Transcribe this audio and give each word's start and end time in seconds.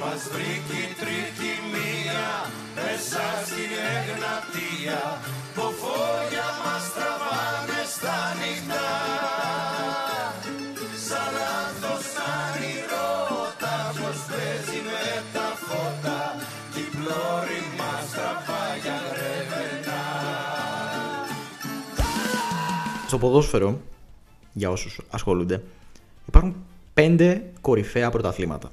Μας 0.00 0.22
βρήκε 0.32 0.78
η 0.86 0.92
τρίτη 1.00 1.50
μία 1.72 2.28
μέσα 2.74 3.24
στην 3.48 3.72
Εγνατία 3.94 5.02
που 5.54 5.64
φόγια 5.80 6.48
μας 6.64 6.84
τραβάνε 6.94 7.80
στα 7.94 8.18
νυχτά 8.38 8.90
Σαν 11.06 11.28
λάθος 11.38 12.06
όνειρώτα 12.36 13.74
πως 13.98 14.18
παίζει 14.28 14.80
με 14.88 15.04
τα 15.34 15.48
φώτα 15.66 16.20
κι 16.72 16.80
η 16.80 16.88
πλώρη 16.96 17.60
μας 17.78 18.04
τραβάει 18.14 18.78
για 18.84 18.98
γρεβενά 19.10 20.04
Στο 23.06 23.18
ποδόσφαιρο, 23.18 23.80
για 24.52 24.70
όσους 24.70 25.00
ασχολούνται, 25.10 25.62
υπάρχουν 26.26 26.54
πέντε 26.94 27.42
κορυφαία 27.60 28.10
πρωταθλήματα. 28.10 28.70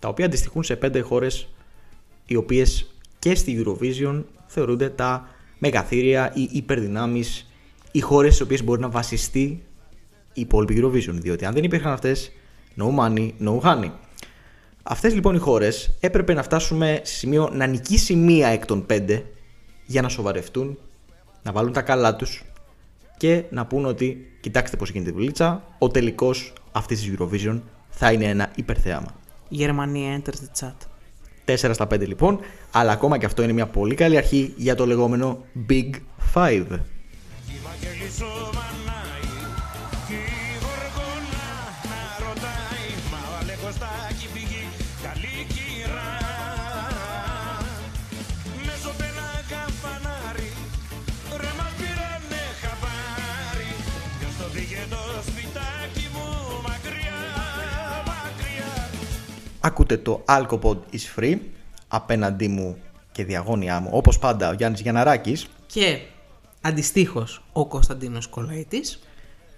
Τα 0.00 0.08
οποία 0.08 0.24
αντιστοιχούν 0.24 0.62
σε 0.62 0.76
πέντε 0.76 1.00
χώρες 1.00 1.48
οι 2.26 2.36
οποίες 2.36 2.94
και 3.18 3.34
στη 3.34 3.64
Eurovision 3.64 4.22
θεωρούνται 4.46 4.88
τα 4.88 5.28
μεγαθύρια 5.58 6.32
ή 6.34 6.48
υπερδυνάμεις 6.52 7.50
οι 7.92 8.00
χώρες 8.00 8.34
στις 8.34 8.46
οποίες 8.46 8.64
μπορεί 8.64 8.80
να 8.80 8.88
βασιστεί 8.88 9.62
η 10.32 10.40
υπόλοιπη 10.40 10.82
Eurovision. 10.82 11.14
Διότι 11.20 11.44
αν 11.44 11.54
δεν 11.54 11.64
υπήρχαν 11.64 11.92
αυτές, 11.92 12.32
no 12.76 12.98
money, 12.98 13.30
no 13.44 13.60
honey. 13.60 13.90
Αυτές 14.82 15.14
λοιπόν 15.14 15.34
οι 15.34 15.38
χώρες 15.38 15.96
έπρεπε 16.00 16.34
να 16.34 16.42
φτάσουμε 16.42 17.00
σε 17.02 17.14
σημείο 17.14 17.50
να 17.52 17.66
νικήσει 17.66 18.14
μία 18.14 18.48
εκ 18.48 18.66
των 18.66 18.86
πέντε 18.86 19.24
για 19.86 20.02
να 20.02 20.08
σοβαρευτούν, 20.08 20.78
να 21.42 21.52
βάλουν 21.52 21.72
τα 21.72 21.82
καλά 21.82 22.16
τους 22.16 22.44
και 23.16 23.44
να 23.50 23.66
πούν 23.66 23.84
ότι 23.84 24.36
κοιτάξτε 24.40 24.76
πώς 24.76 24.90
γίνεται 24.90 25.10
η 25.10 25.12
δουλίτσα, 25.12 25.64
ο 25.78 25.88
τελικός 25.88 26.52
αυτής 26.72 27.00
της 27.00 27.14
Eurovision 27.18 27.60
θα 27.88 28.12
είναι 28.12 28.24
ένα 28.24 28.52
υπερθέαμα. 28.54 29.19
Γερμανία 29.50 30.22
enters 30.22 30.62
the 30.62 30.66
chat. 30.66 30.74
4 31.54 31.70
στα 31.72 31.84
5 31.84 31.98
λοιπόν, 32.06 32.40
αλλά 32.70 32.92
ακόμα 32.92 33.18
και 33.18 33.26
αυτό 33.26 33.42
είναι 33.42 33.52
μια 33.52 33.66
πολύ 33.66 33.94
καλή 33.94 34.16
αρχή 34.16 34.54
για 34.56 34.74
το 34.74 34.86
λεγόμενο 34.86 35.44
Big 35.68 35.90
Five. 36.34 36.66
Ακούτε 59.60 59.96
το 59.96 60.24
Alcopod 60.28 60.76
is 60.92 61.18
free, 61.18 61.38
απέναντί 61.88 62.48
μου 62.48 62.76
και 63.12 63.24
διαγώνια 63.24 63.80
μου, 63.80 63.88
όπως 63.92 64.18
πάντα 64.18 64.48
ο 64.48 64.52
Γιάννης 64.52 64.80
Γιανναράκης 64.80 65.46
Και 65.66 65.98
αντιστοίχως 66.60 67.42
ο 67.52 67.66
Κωνσταντίνος 67.66 68.26
Κολαϊτής. 68.26 69.00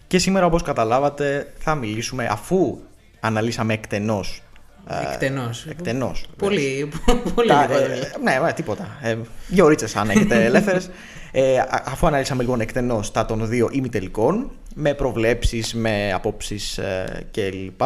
και 0.06 0.19
σήμερα 0.19 0.47
όπως 0.47 0.62
καταλάβατε 0.62 1.53
θα 1.59 1.75
μιλήσουμε 1.75 2.27
αφού 2.27 2.78
αναλύσαμε 3.20 3.72
εκτενώς 3.75 4.42
ε, 4.88 5.12
Εκτενώς. 5.12 5.66
εκτενώς 5.70 6.27
Πολύ, 6.36 6.88
πολύ 7.34 7.48
Τα, 7.48 7.66
λίγο. 7.70 7.80
ε, 7.80 8.12
ναι, 8.22 8.48
ε, 8.48 8.52
τίποτα. 8.52 8.98
Ε, 9.02 9.16
δύο 9.48 9.69
ρίτσες 9.69 9.97
αν 9.97 10.11
έχετε 10.11 10.44
ελεύθερες. 10.44 10.91
Ε, 11.33 11.58
α- 11.58 11.83
αφού 11.86 12.06
αναλύσαμε 12.06 12.42
λοιπόν 12.42 12.61
εκτενώς 12.61 13.10
τα 13.12 13.25
των 13.25 13.48
δύο 13.48 13.69
ημιτελικών, 13.72 14.50
με 14.75 14.94
προβλέψεις, 14.94 15.75
με 15.75 16.12
απόψεις 16.14 16.78
ε, 16.78 17.27
κλπ. 17.30 17.80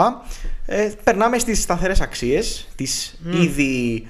Ε, 0.66 0.90
περνάμε 1.04 1.38
στις 1.38 1.62
σταθερές 1.62 2.00
αξίες, 2.00 2.68
τι 2.76 2.86
ήδη. 3.42 4.06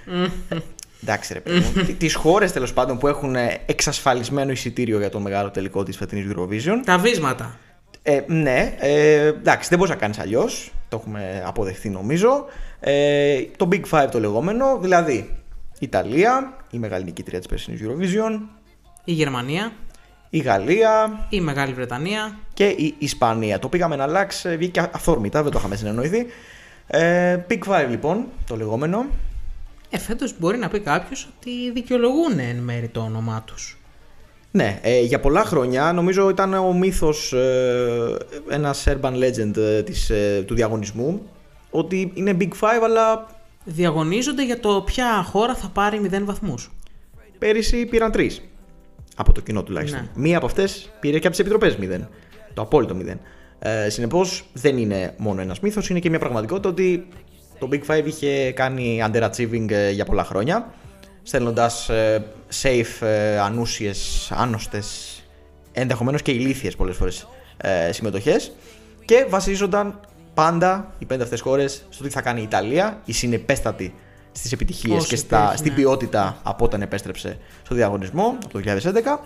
Εντάξει, 1.03 1.33
ρε 1.33 1.41
παιδί 1.41 1.59
μου. 1.59 1.95
Τι 1.99 2.13
χώρες 2.13 2.53
τέλος 2.53 2.73
πάντων 2.73 2.99
που 2.99 3.09
έχουν 3.09 3.37
ε, 3.37 3.59
εξασφαλισμένο 3.67 4.51
εισιτήριο 4.53 4.99
για 4.99 5.11
τον 5.11 5.23
μεγάλο 5.23 5.51
τελικό 5.51 5.83
της 5.83 5.97
φετινής 5.97 6.33
Eurovision. 6.37 6.81
Τα 6.85 6.99
βίσματα. 6.99 7.59
Ε, 8.03 8.21
ναι, 8.27 8.75
ε, 8.79 9.27
εντάξει, 9.27 9.69
δεν 9.69 9.79
μπορείς 9.79 9.93
να 9.95 10.01
κάνεις 10.01 10.19
αλλιώς. 10.19 10.73
Το 10.89 10.97
έχουμε 11.01 11.43
αποδεχθεί 11.47 11.89
νομίζω. 11.89 12.45
Ε, 12.81 13.43
το 13.57 13.69
Big 13.73 13.83
Five 13.91 14.09
το 14.11 14.21
λεγόμενο, 14.21 14.79
δηλαδή 14.81 15.37
Ιταλία, 15.79 16.57
η 16.71 16.79
μεγάλη 16.79 17.05
νικήτρια 17.05 17.39
της 17.39 17.49
περσινής 17.49 17.81
Eurovision, 17.85 18.41
Η 19.05 19.13
Γερμανία, 19.13 19.73
η 20.31 20.39
Γαλλία 20.39 21.27
η 21.29 21.41
Μεγάλη 21.41 21.73
Βρετανία. 21.73 22.39
και 22.55 22.67
η 22.67 22.95
Ισπανία. 22.99 23.59
Το 23.59 23.69
πήγαμε 23.69 23.97
να 23.97 24.03
αλλάξει, 24.03 24.57
βγήκε 24.57 24.91
αθόρμητα, 24.93 25.43
δεν 25.43 25.53
το 25.53 25.59
είχαμε 25.59 25.77
συνεννοηθεί. 25.77 26.27
Ε, 26.87 27.39
Big 27.51 27.59
Five 27.69 27.87
λοιπόν, 27.91 28.27
το 28.47 28.57
λεγόμενο. 28.57 29.07
Ε, 29.91 29.99
φέτος 29.99 30.39
μπορεί 30.39 30.59
να 30.59 30.69
πει 30.69 30.81
κάποιος 30.81 31.29
ότι 31.37 31.71
δικαιολογούν 31.73 32.39
εν 32.39 32.57
μέρη 32.57 32.89
το 32.89 33.01
όνομά 33.01 33.43
τους. 33.47 33.79
Ναι, 34.51 34.79
ε, 34.83 35.01
για 35.01 35.21
πολλά 35.21 35.45
χρόνια 35.45 35.93
νομίζω 35.93 36.29
ήταν 36.29 36.55
ο 36.55 36.73
μύθος 36.73 37.33
ε, 37.33 38.17
ένας 38.49 38.87
urban 38.89 39.13
legend 39.13 39.57
ε, 39.57 39.83
της, 39.83 40.11
ε, 40.11 40.43
του 40.47 40.55
διαγωνισμού 40.55 41.23
ότι 41.71 42.13
είναι 42.15 42.37
Big 42.41 42.51
Five 42.61 42.81
αλλά 42.83 43.27
Διαγωνίζονται 43.69 44.45
για 44.45 44.61
το 44.61 44.83
ποια 44.83 45.23
χώρα 45.23 45.55
θα 45.55 45.69
πάρει 45.69 46.11
0 46.13 46.23
βαθμούς. 46.25 46.71
Πέρυσι 47.39 47.87
πήραν 47.87 48.11
τρεις. 48.11 48.43
Από 49.17 49.33
το 49.33 49.41
κοινό 49.41 49.63
τουλάχιστον. 49.63 50.01
Ναι. 50.01 50.11
Μία 50.15 50.37
από 50.37 50.47
αυτές 50.47 50.91
πήρε 51.01 51.19
και 51.19 51.27
από 51.27 51.37
τις 51.37 51.39
επιτροπές 51.39 51.77
0. 51.81 52.09
Το 52.55 52.63
απόλυτο 52.63 52.97
0. 52.99 53.19
Ε, 53.59 53.89
Συνεπώς 53.89 54.45
δεν 54.53 54.79
είναι 54.79 55.15
μόνο 55.17 55.41
ένας 55.41 55.61
μύθος, 55.61 55.89
είναι 55.89 55.99
και 55.99 56.11
μια 56.11 56.19
πραγματικότητα 56.19 56.69
ότι 56.69 57.09
το 57.59 57.69
Big 57.73 57.81
Five 57.87 58.07
είχε 58.07 58.53
κάνει 58.53 59.03
underachieving 59.07 59.71
ε, 59.71 59.91
για 59.91 60.05
πολλά 60.05 60.25
χρόνια. 60.25 60.75
Στέλνοντας 61.23 61.91
safe, 62.63 63.07
ε, 63.07 63.39
ανούσιες, 63.39 64.31
άνοστες, 64.35 65.21
ενδεχομένως 65.73 66.23
και 66.23 66.31
ηλίθιες 66.31 66.77
πολλές 66.77 66.97
φορές 66.97 67.29
ε, 67.57 67.93
συμμετοχές. 67.93 68.53
Και 69.05 69.27
βασίζονταν 69.29 70.01
πάντα 70.37 70.93
οι 70.99 71.05
πέντε 71.05 71.23
αυτές 71.23 71.41
χώρες 71.41 71.87
στο 71.89 72.05
τι 72.05 72.11
θα 72.11 72.21
κάνει 72.21 72.41
η 72.41 72.43
Ιταλία, 72.43 73.01
η 73.05 73.13
συνεπέστατη 73.13 73.95
στις 74.33 74.53
επιτυχίες 74.53 74.97
Όσο 74.99 75.07
και 75.09 75.17
στα, 75.17 75.37
υπήρχε, 75.39 75.57
στην 75.57 75.71
ναι. 75.71 75.77
ποιότητα 75.77 76.37
από 76.43 76.65
όταν 76.65 76.83
επέστρεψε 76.83 77.39
στο 77.63 77.75
διαγωνισμό 77.75 78.37
από 78.45 78.53
το 78.53 78.61
2011 78.65 79.19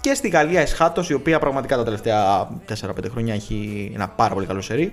και 0.00 0.14
στη 0.14 0.28
Γαλλία 0.28 0.60
Εσχάτος 0.60 1.10
η 1.10 1.14
οποία 1.14 1.38
πραγματικά 1.38 1.76
τα 1.76 1.84
τελευταία 1.84 2.48
4-5 2.68 2.90
χρόνια 3.10 3.34
έχει 3.34 3.90
ένα 3.94 4.08
πάρα 4.08 4.34
πολύ 4.34 4.46
καλό 4.46 4.60
σερί 4.60 4.92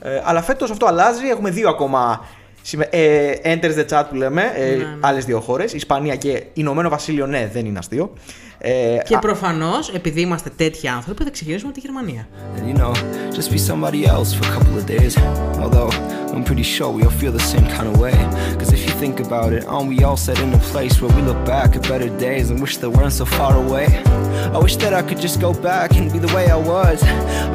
ε, 0.00 0.20
αλλά 0.24 0.42
φέτος 0.42 0.70
αυτό 0.70 0.86
αλλάζει, 0.86 1.26
έχουμε 1.26 1.50
δύο 1.50 1.68
ακόμα 1.68 2.24
συμμε- 2.62 2.94
ε, 2.94 3.32
enters 3.42 3.74
the 3.78 3.86
chat 3.88 4.04
που 4.08 4.14
λέμε, 4.14 4.52
ε, 4.54 4.68
Ναι, 4.68 4.74
ναι. 4.76 4.96
άλλες 5.00 5.24
δύο 5.24 5.40
χώρες, 5.40 5.72
Ισπανία 5.72 6.16
και 6.16 6.44
Ηνωμένο 6.52 6.88
Βασίλειο 6.88 7.26
ναι 7.26 7.50
δεν 7.52 7.66
είναι 7.66 7.78
αστείο 7.78 8.12
ε, 8.68 8.98
Και 9.04 9.14
α- 9.16 9.18
προφανώς, 9.18 9.88
επειδή 9.88 10.20
είμαστε 10.20 10.50
τέτοιοι 10.56 10.88
άνθρωποι, 10.88 11.24
θα 11.24 11.30
ξεκινήσουμε 11.30 11.70
από 11.70 11.80
τη 11.80 11.86
Γερμανία. 11.86 12.26
And 12.56 12.68
you 12.68 12.78
know, 12.82 12.92
just 13.38 13.50
be 13.50 13.58
somebody 13.72 14.00
else 14.14 14.28
for 14.36 14.44
a 14.50 14.52
couple 14.56 14.74
of 14.80 14.84
days. 14.96 15.12
Although, 15.64 15.90
I'm 16.34 16.44
pretty 16.50 16.66
sure 16.74 16.88
we 16.98 17.02
all 17.06 17.16
feel 17.22 17.32
the 17.40 17.46
same 17.54 17.66
kind 17.76 17.88
of 17.92 17.94
way. 18.04 18.16
Cause 18.58 18.70
if 18.76 18.80
you 18.86 18.92
think 19.04 19.16
about 19.26 19.50
it, 19.56 19.62
aren't 19.72 19.88
we 19.94 19.98
all 20.06 20.18
set 20.28 20.38
in 20.44 20.48
a 20.60 20.62
place 20.72 20.94
where 21.00 21.12
we 21.16 21.22
look 21.30 21.40
back 21.54 21.68
at 21.76 21.82
better 21.92 22.10
days 22.28 22.44
and 22.50 22.56
wish 22.64 22.74
they 22.82 22.90
weren't 22.96 23.16
so 23.22 23.26
far 23.38 23.52
away? 23.64 23.86
I 24.56 24.58
wish 24.66 24.76
that 24.82 24.92
I 25.00 25.02
could 25.08 25.20
just 25.26 25.36
go 25.46 25.50
back 25.70 25.88
and 25.98 26.04
be 26.16 26.20
the 26.26 26.32
way 26.36 26.44
I 26.56 26.60
was. 26.74 26.98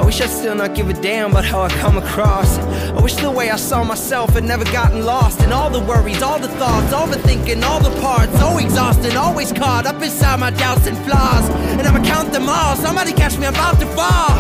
I 0.01 0.03
wish 0.09 0.17
I'd 0.25 0.33
still 0.41 0.57
not 0.63 0.71
give 0.77 0.87
a 0.95 0.97
damn 1.09 1.29
about 1.33 1.45
how 1.51 1.59
I 1.67 1.69
come 1.83 1.95
across. 2.05 2.49
I 2.97 2.99
wish 3.05 3.15
the 3.27 3.31
way 3.39 3.45
I 3.57 3.59
saw 3.69 3.79
myself 3.93 4.27
had 4.37 4.45
never 4.53 4.65
gotten 4.79 4.99
lost 5.13 5.37
in 5.45 5.49
all 5.57 5.69
the 5.77 5.83
worries, 5.91 6.21
all 6.27 6.39
the 6.47 6.51
thoughts, 6.61 6.89
overthinking, 7.01 7.59
all 7.69 7.81
the 7.89 7.95
parts. 8.05 8.33
So 8.41 8.47
exhausted, 8.65 9.13
always 9.25 9.49
caught 9.61 9.85
up 9.91 9.99
inside 10.07 10.37
my 10.45 10.51
doubts 10.63 10.85
and 10.91 10.97
flaws. 11.07 11.45
And 11.77 11.85
I'ma 11.89 12.01
count 12.13 12.27
them 12.35 12.45
all. 12.57 12.73
Somebody 12.85 13.11
catch 13.21 13.35
me, 13.39 13.45
I'm 13.49 13.55
about 13.61 13.77
to 13.83 13.87
fall. 13.97 14.35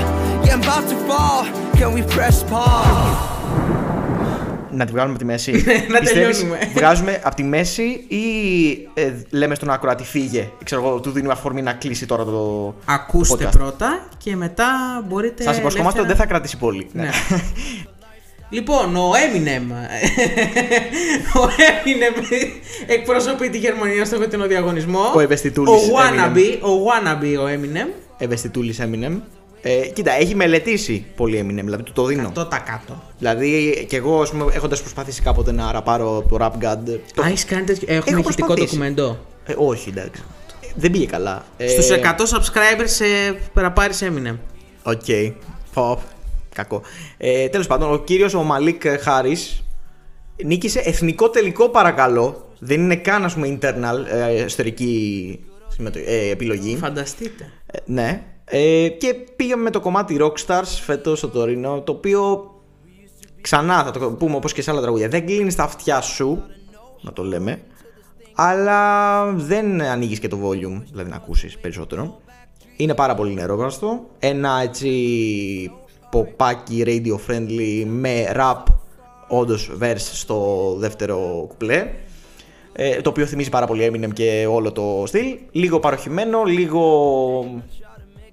Yeah, 0.45 0.55
I'm 0.55 0.63
about 0.67 0.85
to 0.91 0.97
fall. 1.09 1.41
Can 1.79 1.89
we 1.97 2.01
press 2.15 2.37
pause? 2.53 3.29
να 4.73 4.85
τη 4.85 4.91
βγάλουμε 4.91 5.13
από 5.13 5.19
τη 5.19 5.25
μέση 5.25 5.51
Να 5.91 5.99
Πιστεύεις, 5.99 6.37
τελειώνουμε. 6.37 6.71
βγάζουμε 6.75 7.21
από 7.23 7.35
τη 7.35 7.43
μέση 7.43 7.83
ή 8.07 8.23
ε, 8.93 9.11
λέμε 9.29 9.55
στον 9.55 9.69
ακροατή 9.69 10.03
φύγε 10.03 10.49
ξέρω 10.63 10.81
εγώ, 10.87 10.99
του 10.99 11.11
δίνουμε 11.11 11.33
αφορμή 11.33 11.61
να 11.61 11.73
κλείσει 11.73 12.05
τώρα 12.05 12.23
το 12.23 12.73
Ακούστε 12.85 13.47
podcast. 13.47 13.51
πρώτα 13.51 13.99
και 14.17 14.35
μετά 14.35 14.67
μπορείτε. 15.07 15.43
Σας 15.43 15.57
υποσχόμαστε 15.57 15.99
ότι 15.99 16.07
δεν 16.07 16.17
θα 16.17 16.25
κρατήσει 16.25 16.57
πολύ 16.57 16.89
Ναι. 16.93 17.09
Λοιπόν, 18.53 18.95
ο 18.95 19.11
Eminem. 19.11 19.61
ο 21.41 21.47
Eminem 21.57 22.23
εκπροσωπεί 22.87 23.49
τη 23.49 23.57
Γερμανία 23.57 24.05
στο 24.05 24.17
φετινό 24.17 24.47
διαγωνισμό. 24.47 25.11
Ο 25.15 25.19
ευαισθητούλης 25.19 25.71
Ο 25.71 25.93
wannabe, 25.95 26.37
Eminem. 26.37 26.59
ο 26.61 26.69
wannabe 26.69 27.37
ο 27.39 27.47
Eminem. 27.47 27.87
Ευαισθητούλης 28.17 28.79
Eminem. 28.81 29.19
Ε, 29.61 29.87
κοίτα, 29.87 30.11
έχει 30.11 30.35
μελετήσει 30.35 31.05
πολύ 31.15 31.39
Eminem, 31.45 31.63
δηλαδή 31.63 31.83
του 31.83 31.91
το 31.91 32.05
δίνω. 32.05 32.31
Το 32.33 32.45
τα 32.45 32.57
κάτω. 32.57 33.03
Δηλαδή, 33.17 33.85
κι 33.89 33.95
εγώ, 33.95 34.21
ας 34.21 34.29
πούμε, 34.29 34.45
έχοντας 34.53 34.79
προσπαθήσει 34.81 35.21
κάποτε 35.21 35.51
να 35.51 35.71
ραπάρω 35.71 36.25
το 36.29 36.37
Rap 36.41 36.65
God. 36.65 36.99
Το... 37.15 37.21
Α, 37.23 37.27
έχεις 37.27 37.45
κάνει 37.45 37.63
τέτοιο. 37.63 37.87
Έχουμε 37.89 38.11
Έχω 38.19 38.19
ηχητικό 38.29 38.47
προσπαθήσει. 38.47 38.77
ντοκουμέντο. 38.77 39.17
Ε, 39.45 39.53
όχι, 39.57 39.89
εντάξει. 39.89 40.23
Δεν 40.75 40.91
πήγε 40.91 41.05
καλά. 41.05 41.45
Ε, 41.57 41.67
Στους 41.67 41.87
100 41.89 42.37
subscribers 42.37 42.83
σε 42.85 43.05
παραπάρεις 43.53 44.03
Eminem. 44.03 44.35
Οκ. 44.83 45.05
Πω, 45.73 46.01
Κακό. 46.55 46.81
Ε, 47.17 47.47
Τέλος 47.47 47.67
πάντων, 47.67 47.93
ο 47.93 47.97
κύριος 47.97 48.33
ο 48.33 48.43
Malik 48.43 48.81
Harris. 48.99 49.37
Νίκησε 50.45 50.79
εθνικό 50.85 51.29
τελικό, 51.29 51.69
παρακαλώ. 51.69 52.49
Δεν 52.59 52.81
είναι 52.81 52.95
καν, 52.95 53.23
ας 53.25 53.33
πούμε, 53.33 53.57
internal, 53.61 54.05
ε, 54.11 54.43
ιστορική 54.45 55.39
συμμετω- 55.67 55.99
ε, 56.05 56.29
επιλογή. 56.29 56.77
Φανταστείτε. 56.77 57.51
Ε, 57.65 57.77
ναι. 57.85 58.23
Ε, 58.45 58.87
και 58.87 59.13
πήγαμε 59.35 59.63
με 59.63 59.69
το 59.69 59.79
κομμάτι 59.79 60.17
Rockstars 60.21 60.79
φέτος 60.83 61.17
στο 61.17 61.27
Τορίνο, 61.29 61.81
το 61.81 61.91
οποίο 61.91 62.49
ξανά 63.41 63.83
θα 63.83 63.91
το 63.91 64.11
πούμε 64.11 64.35
όπως 64.35 64.53
και 64.53 64.61
σε 64.61 64.71
άλλα 64.71 64.81
τραγούδια. 64.81 65.07
Δεν 65.07 65.25
κλείνεις 65.25 65.55
τα 65.55 65.63
αυτιά 65.63 66.01
σου, 66.01 66.43
να 67.01 67.13
το 67.13 67.23
λέμε, 67.23 67.61
αλλά 68.35 69.25
δεν 69.31 69.81
ανοίγεις 69.81 70.19
και 70.19 70.27
το 70.27 70.37
volume, 70.43 70.83
δηλαδή 70.91 71.09
να 71.09 71.15
ακούσεις 71.15 71.57
περισσότερο. 71.57 72.21
Είναι 72.77 72.95
πάρα 72.95 73.15
πολύ 73.15 73.33
νερόβραστο. 73.33 74.05
Ένα 74.19 74.59
έτσι 74.63 74.89
ποπάκι 76.11 76.83
radio 76.85 77.31
friendly 77.31 77.85
με 77.85 78.31
rap 78.35 78.63
όντως 79.27 79.71
verse 79.81 79.95
στο 79.97 80.75
δεύτερο 80.77 81.45
κουπλέ. 81.47 81.87
Ε, 82.73 83.01
το 83.01 83.09
οποίο 83.09 83.25
θυμίζει 83.25 83.49
πάρα 83.49 83.65
πολύ 83.65 83.91
Eminem 83.93 84.13
και 84.13 84.47
όλο 84.49 84.71
το 84.71 85.03
στυλ. 85.05 85.37
Λίγο 85.51 85.79
παροχημένο, 85.79 86.43
λίγο 86.43 87.61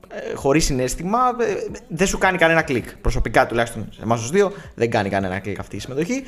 ε, 0.09 0.35
χωρίς 0.35 0.65
συνέστημα. 0.65 1.19
Ε, 1.41 1.55
δεν 1.89 2.07
σου 2.07 2.19
κάνει 2.19 2.39
κανένα 2.39 2.63
κλικ. 2.63 2.97
Προσωπικά 2.97 3.47
τουλάχιστον 3.47 3.89
σε 3.91 4.03
εμάς 4.03 4.21
τους 4.21 4.31
δύο 4.31 4.53
δεν 4.75 4.91
κάνει 4.91 5.09
κανένα 5.09 5.39
κλικ 5.39 5.59
αυτή 5.59 5.77
η 5.77 5.79
συμμετοχή. 5.79 6.23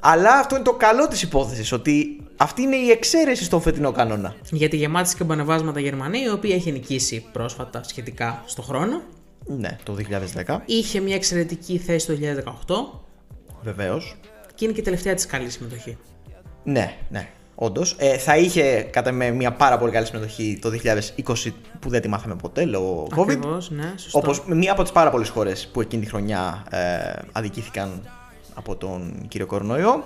Αλλά 0.00 0.38
αυτό 0.38 0.54
είναι 0.54 0.64
το 0.64 0.72
καλό 0.72 1.08
της 1.08 1.22
υπόθεσης, 1.22 1.72
ότι 1.72 2.20
αυτή 2.36 2.62
είναι 2.62 2.76
η 2.76 2.90
εξαίρεση 2.90 3.44
στον 3.44 3.60
φετινό 3.60 3.92
κανόνα. 3.92 4.34
Για 4.50 4.68
τη 4.68 4.76
γεμάτη 4.76 5.08
σκαμπανεβάσματα 5.08 5.80
Γερμανία, 5.80 6.22
η 6.22 6.30
οποία 6.30 6.54
έχει 6.54 6.72
νικήσει 6.72 7.26
πρόσφατα 7.32 7.82
σχετικά 7.84 8.42
στο 8.46 8.62
χρόνο. 8.62 9.02
Ναι, 9.46 9.76
το 9.82 9.96
2010, 10.46 10.58
Είχε 10.64 11.00
μια 11.00 11.14
εξαιρετική 11.14 11.78
θέση 11.78 12.06
το 12.06 12.16
2018 12.66 13.00
βεβαίως. 13.62 14.16
και 14.54 14.64
είναι 14.64 14.74
και 14.74 14.80
η 14.80 14.84
τελευταία 14.84 15.14
της 15.14 15.26
καλή 15.26 15.50
συμμετοχή. 15.50 15.96
Ναι, 16.64 16.96
ναι. 17.08 17.28
Όντως. 17.54 17.96
Ε, 17.98 18.18
θα 18.18 18.36
είχε 18.36 18.82
κατά 18.82 19.12
με 19.12 19.30
μια 19.30 19.52
πάρα 19.52 19.78
πολύ 19.78 19.92
καλή 19.92 20.06
συμμετοχή 20.06 20.58
το 20.60 20.70
2020 20.70 21.52
που 21.80 21.88
δεν 21.88 22.00
τη 22.00 22.08
μάθαμε 22.08 22.36
ποτέ 22.36 22.64
λόγω 22.64 23.08
COVID. 23.16 23.20
Ακριβώς, 23.20 23.70
ναι, 23.70 23.92
σωστό. 23.96 24.18
Όπως 24.18 24.44
μία 24.46 24.72
από 24.72 24.82
τις 24.82 24.92
πάρα 24.92 25.10
πολλές 25.10 25.28
χώρες 25.28 25.68
που 25.72 25.80
εκείνη 25.80 26.02
τη 26.02 26.08
χρονιά 26.08 26.64
ε, 26.70 26.78
αδικήθηκαν 27.32 28.08
από 28.54 28.76
τον 28.76 29.24
κύριο 29.28 29.46
κορονοϊό. 29.46 30.04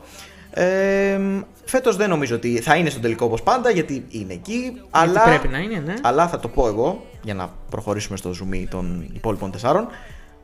Ε, 0.57 1.19
φέτος 1.65 1.97
δεν 1.97 2.09
νομίζω 2.09 2.35
ότι 2.37 2.61
θα 2.61 2.77
είναι 2.77 2.91
στο 2.91 3.01
τελικό 3.01 3.25
όπως 3.27 3.43
πάντα 3.43 3.71
γιατί 3.71 4.05
είναι 4.09 4.33
εκεί. 4.33 4.81
αλλά, 4.91 5.23
πρέπει 5.23 5.49
να 5.49 5.59
είναι, 5.59 5.83
ναι. 5.87 5.95
Αλλά 6.03 6.29
θα 6.29 6.41
το 6.41 6.49
πω 6.49 6.67
εγώ 6.67 7.05
για 7.23 7.35
να 7.35 7.51
προχωρήσουμε 7.71 8.17
στο 8.17 8.31
zoom 8.31 8.65
των 8.71 9.11
υπόλοιπων 9.13 9.51
τεσσάρων 9.51 9.87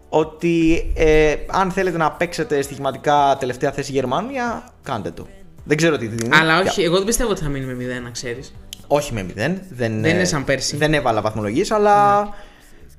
ότι 0.09 0.87
ε, 0.97 1.35
αν 1.47 1.71
θέλετε 1.71 1.97
να 1.97 2.13
παίξετε 2.13 2.63
στοιχηματικά 2.63 3.37
τελευταία 3.41 3.73
θέση 3.73 3.93
Γερμανία, 3.93 4.65
κάντε 4.83 5.11
το. 5.11 5.27
Δεν 5.65 5.77
ξέρω 5.77 5.97
τι 5.97 6.07
δίνει. 6.07 6.37
Αλλά 6.37 6.59
όχι, 6.61 6.69
Για- 6.81 6.85
εγώ 6.85 6.97
δεν 6.97 7.07
πιστεύω 7.07 7.31
ότι 7.31 7.43
θα 7.43 7.49
μείνει 7.49 7.65
με 7.75 7.99
0, 7.99 8.03
να 8.03 8.11
ξέρεις. 8.11 8.55
όχι 8.87 9.13
με 9.15 9.23
μηδέν. 9.23 9.53
Δεν, 9.71 10.01
Δεν 10.01 10.11
είναι 10.11 10.21
ε, 10.21 10.25
σαν 10.25 10.45
πέρσι. 10.45 10.77
Δεν 10.77 10.95
έβαλα 10.95 11.21
βαθμολογίες, 11.21 11.71
αλλά 11.71 12.21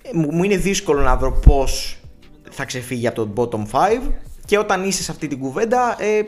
ε, 0.02 0.10
μου, 0.14 0.28
μου 0.34 0.44
είναι 0.44 0.58
δύσκολο 0.58 1.02
να 1.02 1.16
δω 1.16 1.32
πώς 1.32 2.00
θα 2.50 2.66
ξεφύγει 2.66 3.08
από 3.08 3.26
το 3.28 3.50
bottom 3.72 3.78
5. 3.78 4.12
Και 4.46 4.58
όταν 4.58 4.84
είσαι 4.84 5.04
σε 5.04 5.12
αυτή 5.12 5.28
την 5.28 5.40
κουβέντα, 5.40 5.96
ε, 6.00 6.22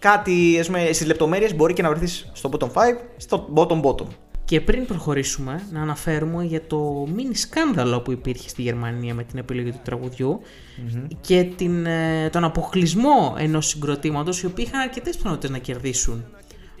κάτι 0.00 0.56
ας 0.60 0.66
πούμε, 0.66 0.92
στις 0.92 1.06
λεπτομέρειες 1.06 1.54
μπορεί 1.54 1.72
και 1.72 1.82
να 1.82 1.88
βρεθείς 1.88 2.30
στο 2.32 2.50
bottom 2.52 2.68
5, 2.68 2.70
στο 3.16 3.48
bottom 3.54 3.80
bottom. 3.82 4.06
Και 4.44 4.60
πριν 4.60 4.86
προχωρήσουμε, 4.86 5.66
να 5.72 5.82
αναφέρουμε 5.82 6.44
για 6.44 6.66
το 6.66 7.06
μίνι 7.14 7.34
σκάνδαλο 7.34 8.00
που 8.00 8.12
υπήρχε 8.12 8.48
στη 8.48 8.62
Γερμανία 8.62 9.14
με 9.14 9.24
την 9.24 9.38
επιλογή 9.38 9.70
του 9.70 9.80
τραγουδιου 9.84 10.40
και 11.20 11.44
την, 11.56 11.86
ε, 11.86 12.28
τον 12.32 12.44
αποκλεισμό 12.44 13.34
ενός 13.38 13.66
συγκροτήματος 13.66 14.42
οι 14.42 14.46
οποίοι 14.46 14.64
είχαν 14.68 14.80
αρκετές 14.80 15.16
πιθανότητες 15.16 15.50
να 15.50 15.58
κερδίσουν 15.58 16.24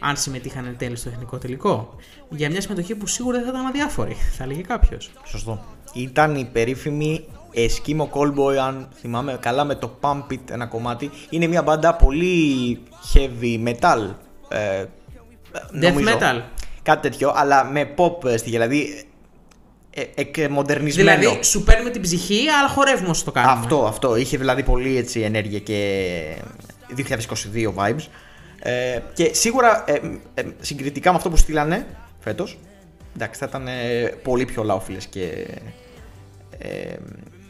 αν 0.00 0.16
συμμετείχαν 0.16 0.66
εν 0.66 0.76
τέλει 0.76 0.96
στο 0.96 1.08
εθνικό 1.08 1.38
τελικό. 1.38 1.94
Για 2.30 2.50
μια 2.50 2.60
συμμετοχή 2.60 2.94
που 2.94 3.06
σίγουρα 3.06 3.36
δεν 3.36 3.46
θα 3.46 3.52
ήταν 3.52 3.66
αδιάφορη, 3.66 4.16
θα 4.36 4.44
έλεγε 4.44 4.60
κάποιος. 4.60 5.10
Σωστό. 5.24 5.64
Ήταν 5.92 6.34
η 6.34 6.48
περίφημη 6.52 7.24
Eskimo 7.54 8.08
Callboy, 8.12 8.56
αν 8.56 8.88
θυμάμαι 9.00 9.38
καλά, 9.40 9.64
με 9.64 9.74
το 9.74 9.98
Pump 10.00 10.32
It 10.32 10.50
ένα 10.50 10.66
κομμάτι. 10.66 11.10
Είναι 11.30 11.46
μια 11.46 11.62
μπάντα 11.62 11.94
πολύ 11.94 12.78
heavy 13.14 13.68
metal. 13.68 14.14
Ε, 14.48 14.84
Death 15.52 15.70
νομίζω. 15.72 16.18
metal. 16.18 16.40
Κάτι 16.82 17.10
τέτοιο, 17.10 17.32
αλλά 17.36 17.64
με 17.64 17.94
pop 17.96 18.36
στοιχεία. 18.36 18.58
Δηλαδή, 18.60 19.04
ε, 19.90 20.02
εκμοντερνισμένο. 20.14 21.18
Δηλαδή, 21.18 21.42
σου 21.42 21.62
παίρνουμε 21.62 21.90
την 21.90 22.02
ψυχή, 22.02 22.48
αλλά 22.48 22.68
χορεύουμε 22.68 23.10
όσο 23.10 23.24
το 23.24 23.30
κάνουμε. 23.30 23.52
Αυτό, 23.52 23.86
αυτό. 23.86 24.16
Είχε 24.16 24.36
δηλαδή 24.36 24.62
πολύ 24.62 24.96
έτσι 24.96 25.20
ενέργεια 25.20 25.58
και 25.58 26.36
2022 26.96 27.74
vibes. 27.76 28.06
Ε, 28.62 28.98
και 29.12 29.30
σίγουρα 29.34 29.84
ε, 29.86 30.00
ε, 30.34 30.42
συγκριτικά 30.60 31.10
με 31.10 31.16
αυτό 31.16 31.30
που 31.30 31.36
στείλανε 31.36 31.86
φέτος, 32.18 32.58
εντάξει, 33.14 33.40
θα 33.40 33.46
ήταν 33.48 33.66
ε, 33.68 34.02
πολύ 34.22 34.44
πιο 34.44 34.62
λαόφιλες 34.62 35.06
και. 35.06 35.46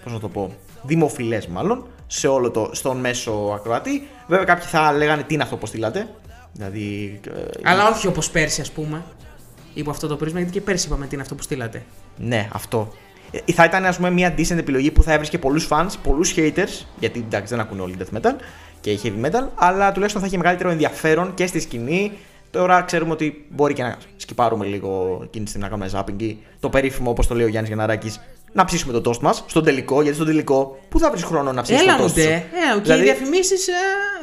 Ε, 0.00 0.02
πώς 0.04 0.12
να 0.12 0.18
το 0.18 0.28
πω, 0.28 0.52
δημοφιλές 0.82 1.46
μάλλον, 1.46 1.86
σε 2.06 2.28
όλο 2.28 2.50
το, 2.50 2.70
στον 2.72 2.96
μέσο 2.96 3.32
ακροατή. 3.54 4.08
Βέβαια, 4.26 4.44
κάποιοι 4.44 4.66
θα 4.68 4.92
λέγανε 4.92 5.22
τι 5.22 5.34
είναι 5.34 5.42
αυτό 5.42 5.56
που 5.56 5.66
στείλατε. 5.66 6.08
Δηλαδή. 6.52 7.20
ε, 7.34 7.68
Αλλά 7.70 7.88
όχι 7.88 8.06
όπως 8.06 8.30
πέρσι, 8.30 8.60
ας 8.60 8.70
πούμε. 8.70 9.02
Υπό 9.74 9.90
αυτό 9.90 10.06
το 10.06 10.16
πρίσμα, 10.16 10.38
γιατί 10.38 10.54
και 10.54 10.60
πέρσι 10.60 10.86
είπαμε 10.86 11.06
τι 11.06 11.12
είναι 11.12 11.22
αυτό 11.22 11.34
που 11.34 11.42
στείλατε. 11.42 11.82
Ναι, 12.16 12.48
αυτό. 12.52 12.92
Ε, 13.30 13.52
Θα 13.52 13.64
ήταν 13.64 13.84
ας 13.84 13.96
πούμε 13.96 14.10
μια 14.10 14.34
decent 14.36 14.56
επιλογή 14.58 14.90
που 14.90 15.02
θα 15.02 15.12
έβρισκε 15.12 15.38
πολλούς 15.38 15.68
fans, 15.70 15.90
πολλούς 16.02 16.34
haters, 16.36 16.84
γιατί 16.98 17.18
εντάξει 17.26 17.54
δεν 17.54 17.60
ακούνε 17.60 17.82
όλοι 17.82 17.96
death 17.98 18.18
metal 18.18 18.34
και 18.80 18.98
heavy 19.02 19.26
metal, 19.26 19.48
αλλά 19.54 19.92
τουλάχιστον 19.92 20.22
θα 20.22 20.26
είχε 20.28 20.36
μεγαλύτερο 20.36 20.70
ενδιαφέρον 20.70 21.34
και 21.34 21.46
στη 21.46 21.60
σκηνή. 21.60 22.12
Τώρα 22.50 22.82
ξέρουμε 22.82 23.12
ότι 23.12 23.46
μπορεί 23.50 23.74
και 23.74 23.82
να 23.82 23.96
σκυπάρουμε 24.16 24.66
λίγο 24.66 25.20
εκείνη 25.24 25.44
τη 25.44 25.50
στιγμή 25.50 25.68
να 25.68 25.76
κάνουμε 25.76 25.90
zapping 25.94 26.22
ή 26.22 26.38
το 26.60 26.68
περίφημο 26.68 27.10
όπως 27.10 27.26
το 27.26 27.34
λέει 27.34 27.44
ο 27.44 27.48
Γιάννης 27.48 27.70
Γενναράκης 27.70 28.20
να 28.52 28.64
ψήσουμε 28.64 29.00
το 29.00 29.10
toast 29.10 29.18
μας 29.18 29.44
στον 29.46 29.64
τελικό, 29.64 30.00
γιατί 30.02 30.14
στον 30.14 30.26
τελικό 30.26 30.78
πού 30.88 30.98
θα 30.98 31.10
βρεις 31.10 31.22
χρόνο 31.22 31.52
να 31.52 31.62
ψήσεις 31.62 31.82
Έλα 31.82 31.96
το 31.96 32.02
μου 32.02 32.08
toast 32.08 32.12
ντε. 32.12 32.22
σου; 32.22 32.28
Ε, 32.28 32.74
και 32.74 32.80
Δηλαδή, 32.82 33.00
οι 33.00 33.04
διαφημίσει 33.04 33.54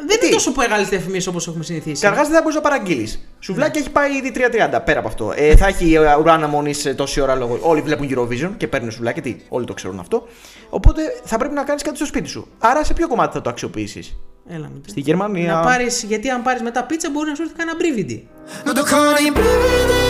δεν 0.07 0.19
τι; 0.19 0.25
είναι 0.25 0.35
τόσο 0.35 0.53
μεγάλες 0.56 0.89
διαφημίσεις 0.89 1.27
όπως 1.27 1.47
έχουμε 1.47 1.63
συνηθίσει. 1.63 2.01
Καταρχάς 2.01 2.27
δεν 2.27 2.35
θα 2.35 2.41
μπορείς 2.41 2.56
να 2.56 2.62
παραγγείλεις. 2.62 3.29
Σουβλάκι 3.39 3.79
έχει 3.79 3.89
πάει 3.89 4.18
ήδη 4.18 4.31
3.30 4.35 4.79
πέρα 4.85 5.00
από 5.00 5.07
αυτό. 5.07 5.33
Ε, 5.35 5.56
θα 5.56 5.68
έχει 5.68 5.94
ε, 5.94 6.15
ουράνα 6.19 6.47
μόνη 6.47 6.74
τόση 6.95 7.21
ώρα 7.21 7.35
λόγω. 7.35 7.59
Όλοι 7.62 7.81
βλέπουν 7.81 8.07
Eurovision 8.12 8.51
και 8.57 8.68
παίρνουν 8.68 8.91
σουβλάκι, 8.91 9.21
τι, 9.21 9.35
όλοι 9.50 9.65
το 9.65 9.74
ξέρουν 9.74 10.00
αυτό. 10.00 10.27
Οπότε 10.69 11.01
θα 11.23 11.38
πρέπει 11.38 11.53
να 11.53 11.63
κάνεις 11.63 11.81
κάτι 11.83 11.95
στο 11.95 12.06
σπίτι 12.06 12.30
σου. 12.30 12.47
Άρα 12.59 12.83
σε 12.83 12.94
ποιο 12.94 13.07
κομμάτι 13.07 13.33
θα 13.33 13.41
το 13.41 13.50
αξιοποιήσεις; 13.50 14.18
Έλα 14.49 14.69
μου 14.73 14.80
ντε. 14.83 14.90
Στη 14.90 14.99
Γερμανία. 14.99 15.54
Να 15.54 15.59
πάρεις, 15.61 16.04
γιατί 16.07 16.30
αν 16.30 16.42
πάρεις 16.44 16.61
μετά 16.61 16.83
πίτσα 16.83 17.09
μπορεί 17.11 17.30
να 17.30 17.35
σου 17.35 17.42
έρθει 17.42 17.54
κανένα 17.56 17.78
μπρίβιντι. 17.78 18.28
Non 18.66 18.73
toccano 18.80 19.09
i 19.28 19.31
brividi 19.37 20.04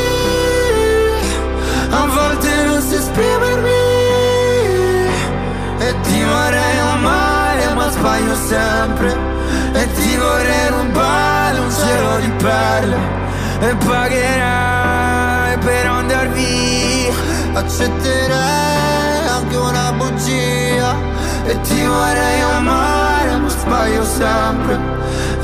A 2.01 2.03
volte 2.18 2.50
non 2.68 2.82
so 2.88 2.96
esprimermi 3.01 3.76
sbaglio 8.17 8.35
sempre 8.35 9.11
E 9.81 9.83
ti 9.95 10.17
vorrei 10.17 10.69
rubare 10.76 11.59
un 11.59 11.71
cielo 11.71 12.12
di 12.25 12.31
perle 12.45 12.99
E 13.61 13.75
pagherai 13.87 15.59
per 15.59 15.87
andar 15.87 16.29
via 16.31 17.14
Accetterei 17.61 19.26
anche 19.37 19.57
una 19.57 19.93
bugia 19.93 20.91
E 21.47 21.61
ti 21.61 21.81
vorrei 21.85 22.41
amare 22.41 23.37
ma 23.37 23.49
sbaglio 23.49 24.05
sempre 24.05 24.75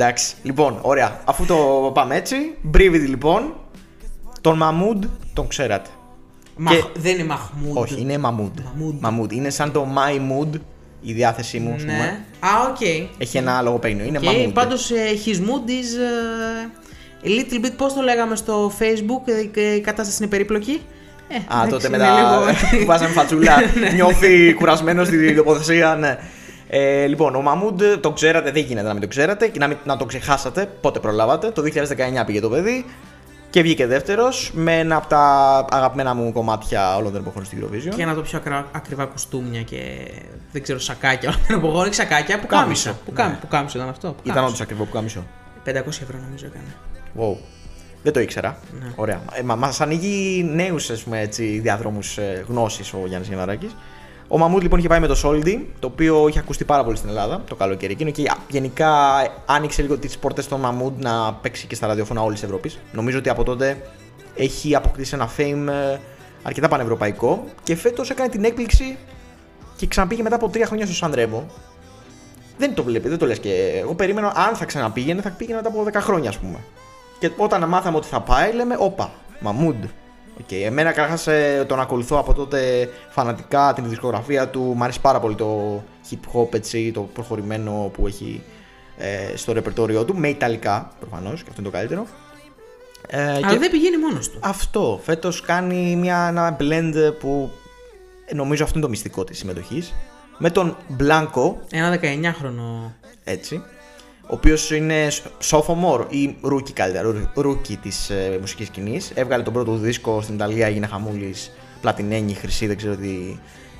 Εντάξει. 0.00 0.34
Λοιπόν, 0.42 0.78
ωραία. 0.80 1.20
Αφού 1.24 1.44
το 1.44 1.56
πάμε 1.94 2.16
έτσι, 2.16 2.36
Μπρίβιδι 2.62 3.06
λοιπόν. 3.06 3.52
Τον 4.43 4.57
Μαμούντ 4.57 5.03
τον 5.33 5.47
ξέρατε. 5.47 5.89
Μαχ... 6.57 6.73
Και- 6.75 6.83
Δεν 6.99 7.13
είναι 7.13 7.23
Μαχμούντ. 7.23 7.77
Όχι, 7.77 8.01
είναι 8.01 8.17
Μαμούντ. 8.17 8.57
Μαμούντ. 8.75 9.01
Μαμούντ. 9.01 9.31
Είναι 9.31 9.49
σαν 9.49 9.71
το 9.71 9.87
My 9.95 10.15
Mood, 10.15 10.59
η 11.01 11.13
διάθεσή 11.13 11.59
μου, 11.59 11.73
ας 11.73 11.81
πούμε. 11.81 11.93
Ναι. 11.97 12.19
Α, 12.39 12.49
οκ. 12.69 12.81
Έχει 13.17 13.37
ένα 13.37 13.61
λογοπαίγνιο. 13.61 14.05
Είναι 14.05 14.19
Και 14.19 14.25
Μαμούντ. 14.25 14.53
πάντως 14.53 14.91
his 15.25 15.37
mood 15.37 15.69
is 15.69 15.89
uh, 17.23 17.25
a 17.25 17.29
little 17.29 17.65
bit, 17.65 17.71
πώς 17.77 17.93
το 17.93 18.01
λέγαμε 18.01 18.35
στο 18.35 18.71
facebook, 18.79 19.27
ε, 19.41 19.43
και 19.43 19.73
η 19.73 19.81
κατάσταση 19.81 20.17
είναι 20.21 20.31
περίπλοκη; 20.31 20.81
Ε, 21.27 21.35
Α, 21.35 21.39
εντάξει, 21.63 21.69
τότε 21.69 21.87
είναι 21.87 21.97
μετά 21.97 22.13
λίγο- 22.15 22.57
που 22.79 22.85
βάζαμε 22.85 23.09
φατσούλα, 23.11 23.55
νιώθει 23.95 24.53
κουρασμένος 24.53 25.07
στην 25.07 25.35
τοποθεσία, 25.35 25.95
ναι. 25.95 26.17
Ε, 26.69 27.05
λοιπόν, 27.05 27.35
ο 27.35 27.41
Μαμούντ 27.41 27.81
το 27.99 28.11
ξέρατε, 28.11 28.51
δεν 28.51 28.63
γίνεται 28.63 28.87
να 28.87 28.93
μην 28.93 29.01
το 29.01 29.07
ξέρατε 29.07 29.47
και 29.47 29.59
να, 29.59 29.67
μην, 29.67 29.77
να 29.85 29.97
το 29.97 30.05
ξεχάσατε. 30.05 30.69
Πότε 30.81 30.99
προλάβατε. 30.99 31.49
Το 31.51 31.61
2019 31.61 31.67
πήγε 32.25 32.39
το 32.39 32.49
παιδί 32.49 32.85
και 33.53 33.61
βγήκε 33.61 33.87
δεύτερος 33.87 34.51
με 34.53 34.79
ένα 34.79 34.95
από 34.95 35.07
τα 35.07 35.21
αγαπημένα 35.69 36.13
μου 36.13 36.31
κομμάτια 36.31 36.95
όλων 36.95 37.11
των 37.11 37.21
εποχών 37.21 37.45
στην 37.45 37.61
Eurovision. 37.63 37.95
Και 37.95 38.01
ένα 38.01 38.11
από 38.11 38.19
τα 38.21 38.25
πιο 38.27 38.37
ακρα- 38.37 38.67
ακριβά 38.71 39.05
κουστούμια 39.05 39.61
και 39.61 39.81
δεν 40.51 40.61
ξέρω, 40.63 40.79
σακάκια. 40.79 41.29
Όλο 41.29 41.37
τον 41.47 41.55
απογόνο 41.57 41.87
και 41.87 41.93
σακάκια 41.93 42.39
που 42.39 42.47
Κάμισο, 42.47 42.83
κάμισο. 42.83 42.99
Που, 43.05 43.11
κάμι, 43.13 43.35
που 43.35 43.47
κάμισο 43.47 43.77
ήταν 43.77 43.89
αυτό. 43.89 44.07
Που 44.07 44.15
Ήταν 44.23 44.33
κάμισο. 44.35 44.45
όντως 44.47 44.61
ακριβό 44.61 44.83
που 44.83 44.91
κάμισο. 44.91 45.23
500 45.65 46.01
ευρώ 46.01 46.17
νομίζω 46.23 46.45
έκανε. 46.45 46.63
Wow. 47.19 47.37
Δεν 48.03 48.13
το 48.13 48.19
ήξερα. 48.19 48.57
Ναι. 48.79 48.91
Ωραία. 48.95 49.21
Ε, 49.33 49.41
μα 49.43 49.55
μας 49.55 49.81
ανοίγει 49.81 50.43
νέους 50.53 50.89
διαδρόμους 51.61 52.17
ε, 52.17 52.45
γνώσης 52.47 52.93
ο 52.93 52.97
Γιάννης 53.05 53.29
Γενναράκη. 53.29 53.69
Ο 54.33 54.37
Μαμούτ 54.37 54.61
λοιπόν 54.61 54.79
είχε 54.79 54.87
πάει 54.87 54.99
με 54.99 55.07
το 55.07 55.21
Soldi, 55.23 55.59
το 55.79 55.87
οποίο 55.87 56.27
είχε 56.27 56.39
ακουστεί 56.39 56.65
πάρα 56.65 56.83
πολύ 56.83 56.97
στην 56.97 57.09
Ελλάδα 57.09 57.41
το 57.47 57.55
καλοκαίρι 57.55 57.93
εκείνο 57.93 58.11
και 58.11 58.29
α, 58.29 58.35
γενικά 58.49 58.91
άνοιξε 59.45 59.81
λίγο 59.81 59.97
τις 59.97 60.17
πόρτες 60.17 60.47
των 60.47 60.59
Μαμούτ 60.59 61.03
να 61.03 61.33
παίξει 61.33 61.67
και 61.67 61.75
στα 61.75 61.87
ραδιόφωνα 61.87 62.21
όλης 62.21 62.39
της 62.39 62.43
Ευρώπης. 62.43 62.79
Νομίζω 62.91 63.17
ότι 63.17 63.29
από 63.29 63.43
τότε 63.43 63.81
έχει 64.35 64.75
αποκτήσει 64.75 65.15
ένα 65.15 65.29
fame 65.37 65.67
ε, 65.67 65.97
αρκετά 66.43 66.67
πανευρωπαϊκό 66.67 67.43
και 67.63 67.75
φέτος 67.75 68.09
έκανε 68.09 68.29
την 68.29 68.43
έκπληξη 68.43 68.97
και 69.75 69.87
ξαναπήγε 69.87 70.21
μετά 70.21 70.35
από 70.35 70.49
τρία 70.49 70.65
χρόνια 70.65 70.85
στο 70.85 70.95
Σαντρέμο. 70.95 71.45
Δεν 72.57 72.73
το 72.73 72.83
βλέπει, 72.83 73.09
δεν 73.09 73.17
το 73.17 73.25
λες 73.25 73.39
και. 73.39 73.79
Εγώ 73.81 73.93
περίμενα 73.95 74.33
αν 74.35 74.55
θα 74.55 74.65
ξαναπήγαινε, 74.65 75.21
θα 75.21 75.29
πήγαινε 75.29 75.61
μετά 75.63 75.69
από 75.69 75.85
10 75.91 75.93
χρόνια, 75.93 76.29
ας 76.29 76.37
πούμε. 76.37 76.59
Και 77.19 77.31
όταν 77.37 77.67
μάθαμε 77.67 77.97
ότι 77.97 78.07
θα 78.07 78.21
πάει, 78.21 78.53
λέμε, 78.53 78.75
όπα, 78.79 79.11
Μαμούντ. 79.39 79.83
Okay. 80.41 80.61
Εμένα 80.65 80.91
καταρχάς 80.91 81.27
τον 81.67 81.79
ακολουθώ 81.79 82.17
από 82.17 82.33
τότε 82.33 82.89
φανατικά 83.09 83.71
την 83.75 83.89
δισκογραφία 83.89 84.47
του. 84.49 84.73
Μ' 84.75 84.83
αρέσει 84.83 85.01
πάρα 85.01 85.19
πολύ 85.19 85.35
το 85.35 85.81
hip 86.09 86.37
hop 86.39 86.53
έτσι, 86.53 86.91
το 86.91 87.01
προχωρημένο 87.13 87.91
που 87.93 88.07
έχει 88.07 88.43
ε, 88.97 89.35
στο 89.35 89.53
ρεπερτόριό 89.53 90.05
του. 90.05 90.15
Με 90.17 90.27
ιταλικά 90.27 90.91
προφανώς, 90.99 91.43
και 91.43 91.49
αυτό 91.49 91.61
είναι 91.61 91.69
το 91.69 91.75
καλύτερο. 91.77 92.05
Ε, 93.07 93.21
Αλλά 93.31 93.47
και 93.47 93.57
δεν 93.57 93.71
πηγαίνει 93.71 93.97
μόνος 93.97 94.29
του. 94.29 94.37
αυτό. 94.43 94.99
Φέτος 95.03 95.41
κάνει 95.41 95.95
μια, 95.95 96.25
ένα 96.29 96.57
blend 96.59 97.13
που 97.19 97.51
νομίζω 98.33 98.63
αυτό 98.63 98.77
είναι 98.77 98.85
το 98.85 98.91
μυστικό 98.91 99.23
της 99.23 99.37
συμμετοχής. 99.37 99.93
Με 100.37 100.49
τον 100.49 100.77
Blanco, 100.99 101.53
Ένα 101.71 101.99
19χρονο. 102.01 102.91
έτσι, 103.23 103.63
ο 104.23 104.35
οποίος 104.35 104.71
είναι 104.71 105.07
sophomore 105.49 106.05
ή 106.09 106.35
rookie 106.41 106.71
καλύτερα, 106.73 107.31
rookie 107.35 107.75
της 107.81 108.09
ε, 108.09 108.37
μουσικής 108.39 108.67
σκηνής. 108.67 109.11
Έβγαλε 109.13 109.43
τον 109.43 109.53
πρώτο 109.53 109.71
του 109.71 109.77
δίσκο 109.77 110.21
στην 110.21 110.35
Ιταλία, 110.35 110.67
έγινε 110.67 110.87
χαμούλης, 110.87 111.51
πλατινένη, 111.81 112.33
χρυσή, 112.33 112.67
δεν 112.67 112.77
ξέρω 112.77 112.95
τι, 112.95 113.39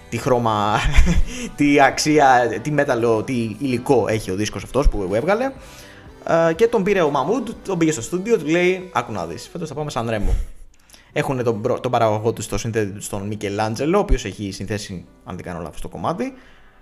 τι 0.09 0.17
χρώμα, 0.17 0.79
τι 1.55 1.81
αξία, 1.81 2.59
τι 2.62 2.71
μέταλλο, 2.71 3.23
τι 3.23 3.55
υλικό 3.59 4.05
έχει 4.07 4.31
ο 4.31 4.35
δίσκος 4.35 4.63
αυτός 4.63 4.89
που 4.89 5.09
έβγαλε. 5.13 5.51
Ε, 6.50 6.53
και 6.53 6.67
τον 6.67 6.83
πήρε 6.83 7.01
ο 7.01 7.09
Μαμούντ, 7.09 7.50
τον 7.65 7.77
πήγε 7.77 7.91
στο 7.91 8.01
στούντιο, 8.01 8.38
του 8.38 8.47
λέει: 8.47 8.89
Άκου 8.93 9.12
να 9.12 9.25
δεις, 9.25 9.50
φέτος 9.51 9.67
θα 9.69 9.75
πάμε 9.75 9.89
σαν 9.89 10.09
ρέμο. 10.09 10.35
Έχουν 11.13 11.43
τον, 11.43 11.62
προ- 11.62 11.79
τον 11.79 11.91
παραγωγό 11.91 12.33
του 12.33 12.41
στο 12.41 12.57
συνθέτη 12.57 12.91
του, 12.91 13.07
τον 13.09 13.27
Μικελάντζελο, 13.27 13.97
ο 13.97 14.01
οποίος 14.01 14.25
έχει 14.25 14.51
συνθέσει, 14.51 15.05
αν 15.23 15.35
δεν 15.35 15.45
κάνω 15.45 15.59
λάθος, 15.59 15.81
το 15.81 15.88
κομμάτι, 15.88 16.33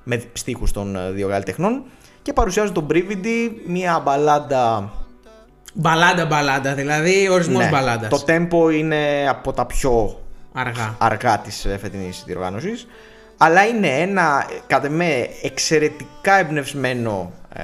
με 0.03 0.23
στίχους 0.33 0.71
των 0.71 0.95
ε, 0.95 1.11
δύο 1.11 1.27
καλλιτεχνών. 1.27 1.83
Και 2.21 2.33
παρουσιάζουν 2.33 2.73
τον 2.73 2.87
Brividy, 2.91 3.51
μια 3.65 3.99
μπαλάντα. 4.03 4.91
Μπαλάντα 5.73 6.25
μπαλάντα, 6.25 6.73
δηλαδή 6.73 7.29
ορισμός 7.29 7.63
ναι, 7.63 7.69
μπαλάντας. 7.69 8.09
Το 8.09 8.23
tempo 8.27 8.73
είναι 8.73 9.27
από 9.29 9.53
τα 9.53 9.65
πιο 9.65 10.19
Αργά. 10.53 10.95
αργά 10.99 11.37
της 11.39 11.65
ε, 11.65 11.77
φετινής 11.77 12.23
διοργάνωσης. 12.25 12.87
Αλλά 13.37 13.65
είναι 13.65 13.87
ένα 13.87 14.45
ε, 14.49 14.53
κατά 14.67 14.89
με 14.89 15.27
εξαιρετικά 15.41 16.39
εμπνευσμένο 16.39 17.31
ε, 17.53 17.63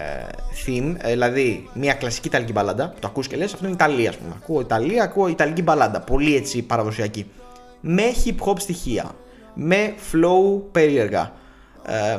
theme 0.65 0.95
ε, 0.97 1.09
δηλαδή 1.11 1.69
μια 1.73 1.93
κλασική 1.93 2.27
ιταλική 2.27 2.51
μπαλάντα. 2.51 2.93
Το 2.99 3.07
ακούς 3.07 3.27
και 3.27 3.35
λες 3.37 3.53
αυτό 3.53 3.65
είναι 3.65 3.73
Ιταλία 3.73 4.09
ας 4.09 4.17
πούμε. 4.17 4.33
Ακούω 4.41 4.59
Ιταλία, 4.59 5.03
ακούω 5.03 5.27
ιταλική 5.27 5.61
μπαλάντα. 5.61 5.99
Πολύ 5.99 6.35
έτσι 6.35 6.61
παραδοσιακή. 6.61 7.31
Με 7.81 8.03
hip 8.25 8.47
hop 8.49 8.59
στοιχεία. 8.59 9.11
Με 9.53 9.93
flow 10.11 10.61
περίεργα. 10.71 11.21
ε, 11.21 11.31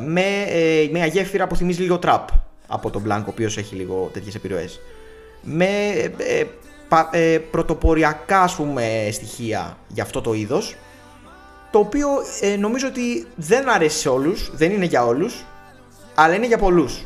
με 0.06 0.22
ε, 0.48 0.88
μια 0.92 1.06
γέφυρα 1.06 1.46
που 1.46 1.56
θυμίζει 1.56 1.82
λίγο 1.82 1.98
trap 2.02 2.24
από 2.66 2.90
τον 2.90 3.02
Blanco 3.08 3.22
ο 3.24 3.30
οποίος 3.30 3.56
έχει 3.56 3.74
λίγο 3.74 4.10
τέτοιες 4.12 4.34
επιρροές 4.34 4.80
με 5.42 5.66
ε, 5.94 6.38
ε, 6.38 6.44
πα- 6.88 7.08
ε, 7.12 7.38
πρωτοποριακά 7.38 8.40
ας 8.40 8.54
πούμε 8.54 9.08
στοιχεία 9.12 9.76
για 9.88 10.02
αυτό 10.02 10.20
το 10.20 10.32
είδος 10.32 10.76
το 11.70 11.78
οποίο 11.78 12.08
ε, 12.40 12.56
νομίζω 12.56 12.86
ότι 12.88 13.26
δεν 13.36 13.68
αρέσει 13.70 13.98
σε 13.98 14.08
όλους, 14.08 14.50
δεν 14.54 14.70
είναι 14.70 14.84
για 14.84 15.04
όλους 15.04 15.44
αλλά 16.14 16.34
είναι 16.34 16.46
για 16.46 16.58
πολλούς 16.58 17.04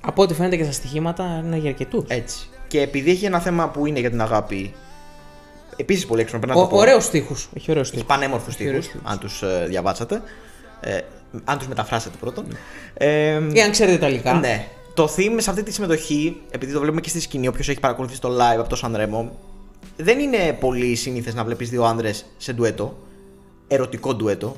Από 0.00 0.22
ό,τι 0.22 0.34
φαίνεται 0.34 0.56
και 0.56 0.62
στα 0.64 0.72
στοιχήματα 0.72 1.42
είναι 1.44 1.56
για 1.56 1.70
αρκετούς. 1.70 2.04
έτσι 2.08 2.48
και 2.68 2.80
επειδή 2.80 3.10
έχει 3.10 3.24
ένα 3.24 3.40
θέμα 3.40 3.68
που 3.68 3.86
είναι 3.86 4.00
για 4.00 4.10
την 4.10 4.20
αγάπη 4.20 4.74
επίσης 5.76 6.06
πολύ 6.06 6.20
έξυπνο 6.20 6.40
πρέπει 6.40 6.58
να 6.58 6.64
το 6.64 6.68
πω 6.70 6.76
Ωραίου 6.80 6.98
τείχου. 7.10 7.34
Έχει 7.54 7.70
ωραίου 7.70 7.82
έχει 7.82 7.90
τείχου. 7.92 8.06
πανέμορφους 8.06 8.54
Έχει 8.54 8.68
ωραίους 8.68 8.84
στίχους 8.84 9.02
αν 9.10 9.18
τους 9.18 9.42
ε, 9.42 9.64
διαβάσατε 9.68 10.22
ε, 10.80 10.98
αν 11.44 11.58
τους 11.58 11.68
μεταφράσετε 11.68 12.16
πρώτον 12.20 12.46
ε, 12.94 13.40
Ή 13.52 13.60
αν 13.60 13.70
ξέρετε 13.70 13.96
Ιταλικά. 13.96 14.34
Ναι. 14.34 14.66
Το 14.94 15.14
theme 15.16 15.36
σε 15.36 15.50
αυτή 15.50 15.62
τη 15.62 15.72
συμμετοχή, 15.72 16.40
επειδή 16.50 16.72
το 16.72 16.80
βλέπουμε 16.80 17.00
και 17.00 17.08
στη 17.08 17.20
σκηνή, 17.20 17.48
όποιος 17.48 17.68
έχει 17.68 17.80
παρακολουθήσει 17.80 18.20
το 18.20 18.28
live 18.28 18.58
από 18.58 18.68
το 18.68 18.80
San 18.82 18.96
Remo, 18.96 19.28
δεν 19.96 20.18
είναι 20.18 20.56
πολύ 20.60 20.94
σύνηθε 20.94 21.32
να 21.34 21.44
βλέπεις 21.44 21.70
δύο 21.70 21.84
άνδρες 21.84 22.26
σε 22.36 22.52
ντουέτο. 22.52 22.98
Ερωτικό 23.68 24.14
ντουέτο. 24.14 24.56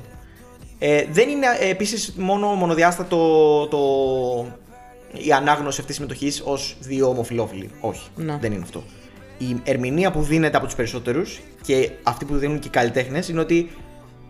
Ε, 0.79 1.05
δεν 1.11 1.29
είναι 1.29 1.45
ε, 1.59 1.69
επίσης 1.69 2.13
μόνο 2.17 2.47
μονοδιάστατο 2.47 3.17
το, 3.67 3.79
η 5.25 5.31
ανάγνωση 5.31 5.81
αυτής 5.81 5.85
της 5.85 5.95
συμμετοχής 5.95 6.41
ως 6.45 6.75
δύο 6.79 7.07
ομοφυλόφιλοι. 7.07 7.69
Όχι. 7.79 8.07
Ναι. 8.15 8.37
Δεν 8.41 8.51
είναι 8.51 8.63
αυτό. 8.63 8.83
Η 9.37 9.61
ερμηνεία 9.63 10.11
που 10.11 10.21
δίνεται 10.21 10.57
από 10.57 10.65
τους 10.65 10.75
περισσότερους 10.75 11.41
και 11.61 11.91
αυτή 12.03 12.25
που 12.25 12.37
δίνουν 12.37 12.59
και 12.59 12.67
οι 12.67 12.71
καλλιτέχνες 12.71 13.29
είναι 13.29 13.39
ότι 13.39 13.69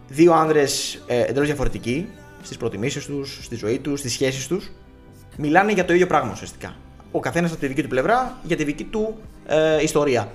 δύο 0.07 0.33
άνδρες 0.33 1.03
ε, 1.07 1.21
εντελώς 1.21 1.47
διαφορετικοί 1.47 2.07
στις 2.43 2.57
προτιμήσεις 2.57 3.05
τους, 3.05 3.39
στη 3.43 3.55
ζωή 3.55 3.79
τους, 3.79 3.99
στις 3.99 4.11
σχέσεις 4.11 4.47
τους, 4.47 4.71
μιλάνε 5.37 5.71
για 5.71 5.85
το 5.85 5.93
ίδιο 5.93 6.07
πράγμα 6.07 6.31
ουσιαστικά. 6.31 6.75
Ο 7.11 7.19
καθένας 7.19 7.51
από 7.51 7.59
τη 7.59 7.67
δική 7.67 7.81
του 7.81 7.87
πλευρά 7.87 8.37
για 8.43 8.55
τη 8.55 8.63
δική 8.63 8.83
του 8.83 9.17
ε, 9.45 9.83
ιστορία. 9.83 10.31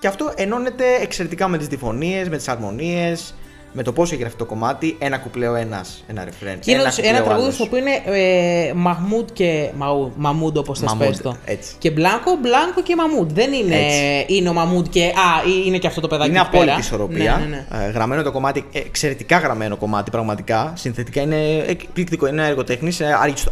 Και 0.00 0.06
αυτό 0.06 0.32
ενώνεται 0.36 0.84
εξαιρετικά 1.00 1.48
με 1.48 1.58
τις 1.58 1.66
διφωνίες, 1.66 2.28
με 2.28 2.36
τις 2.36 2.48
αρμονίες, 2.48 3.34
με 3.72 3.82
το 3.82 3.92
πώς 3.92 4.12
έχει 4.12 4.20
γραφτεί 4.20 4.38
το 4.38 4.44
κομμάτι. 4.44 4.96
Ένα 4.98 5.18
κουπλέο 5.18 5.54
ένας, 5.54 6.04
ένα 6.08 6.24
ρεφρέν. 6.24 6.58
Και 6.58 6.70
είναι 6.70 6.80
ένα, 6.80 6.88
όντως 6.88 6.98
ένα 6.98 7.06
κουπλέο 7.06 7.24
τραγούδι 7.24 7.42
άλλος. 7.42 7.54
στο 7.54 7.64
οποίο 7.64 7.78
είναι 7.78 8.02
ε, 8.04 8.72
Μαχμούντ 8.74 9.28
και 9.32 9.70
Μαου, 9.76 10.12
Μαμούντ 10.16 10.56
όπως 10.56 10.78
θες 10.78 10.88
Μαμούντ, 10.88 11.06
πες 11.06 11.20
το. 11.20 11.36
έτσι. 11.44 11.74
Και 11.78 11.90
Μπλάνκο, 11.90 12.36
Μπλάνκο 12.42 12.82
και 12.82 12.96
Μαμούντ. 12.96 13.30
Δεν 13.32 13.52
είναι, 13.52 13.76
Έτσι. 13.76 14.34
είναι 14.34 14.48
ο 14.48 14.52
Μαμούντ 14.52 14.86
και. 14.90 15.04
Α, 15.04 15.50
είναι 15.66 15.78
και 15.78 15.86
αυτό 15.86 16.00
το 16.00 16.08
παιδάκι. 16.08 16.30
Είναι 16.30 16.38
εκεί 16.38 16.48
πέρα. 16.50 16.62
απόλυτη 16.62 16.86
ισορροπία. 16.86 17.36
Ναι, 17.36 17.44
ναι, 17.44 17.66
ναι. 17.78 17.86
Ε, 17.86 17.90
γραμμένο 17.90 18.22
το 18.22 18.32
κομμάτι, 18.32 18.64
ε, 18.72 18.78
εξαιρετικά 18.78 19.38
γραμμένο 19.38 19.76
κομμάτι 19.76 20.10
πραγματικά. 20.10 20.72
Συνθετικά 20.76 21.20
είναι 21.20 21.64
εκπληκτικό. 21.66 22.26
Είναι 22.26 22.46
έργο 22.46 22.64
τέχνης, 22.64 23.00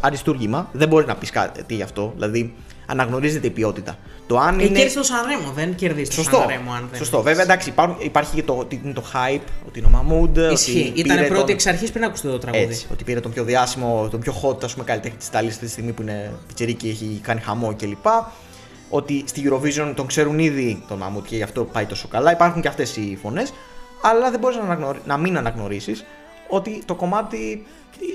αριστούργημα. 0.00 0.68
Δεν 0.72 0.88
μπορεί 0.88 1.06
να 1.06 1.14
πεις 1.14 1.30
κάτι 1.30 1.74
γι' 1.74 1.82
αυτό. 1.82 2.12
Δηλαδή 2.14 2.54
αναγνωρίζεται 2.90 3.46
η 3.46 3.50
ποιότητα. 3.50 3.98
Το 4.26 4.38
αν 4.38 4.58
Ε, 4.58 4.64
είναι. 4.64 4.74
κέρδισε 4.78 4.96
το 4.98 5.02
Σανρέμο, 5.04 5.52
δεν 5.54 5.74
κερδίζεις 5.74 6.08
το 6.08 6.14
Σωστό. 6.14 6.36
Σανρέμο 6.36 6.72
αν 6.72 6.88
δεν. 6.90 6.98
Σωστό. 6.98 7.22
Βέβαια, 7.22 7.42
εντάξει, 7.42 7.68
υπάρχουν, 7.68 7.96
υπάρχει 8.04 8.34
και 8.34 8.42
το, 8.42 8.52
ότι 8.58 8.80
είναι 8.84 8.92
το 8.92 9.04
hype, 9.12 9.40
ότι 9.66 9.78
είναι 9.78 9.86
ο 9.88 9.90
Μαμούντ. 9.90 10.36
Ισχύει. 10.36 10.86
ότι 10.90 11.00
Ήταν 11.00 11.16
πήρε 11.16 11.28
πρώτη 11.28 11.40
τον- 11.42 11.50
εξ 11.54 11.66
αρχής 11.66 11.90
πριν 11.92 12.04
ακούσετε 12.04 12.28
το 12.28 12.38
τραγούδι. 12.38 12.64
Έτσι, 12.64 12.86
ότι 12.92 13.04
πήρε 13.04 13.20
τον 13.20 13.32
πιο 13.32 13.44
διάσημο, 13.44 14.08
τον 14.10 14.20
πιο 14.20 14.34
hot 14.42 14.64
ας 14.64 14.72
πούμε, 14.72 14.84
καλλιτέχνη 14.84 15.18
της 15.18 15.26
Ιταλίας 15.28 15.52
αυτή 15.54 15.64
τη 15.66 15.70
στιγμή 15.72 15.92
που 15.92 16.02
είναι 16.02 16.32
πιτσερίκι, 16.46 16.88
έχει 16.88 17.20
κάνει 17.22 17.40
χαμό 17.40 17.74
κλπ. 17.76 18.06
Ότι 18.90 19.24
στη 19.26 19.42
Eurovision 19.50 19.92
τον 19.96 20.06
ξέρουν 20.06 20.38
ήδη 20.38 20.82
τον 20.88 20.98
Μαμούτ 20.98 21.26
και 21.26 21.36
γι' 21.36 21.42
αυτό 21.42 21.64
πάει 21.64 21.86
τόσο 21.86 22.08
καλά. 22.08 22.32
Υπάρχουν 22.32 22.62
και 22.62 22.68
αυτές 22.68 22.96
οι 22.96 23.18
φωνές. 23.22 23.52
Αλλά 24.02 24.30
δεν 24.30 24.40
μπορείς 24.40 24.56
να, 24.56 24.62
αναγνωρι... 24.62 24.98
να 25.04 25.16
μην 25.16 25.36
αναγνωρίσεις 25.36 26.04
ότι 26.48 26.82
το 26.84 26.94
κομμάτι 26.94 27.66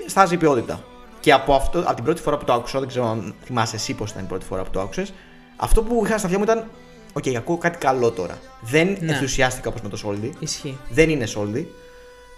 στάζει 0.05 0.37
ποιότητα. 0.37 0.83
Και 1.23 1.33
από, 1.33 1.53
αυτό, 1.53 1.79
από 1.79 1.93
την 1.95 2.03
πρώτη 2.03 2.21
φορά 2.21 2.37
που 2.37 2.45
το 2.45 2.53
άκουσα, 2.53 2.79
δεν 2.79 2.87
ξέρω 2.87 3.07
αν 3.09 3.33
θυμάσαι 3.43 3.75
εσύ 3.75 3.93
πώς 3.93 4.11
ήταν 4.11 4.23
η 4.23 4.27
πρώτη 4.27 4.45
φορά 4.45 4.63
που 4.63 4.69
το 4.69 4.79
άκουσες, 4.81 5.13
αυτό 5.55 5.81
που 5.83 6.01
είχα 6.05 6.17
στα 6.17 6.25
αυτιά 6.27 6.37
μου 6.37 6.43
ήταν. 6.43 6.65
Οκ, 7.13 7.23
ακούω 7.37 7.57
κάτι 7.57 7.77
καλό 7.77 8.11
τώρα. 8.11 8.37
Δεν 8.61 8.97
Ναι. 8.99 9.11
ενθουσιάστηκα 9.11 9.69
όπως 9.69 9.81
με 9.81 9.89
το 9.89 9.97
Soldi. 10.05 10.29
Ισχύει. 10.39 10.77
Δεν 10.89 11.09
είναι 11.09 11.25
Soldi. 11.35 11.65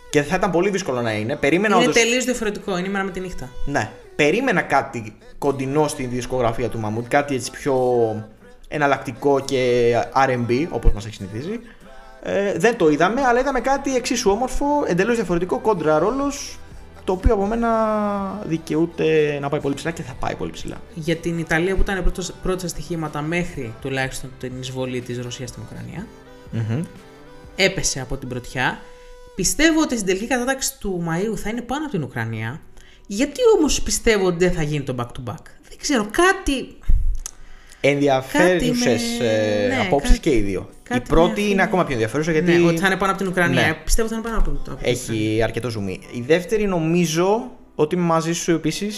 Και 0.09 0.21
θα 0.23 0.35
ήταν 0.35 0.51
πολύ 0.51 0.69
δύσκολο 0.69 1.01
να 1.01 1.11
είναι. 1.13 1.35
Περίμενα 1.35 1.75
Είναι 1.75 1.83
όντως- 1.83 2.01
τελείως 2.01 2.23
διαφορετικό. 2.25 2.77
Είναι 2.77 2.87
η 2.87 2.91
μέρα 2.91 3.03
με 3.03 3.11
τη 3.11 3.19
νύχτα. 3.19 3.49
ναι. 3.65 3.89
Περίμενα 4.15 4.61
κάτι 4.61 5.15
κοντινό 5.37 5.87
στην 5.87 6.09
δισκογραφία 6.09 6.69
του 6.69 6.79
Μαμούτ, 6.79 7.05
κάτι 7.07 7.35
έτσι 7.35 7.51
πιο 7.51 7.75
εναλλακτικό 8.67 9.39
και 9.39 9.91
R&B, 10.13 10.67
όπως 10.69 10.91
μας 10.93 11.05
έχει 11.05 11.13
συνηθίσει. 11.15 11.59
Ε, 12.23 12.53
δεν 12.57 12.77
το 12.77 12.89
είδαμε, 12.89 13.21
αλλά 13.21 13.39
είδαμε 13.39 13.59
κάτι 13.59 13.95
εξίσου 13.95 14.31
όμορφο, 14.31 14.65
εντελώς 14.87 15.15
διαφορετικό, 15.15 15.59
κόντρα 15.59 15.99
ρόλος, 15.99 16.59
το 17.05 17.11
οποίο 17.11 17.33
από 17.33 17.45
μένα 17.45 17.69
δικαιούται 18.45 19.37
να 19.41 19.49
πάει 19.49 19.59
πολύ 19.61 19.75
ψηλά 19.75 19.91
και 19.91 20.01
θα 20.01 20.13
πάει 20.13 20.35
πολύ 20.35 20.51
ψηλά. 20.51 20.81
Για 20.93 21.15
την 21.15 21.39
Ιταλία 21.39 21.75
που 21.75 21.81
ήταν 21.81 22.01
πρώτος- 22.01 22.33
πρώτα 22.41 22.59
στα 22.59 22.67
στοιχήματα 22.67 23.21
μέχρι 23.21 23.73
τουλάχιστον 23.81 24.31
την 24.39 24.51
εισβολή 24.59 25.01
της 25.01 25.19
Ρωσίας 25.19 25.49
στην 25.49 25.63
Ουκρανία. 25.63 26.07
Έπεσε 27.55 27.99
από 28.01 28.17
την 28.17 28.29
πρωτιά. 28.29 28.79
Πιστεύω 29.35 29.81
ότι 29.81 29.95
στην 29.95 30.07
τελική 30.07 30.27
κατάταξη 30.27 30.79
του 30.79 31.03
Μαΐου 31.09 31.37
θα 31.37 31.49
είναι 31.49 31.61
πάνω 31.61 31.81
από 31.83 31.91
την 31.91 32.03
Ουκρανία. 32.03 32.61
Γιατί 33.07 33.39
όμως 33.57 33.81
πιστεύω 33.81 34.25
ότι 34.25 34.37
δεν 34.45 34.53
θα 34.53 34.61
γίνει 34.63 34.83
το 34.83 34.95
back 34.97 35.05
to 35.05 35.31
back; 35.31 35.43
Δεν 35.69 35.77
ξέρω, 35.77 36.07
κάτι. 36.11 36.77
Ενδιαφέρουσες 37.89 39.03
με- 39.19 39.25
ε, 39.25 39.67
ναι, 39.67 39.79
απόψεις 39.85 40.09
κάτι- 40.17 40.29
και 40.29 40.35
οι 40.35 40.41
δύο. 40.41 40.69
Η 40.71 40.75
κάτι 40.83 41.09
πρώτη 41.09 41.31
με 41.33 41.39
είναι 41.41 41.47
αφήνει. 41.47 41.61
ακόμα 41.61 41.83
πιο 41.83 41.93
ενδιαφέρουσα 41.93 42.31
γιατί 42.31 42.51
Ναι, 42.51 42.67
ότι 42.67 42.77
θα 42.77 42.87
είναι 42.87 42.97
πάνω 42.97 43.11
από 43.11 43.21
την 43.21 43.31
Ουκρανία. 43.31 43.61
Ναι. 43.67 43.73
Πιστεύω 43.83 44.07
ότι 44.07 44.15
θα 44.15 44.21
είναι 44.21 44.29
πάνω 44.29 44.41
από, 44.41 44.49
από 44.49 44.59
την 44.63 44.73
Ουκρανία. 44.73 44.91
έχει 44.91 45.41
αρκετό 45.43 45.69
ζουμί. 45.69 45.99
Η 46.11 46.21
δεύτερη 46.27 46.67
νομίζω 46.67 47.51
ότι 47.75 47.95
είμαι 47.95 48.03
μαζί 48.03 48.33
σου 48.33 48.51
επίση, 48.51 48.89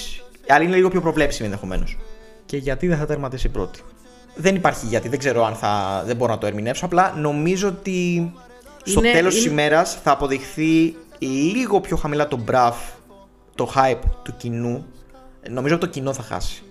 αλλά 0.48 0.64
είναι 0.64 0.76
λίγο 0.76 0.90
πιο 0.90 1.02
προβλέψιμη 1.02 1.46
ενδεχομένως. 1.48 1.98
Και 2.46 2.58
γιατί 2.58 2.88
δεν 2.88 2.98
θα 2.98 3.06
τερματίσει 3.06 3.48
η 3.48 3.50
πρώτη; 3.50 3.80
δεν 4.36 4.56
υπάρχει 4.56 4.86
γιατί, 4.86 5.10
δεν 5.10 5.20
ξέρω 5.20 5.46
αν 5.46 5.54
θα. 5.56 6.04
Δεν 6.06 6.16
μπορώ 6.16 6.32
να 6.32 6.38
το 6.38 6.48
ερμηνεύσω. 6.48 6.86
Απλά 6.86 7.14
νομίζω 7.18 7.68
ότι 7.68 8.32
στο 8.84 9.00
Είναι- 9.00 9.12
τέλος 9.12 9.34
της 9.34 9.44
είναι- 9.44 9.52
ημέρας 9.52 9.98
θα 10.04 10.12
αποδειχθεί 10.12 10.96
λίγο 11.54 11.82
πιο 11.82 11.96
χαμηλά 11.98 12.28
το 12.28 12.38
μπραφ, 12.38 12.76
το 13.56 13.72
hype 13.76 14.02
του 14.24 14.34
κοινού. 14.38 14.86
Νομίζω 15.50 15.76
ότι 15.76 15.86
το 15.86 15.92
κοινό 15.92 16.14
θα 16.14 16.22
χάσει. 16.24 16.62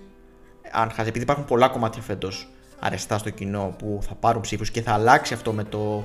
Αν 0.71 0.89
χάσει, 0.91 1.07
επειδή 1.09 1.23
υπάρχουν 1.23 1.45
πολλά 1.45 1.67
κομμάτια 1.67 2.01
φέτος 2.01 2.47
αρεστά 2.79 3.17
στο 3.17 3.29
κοινό 3.29 3.75
που 3.77 3.99
θα 4.07 4.13
πάρουν 4.15 4.41
ψήφους 4.41 4.71
και 4.71 4.81
θα 4.81 4.91
αλλάξει 4.93 5.33
αυτό 5.33 5.51
με 5.53 5.63
το 5.63 6.03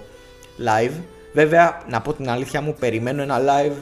live. 0.59 0.93
Βέβαια, 1.35 1.83
να 1.89 2.01
πω 2.01 2.13
την 2.13 2.31
αλήθεια 2.31 2.61
μου, 2.61 2.75
περιμένω 2.79 3.23
ένα 3.23 3.39
live 3.41 3.73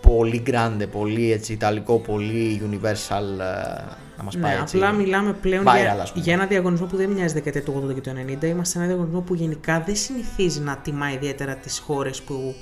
πολύ 0.00 0.42
grande, 0.46 0.86
πολύ 0.92 1.32
έτσι 1.32 1.52
ιταλικό, 1.52 1.98
πολύ 1.98 2.62
universal 2.70 3.38
ε, 3.40 3.82
να 4.16 4.22
μας 4.24 4.36
πάει 4.38 4.54
Ναι, 4.54 4.60
έτσι. 4.60 4.76
απλά 4.76 4.92
μιλάμε 4.92 5.32
πλέον 5.32 5.62
viral, 5.64 5.80
για, 5.80 5.98
ας 6.02 6.12
πούμε. 6.12 6.24
για 6.24 6.32
ένα 6.32 6.46
διαγωνισμό 6.46 6.86
που 6.86 6.96
δεν 6.96 7.10
μοιάζει 7.10 7.34
δεκαετία 7.34 7.62
του 7.62 7.84
80 7.90 7.94
και 7.94 8.00
του 8.00 8.10
90. 8.40 8.44
Είμαστε 8.44 8.64
σε 8.64 8.78
ένα 8.78 8.86
διαγωνισμό 8.86 9.20
που 9.20 9.34
γενικά 9.34 9.82
δεν 9.86 9.96
συνηθίζει 9.96 10.60
να 10.60 10.76
τιμά 10.76 11.12
ιδιαίτερα 11.12 11.54
τις 11.54 11.78
χώρες 11.78 12.20
που 12.22 12.54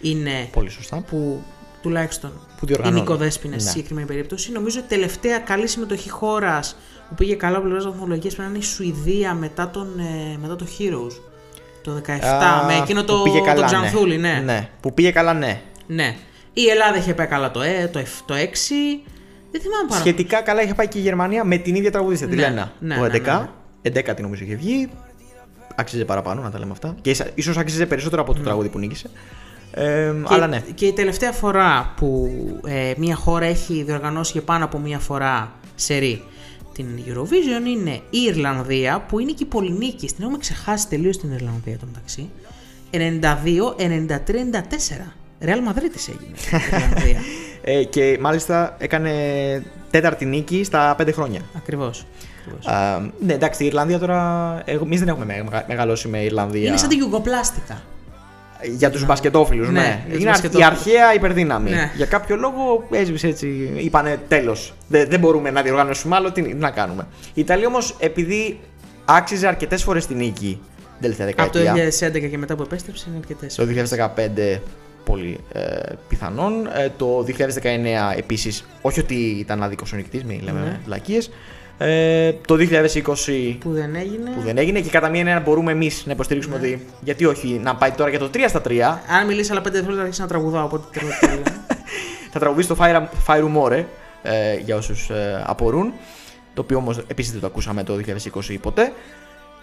είναι. 0.00 0.48
Πολύ 0.52 0.70
σωστά. 0.70 0.96
που 1.10 1.42
τουλάχιστον 1.82 2.30
Που 2.30 2.60
οι 2.62 2.66
διοργανώνουν. 2.66 3.00
νοικοδέσπινε 3.00 3.54
Ναι. 3.54 3.60
στη 3.60 3.70
συγκεκριμένη 3.70 4.06
περίπτωση. 4.06 4.52
Νομίζω 4.52 4.80
ότι 4.84 4.94
η 4.94 4.96
τελευταία 4.96 5.38
καλή 5.38 5.66
συμμετοχή 5.66 6.10
χώρας 6.10 6.76
που 7.12 7.18
πήγε 7.18 7.34
καλά 7.34 7.56
από 7.56 7.66
πλευρά 7.68 7.90
βαθμολογίας 7.90 8.34
πρέπει 8.34 8.50
να 8.50 8.54
είναι 8.56 8.64
η 8.64 8.68
Σουηδία 8.68 9.34
μετά, 9.34 9.70
τον, 9.70 9.86
ε, 9.98 10.36
μετά 10.40 10.56
το 10.56 10.66
Heroes. 10.78 11.12
Το 11.82 11.92
17, 12.06 12.10
Α, 12.24 12.64
με 12.66 12.74
εκείνο 12.82 13.00
που 13.00 13.06
το, 13.06 13.22
πήγε 13.22 13.40
καλά, 13.40 13.54
το 13.60 13.64
Ξανθούλη, 13.66 14.16
ναι. 14.18 14.42
ναι. 14.44 14.68
Που 14.80 14.94
πήγε 14.94 15.10
καλά, 15.10 15.32
ναι. 15.34 15.60
Ναι. 15.86 16.14
Η 16.52 16.66
Ελλάδα 16.68 16.96
είχε 16.96 17.14
πάει 17.14 17.26
καλά 17.26 17.50
το, 17.50 17.60
ε, 17.62 17.88
το, 17.92 17.98
εφ- 17.98 18.20
το 18.26 18.34
6. 18.34 18.38
Δεν 19.50 19.60
θυμάμαι 19.60 19.88
πάρα 19.88 20.00
Σχετικά 20.00 20.40
καλά 20.42 20.62
είχε 20.62 20.74
πάει 20.74 20.88
και 20.88 20.98
η 20.98 21.00
Γερμανία 21.00 21.44
με 21.44 21.56
την 21.56 21.74
ίδια 21.74 21.90
τραγουδίστρια, 21.90 22.30
τη 22.30 22.36
Ναι, 22.36 22.42
Λένα. 22.48 22.72
ναι, 22.78 22.94
το 22.94 23.00
ναι, 23.00 23.08
11. 23.08 23.48
ναι, 23.82 24.00
11 24.10 24.14
τη 24.16 24.22
νομίζω 24.22 24.44
είχε 24.44 24.54
βγει. 24.54 24.88
Άξιζε 25.74 26.04
παραπάνω 26.04 26.42
να 26.42 26.50
τα 26.50 26.58
λέμε 26.58 26.70
αυτά. 26.72 26.94
Και 27.00 27.10
ίσα- 27.10 27.30
ίσως 27.34 27.56
άξιζε 27.56 27.86
περισσότερο 27.86 28.22
από 28.22 28.34
το 28.34 28.40
τραγούδι 28.40 28.68
που 28.68 28.78
νίκησε. 28.78 29.10
Ε, 29.74 29.84
Ναι. 29.84 30.26
Και, 30.28 30.34
αλλά 30.34 30.46
ναι. 30.46 30.62
και 30.74 30.86
η 30.86 30.92
τελευταία 30.92 31.32
φορά 31.32 31.92
που 31.96 32.30
ε, 32.66 32.92
μια 32.96 33.14
χώρα 33.14 33.44
έχει 33.46 33.82
διοργανώσει 33.82 34.32
για 34.32 34.42
πάνω 34.42 34.64
από 34.64 34.78
μια 34.78 34.98
φορά 34.98 35.52
σερή 35.74 36.22
την 36.72 36.86
Eurovision 37.06 37.66
είναι 37.66 38.00
η 38.10 38.18
Ιρλανδία 38.28 39.04
που 39.08 39.18
είναι 39.18 39.32
και 39.32 39.42
η 39.42 39.46
Πολυνίκη. 39.46 40.06
Την 40.06 40.16
έχουμε 40.24 40.38
ξεχάσει 40.38 40.88
τελείως 40.88 41.18
την 41.18 41.32
Ιρλανδία 41.32 41.78
το 41.78 41.86
μεταξύ. 41.86 42.30
92-93-94. 42.90 42.96
Ρεάλ 45.40 45.62
Μαδρίτης 45.62 46.08
έγινε 46.08 46.36
η 46.36 46.40
Ιρλανδία. 46.76 47.20
Ε, 47.64 47.84
και 47.84 48.18
μάλιστα 48.20 48.76
έκανε 48.78 49.12
τέταρτη 49.90 50.24
νίκη 50.24 50.64
στα 50.64 50.96
5 51.02 51.08
χρόνια. 51.12 51.40
Ακριβώς. 51.56 52.06
Ακριβώς. 52.40 52.66
Α, 52.66 53.00
ναι, 53.20 53.32
εντάξει, 53.32 53.62
η 53.62 53.66
Ιρλανδία 53.66 53.98
τώρα. 53.98 54.62
Εμείς 54.64 54.98
δεν 54.98 55.08
έχουμε 55.08 55.24
μεγα- 55.24 55.64
μεγαλώσει 55.68 56.08
με 56.08 56.18
Ιρλανδία. 56.22 56.68
Είναι 56.68 56.76
σαν 56.76 56.88
τη 56.88 56.94
Γιουγκοπλάστικα. 56.94 57.82
Για 58.76 58.90
τους 58.90 59.06
μπασκετόφιλους, 59.06 59.66
Ναι, 59.70 59.80
ναι. 59.80 59.86
για 60.06 60.12
τους 60.12 60.20
Είναι 60.20 60.30
αρχ- 60.30 60.44
η 60.44 60.46
μπασκετόφιλους. 60.48 60.66
αρχαία 60.86 61.14
υπερδύναμη. 61.14 61.70
Ναι. 61.70 61.90
Για 61.96 62.06
κάποιο 62.06 62.36
λόγο 62.36 62.86
έσβησε 62.90 63.26
έτσι. 63.26 63.72
Είπανε 63.76 64.20
τέλος. 64.28 64.72
Δεν, 64.88 65.06
δεν 65.08 65.20
μπορούμε 65.20 65.50
να 65.50 65.62
διοργανώσουμε 65.62 66.16
άλλο. 66.16 66.32
Τι, 66.32 66.42
τι 66.42 66.54
να 66.54 66.70
κάνουμε. 66.70 67.06
Η 67.34 67.40
Ιταλία 67.40 67.66
όμως, 67.66 67.96
επειδή 67.98 68.58
άξιζε 69.04 69.46
αρκετές 69.46 69.82
φορές 69.82 70.06
την 70.06 70.16
νίκη 70.16 70.60
την 71.00 71.10
τελευταία 71.16 71.44
Από 71.46 71.52
το 71.52 71.58
δεκαετία. 71.58 72.08
2011 72.08 72.28
και 72.30 72.38
μετά 72.38 72.56
που 72.56 72.62
επέστρεψε 72.62 73.04
είναι 73.08 73.18
αρκετές. 73.18 73.54
Το 73.54 73.64
2015 73.64 74.60
πολύ 75.04 75.38
ε, 75.52 75.60
πιθανόν. 76.08 76.66
Ε, 76.66 76.88
το 76.96 77.22
2019 77.22 78.14
επίσης, 78.16 78.64
όχι 78.82 79.00
ότι 79.00 79.14
ήταν 79.14 79.62
άδικο 79.62 79.84
ο 79.92 79.96
νικητής, 79.96 80.24
μην 80.24 80.40
λέμε 80.42 80.60
Ναι. 80.60 80.78
Βλακίες. 81.82 82.28
Ε, 82.28 82.38
το 82.46 82.54
2020 82.56 83.56
Που 83.60 83.72
δεν 83.72 83.94
έγινε. 83.94 84.30
που 84.30 84.40
δεν 84.40 84.58
έγινε 84.58 84.80
και 84.80 84.90
κατά 84.90 85.08
μία 85.08 85.20
έννοια 85.20 85.40
μπορούμε 85.40 85.72
εμείς 85.72 86.02
να 86.06 86.12
υποστηρίξουμε 86.12 86.58
Ναι. 86.58 86.66
ότι 86.66 86.86
γιατί 87.00 87.24
όχι 87.24 87.60
να 87.62 87.74
πάει 87.76 87.90
τώρα 87.90 88.10
για 88.10 88.18
το 88.18 88.30
3 88.34 88.38
στα 88.48 88.60
3 88.68 88.78
Αν 89.18 89.26
μιλήσει 89.26 89.50
άλλα 89.50 89.60
5 89.60 89.62
δευτερόλεπτα 89.64 89.96
θα 89.96 90.02
αρχίσει 90.02 90.20
να 90.20 90.26
τραγουδάω. 90.26 90.64
Οπότε 90.64 90.98
τέλος 90.98 91.18
θα 92.32 92.38
τραγουδήσει 92.38 92.68
το 92.68 92.76
Fire, 92.80 93.02
Fire 93.26 93.44
More 93.56 93.84
ε, 94.22 94.54
για 94.64 94.76
όσους 94.76 95.10
ε, 95.10 95.42
απορούν. 95.46 95.92
Το 96.54 96.60
οποίο 96.62 96.76
όμως 96.76 96.98
επίσης 97.06 97.32
δεν 97.32 97.40
το 97.40 97.46
ακούσαμε 97.46 97.82
το 97.82 97.94
2020 98.50 98.56
ποτέ. 98.60 98.92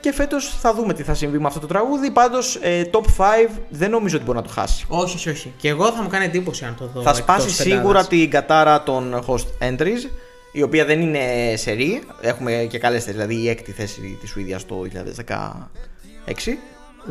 Και 0.02 0.14
φέτος 0.14 0.58
θα 0.62 0.74
δούμε 0.74 0.94
τι 0.94 1.04
θα 1.04 1.14
συμβεί 1.14 1.40
με 1.40 1.48
αυτό 1.48 1.60
το 1.60 1.68
τραγούδι. 1.68 2.12
Πάντως, 2.12 2.56
ε, 2.62 2.90
top 2.92 3.02
5 3.48 3.50
δεν 3.70 3.90
νομίζω 3.90 4.16
ότι 4.16 4.26
μπορεί 4.26 4.38
να 4.38 4.44
το 4.44 4.50
χάσει. 4.50 4.86
όχι, 4.88 5.16
όχι, 5.16 5.30
όχι. 5.30 5.54
Και 5.58 5.70
εγώ 5.70 5.92
θα 5.92 6.02
μου 6.02 6.08
κάνει 6.10 6.26
εντύπωση 6.26 6.66
αν 6.66 6.76
το 6.80 6.86
δω. 6.94 7.02
θα 7.02 7.10
εκτός 7.10 7.18
σπάσει 7.18 7.58
πεντάδας. 7.58 7.80
σίγουρα 7.82 8.08
την 8.08 8.30
κατάρα 8.30 8.84
των 8.84 9.24
host 9.28 9.68
entries, 9.70 10.10
η 10.52 10.62
οποία 10.62 10.86
δεν 10.86 11.02
είναι 11.02 11.54
σερή. 11.56 12.04
Έχουμε 12.22 12.68
και 12.70 12.80
καλές 12.80 13.04
θέσει, 13.04 13.18
δηλαδή 13.18 13.36
η 13.36 13.50
έκτη 13.50 13.72
θέση 13.72 14.18
της 14.22 14.30
Σουηδίας 14.30 14.66
το 14.66 14.86
2016. 15.26 16.34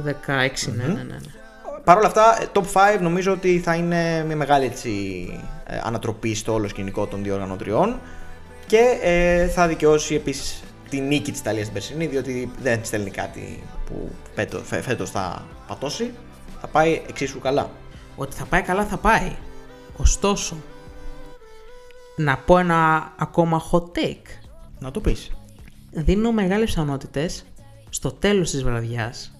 16, 0.04 0.72
ναι, 0.76 0.84
ναι, 0.84 0.92
ναι. 0.92 1.02
ναι. 1.02 1.18
Παρ' 1.84 1.96
όλα 1.96 2.06
αυτά, 2.06 2.42
ε, 2.42 2.46
top 2.52 2.96
5 2.96 3.00
νομίζω 3.00 3.32
ότι 3.32 3.58
θα 3.58 3.74
είναι 3.74 4.24
μια 4.26 4.36
μεγάλη 4.36 4.64
έτσι, 4.64 4.90
ε, 5.66 5.80
ανατροπή 5.82 6.34
στο 6.34 6.52
όλο 6.52 6.68
σκηνικό 6.68 7.06
των 7.06 7.22
δύο 7.22 7.34
οργανωτριών 7.34 8.00
και 8.66 8.98
ε, 9.02 9.48
θα 9.48 9.66
δικαιώσει 9.66 10.14
επίσης 10.14 10.62
τη 10.88 11.00
νίκη 11.00 11.30
της 11.30 11.40
Ιταλίας 11.40 11.62
στην 11.62 11.74
περσινή, 11.74 12.06
διότι 12.06 12.50
δεν 12.62 12.80
στέλνει 12.82 13.10
κάτι 13.10 13.62
που 13.86 14.10
φέτος 14.34 14.62
φέτος 14.64 15.10
θα 15.10 15.44
πατώσει. 15.66 16.10
Θα 16.60 16.66
πάει 16.66 17.02
εξίσου 17.08 17.38
καλά. 17.38 17.70
Ότι 18.16 18.36
θα 18.36 18.44
πάει 18.44 18.62
καλά 18.62 18.84
θα 18.84 18.96
πάει. 18.96 19.32
Ωστόσο, 19.96 20.56
να 22.18 22.36
πω 22.36 22.58
ένα 22.58 23.12
ακόμα 23.18 23.62
hot 23.70 23.82
take. 23.82 24.48
Να 24.78 24.90
το 24.90 25.00
πεις. 25.00 25.30
Δίνω 25.90 26.32
μεγάλες 26.32 26.68
πιθανότητες 26.68 27.44
στο 27.88 28.12
τέλος 28.12 28.50
της 28.50 28.62
βραδιάς, 28.62 29.32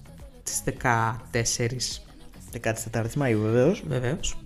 τις 0.43 0.61
14 0.63 2.01
14 2.51 3.17
Μαΐου 3.17 3.39
βεβαίως. 3.41 3.83
βεβαίως, 3.87 4.37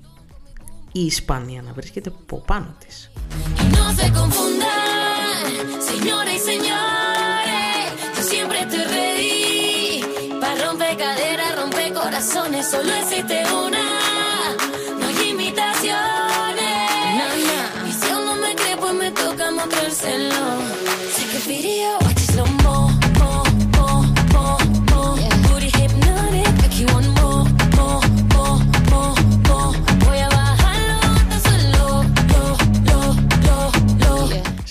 η 0.91 1.06
Ισπανία 1.06 1.62
να 1.62 1.74
βρίσκεται 1.74 2.10
από 2.10 2.38
πάνω 2.48 2.76
της. 2.86 3.12
No 3.76 3.86
se 4.00 4.08
confundan, 4.19 5.43
señoras 5.91 6.43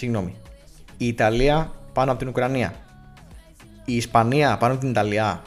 Συγγνώμη. 0.02 0.34
Η 0.96 1.06
Ιταλία 1.06 1.70
πάνω 1.92 2.10
από 2.10 2.18
την 2.20 2.28
Ουκρανία. 2.28 2.74
Η 3.84 3.96
Ισπανία 3.96 4.56
πάνω 4.56 4.72
από 4.72 4.80
την 4.82 4.90
Ιταλία. 4.90 5.42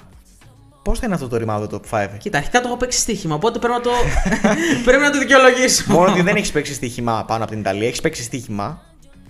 Πώς 0.83 0.99
θα 0.99 1.05
είναι 1.05 1.15
αυτό 1.15 1.27
το 1.27 1.37
ρημάδο 1.37 1.67
το 1.67 1.81
top 1.91 1.97
5. 2.03 2.07
Κοίτα, 2.17 2.37
αρχικά 2.37 2.61
το 2.61 2.67
έχω 2.67 2.77
παίξει 2.77 2.99
στοίχημα, 2.99 3.35
οπότε 3.35 3.59
πρέπει 3.59 3.73
να 3.73 3.81
το, 3.81 3.89
πρέπει 4.85 5.01
να 5.01 5.11
το 5.11 5.19
δικαιολογήσω. 5.19 5.83
Μόνο 5.87 6.11
ότι 6.11 6.21
δεν 6.21 6.35
έχεις 6.35 6.51
παίξει 6.51 6.73
στοίχημα 6.73 7.23
πάνω 7.27 7.43
από 7.43 7.51
την 7.51 7.61
Ιταλία, 7.61 7.87
έχεις 7.87 8.01
παίξει 8.01 8.23
στοίχημα 8.23 8.81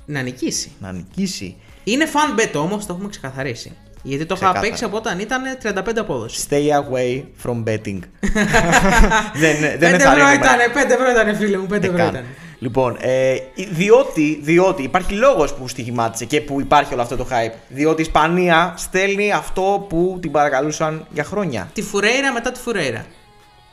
Να 0.06 0.22
νικήσει. 0.22 0.72
να 0.80 0.92
νικήσει. 0.92 1.56
Είναι 1.84 2.06
fan 2.14 2.40
bet 2.40 2.52
όμως, 2.56 2.86
το 2.86 2.94
έχουμε 2.94 3.10
ξεκαθαρίσει. 3.10 3.72
Γιατί 4.04 4.26
το 4.26 4.34
είχα 4.38 4.44
Ξεκάθαρα. 4.46 4.60
παίξει 4.68 4.84
από 4.84 4.98
όταν 4.98 5.20
ήταν 5.20 5.42
35 5.64 5.98
απόδοση. 6.00 6.46
Stay 6.50 6.68
away 6.70 7.24
from 7.44 7.64
betting. 7.64 8.00
δεν 9.42 9.56
δεν 9.60 9.80
5 9.80 9.82
ευρώ 9.82 9.88
ενθαρρύνουμε. 9.88 10.34
ήταν, 10.34 10.58
5 10.88 10.90
ευρώ 10.92 11.10
ήταν, 11.12 11.36
φίλε 11.36 11.58
μου, 11.58 11.66
5 11.70 11.72
Ε, 11.72 11.76
ευρώ 11.76 11.98
καν. 11.98 12.10
ήταν. 12.10 12.26
Λοιπόν, 12.60 12.98
ε, 13.00 13.36
διότι, 13.72 14.40
διότι 14.44 14.84
υπάρχει 14.84 15.14
λόγος 15.14 15.54
που 15.54 15.68
στοιχημάτισε 15.68 16.26
και 16.26 16.42
που 16.42 16.62
υπάρχει 16.62 16.94
όλο 16.94 17.02
αυτό 17.02 17.16
το 17.16 17.28
hype. 17.32 17.54
Διότι 17.68 18.02
η 18.02 18.06
Ισπανία 18.08 18.74
στέλνει 18.78 19.32
αυτό 19.32 19.86
που 19.90 20.18
την 20.22 20.32
παρακαλούσαν 20.32 21.06
για 21.12 21.24
χρόνια. 21.24 21.70
Τη 21.74 21.82
Φουρέιρα 21.82 22.32
μετά 22.34 22.52
τη 22.52 22.60
Φουρέιρα. 22.60 23.06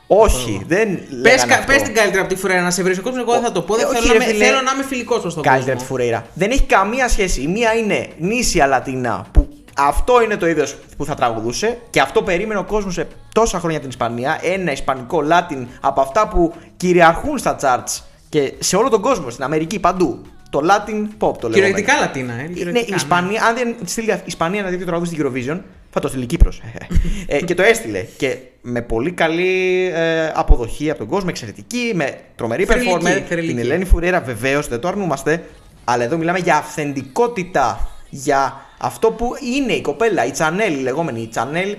Όχι, 0.07 0.63
δεν 0.67 0.95
Πες, 0.95 1.07
λέγανε 1.09 1.51
κα- 1.53 1.59
αυτό. 1.59 1.71
πες 1.73 1.81
την 1.81 1.93
καλύτερα 1.93 2.21
από 2.23 2.33
τη 2.33 2.39
Φουρέιρα 2.39 2.61
να 2.61 2.71
σε 2.71 2.83
βρει 2.83 2.97
ο 2.97 3.01
κόσμο. 3.01 3.17
Εγώ 3.21 3.31
δεν 3.33 3.41
θα 3.41 3.51
το 3.51 3.61
πω. 3.61 3.75
Ε, 3.75 3.77
Δεν 3.77 3.87
όχι, 3.87 3.95
θέλω, 3.99 4.11
ρε 4.13 4.17
να, 4.17 4.23
είμαι- 4.23 4.33
φίλε. 4.33 4.45
θέλω 4.45 4.61
να 4.61 4.71
είμαι 4.73 4.83
φιλικός 4.83 5.21
προ 5.21 5.33
τον 5.33 5.43
Καλύτερα 5.43 5.71
τη 5.71 5.77
κόσμο. 5.77 5.87
Φουρέιρα. 5.87 6.25
Δεν 6.33 6.51
έχει 6.51 6.63
καμία 6.63 7.09
σχέση. 7.09 7.41
Η 7.41 7.47
μία 7.47 7.73
είναι 7.73 8.07
νήσια 8.17 8.67
Λατίνα 8.67 9.25
που 9.31 9.47
αυτό 9.77 10.21
είναι 10.21 10.35
το 10.37 10.47
είδος 10.47 10.75
που 10.97 11.05
θα 11.05 11.15
τραγουδούσε 11.15 11.77
και 11.89 11.99
αυτό 11.99 12.21
περίμενε 12.23 12.59
ο 12.59 12.63
κόσμος 12.63 12.93
σε 12.93 13.07
τόσα 13.33 13.59
χρόνια 13.59 13.79
την 13.79 13.89
Ισπανία. 13.89 14.39
Ένα 14.43 14.71
ισπανικό 14.71 15.23
Latin 15.29 15.65
από 15.81 16.01
αυτά 16.01 16.27
που 16.27 16.53
κυριαρχούν 16.77 17.37
στα 17.37 17.55
charts 17.61 18.01
και 18.33 18.53
σε 18.59 18.75
όλο 18.75 18.89
τον 18.89 19.01
κόσμο, 19.01 19.29
στην 19.29 19.43
Αμερική 19.43 19.79
παντού. 19.79 20.21
Το 20.49 20.59
Latin 20.63 21.27
pop 21.27 21.37
το 21.39 21.49
λέμε. 21.49 21.53
Κυριολεκτικά 21.53 21.99
Λατίνα. 21.99 22.33
Ε, 22.33 22.35
Ναι, 22.35 22.47
κυριολεκτικά, 22.47 22.85
η 22.87 22.89
ναι. 22.89 22.95
Ισπανία, 22.95 23.43
αν 23.43 23.55
δεν 23.55 23.75
στείλει 23.85 24.11
η 24.11 24.21
Ισπανία 24.25 24.59
ένα 24.59 24.69
τέτοιο 24.69 24.85
τραγούδι 24.85 25.15
στην 25.15 25.25
Eurovision, 25.25 25.59
θα 25.89 25.99
το 25.99 26.07
στείλει 26.07 26.23
η 26.23 26.25
Κύπρος. 26.25 26.61
ε, 27.27 27.41
και 27.41 27.53
το 27.55 27.63
έστειλε. 27.63 28.05
Και 28.17 28.37
με 28.61 28.81
πολύ 28.81 29.11
καλή 29.11 29.91
ε, 29.93 30.31
αποδοχή 30.33 30.89
από 30.89 30.99
τον 30.99 31.07
κόσμο, 31.07 31.27
εξαιρετική, 31.31 31.91
με 31.95 32.17
τρομερή 32.35 32.65
Θρηλυκή, 32.65 32.91
performer. 32.93 33.21
θρηλυκή. 33.27 33.47
Την 33.53 33.59
Ελένη 33.59 33.85
Φουρέρα, 33.85 34.21
βεβαίως, 34.21 34.67
δεν 34.67 34.79
το 34.79 34.87
αρνούμαστε. 34.87 35.43
Αλλά 35.83 36.03
εδώ 36.03 36.17
μιλάμε 36.17 36.39
για 36.39 36.55
αυθεντικότητα 36.55 37.87
για 38.09 38.61
αυτό 38.79 39.11
που 39.11 39.31
είναι 39.57 39.73
η 39.73 39.81
κοπέλα, 39.81 40.25
η 40.25 40.31
Τσανέλ, 40.31 40.73
η 40.73 40.81
λεγόμενη 40.81 41.21
η 41.21 41.27
Τσανέλ 41.27 41.75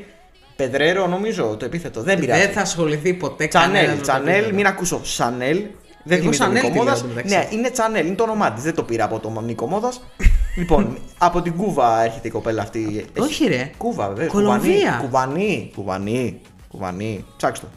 Πεδρέρο, 0.56 1.06
νομίζω 1.06 1.56
το 1.58 1.64
επίθετο. 1.64 2.02
Δεν 2.02 2.18
πειράζει. 2.18 2.40
Δεν 2.40 2.52
θα 2.52 2.60
ασχοληθεί 2.60 3.14
ποτέ 3.14 3.46
κανένας 3.46 3.80
Τσανέλ, 3.82 3.90
με 3.90 3.96
το 3.96 4.02
Τσανέλ, 4.02 4.34
επίπεδο. 4.34 4.54
μην 4.56 4.66
ακούσω 4.66 5.00
Σανέλ. 5.04 5.62
Δεν 6.04 6.18
Εγώ 6.18 6.32
θυμίζω 6.32 6.44
τον 6.44 6.52
Chanel 6.52 6.54
Νίκο 6.54 6.66
τη 6.66 6.72
λέω, 6.72 6.82
Μόδας. 6.82 7.00
εντωμεταξύ. 7.00 7.34
Ναι, 7.36 7.48
είναι 7.50 7.70
Τσανέλ, 7.70 8.06
είναι 8.06 8.14
το 8.14 8.22
όνομά 8.22 8.52
της. 8.52 8.62
Δεν 8.62 8.74
το 8.74 8.82
πήρα 8.82 9.04
από 9.04 9.18
τον 9.18 9.44
Νίκο 9.44 9.66
Μόδας. 9.66 10.02
λοιπόν, 10.58 10.98
από 11.18 11.42
την 11.42 11.56
Κούβα 11.56 12.02
έρχεται 12.02 12.28
η 12.28 12.30
κοπέλα 12.30 12.62
αυτή. 12.62 13.04
Όχι, 13.18 13.46
ρε. 13.46 13.70
Κούβα, 13.76 14.08
βέβαια. 14.08 14.26
Κολομβία. 14.26 14.98
Κουβανί, 15.02 15.70
κουβανί, 15.74 16.40
κουβανί. 16.68 17.24
Ψάξτε 17.36 17.66
το. 17.66 17.72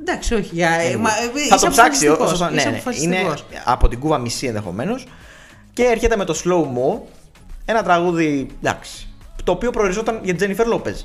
Εντάξει, 0.00 0.34
όχι. 0.34 0.50
Για... 0.52 0.68
ε, 0.70 0.96
μα, 0.96 1.08
ε, 1.10 1.48
θα 1.48 1.54
είσαι 1.54 1.64
το 1.64 1.70
ψάξει 1.70 2.06
αποφασιστικός, 2.06 2.32
όσο. 2.32 2.48
Ναι, 2.50 2.56
είσαι 2.56 2.68
ναι. 2.68 2.74
Είναι 3.00 3.16
αποφασιστικός. 3.16 3.44
από 3.64 3.88
την 3.88 3.98
Κούβα 3.98 4.18
μισή 4.18 4.46
ενδεχομένως. 4.46 5.06
Και 5.72 5.82
έρχεται 5.84 6.16
με 6.16 6.24
το 6.24 6.40
slow 6.44 6.62
mo. 6.62 7.00
Ένα 7.64 7.82
τραγούδι. 7.82 8.46
Εντάξει. 8.62 9.08
Το 9.44 9.52
οποίο 9.52 9.70
προοριζόταν 9.70 10.20
για 10.22 10.34
Τζένιφερ 10.34 10.66
Λόπεζ. 10.66 11.00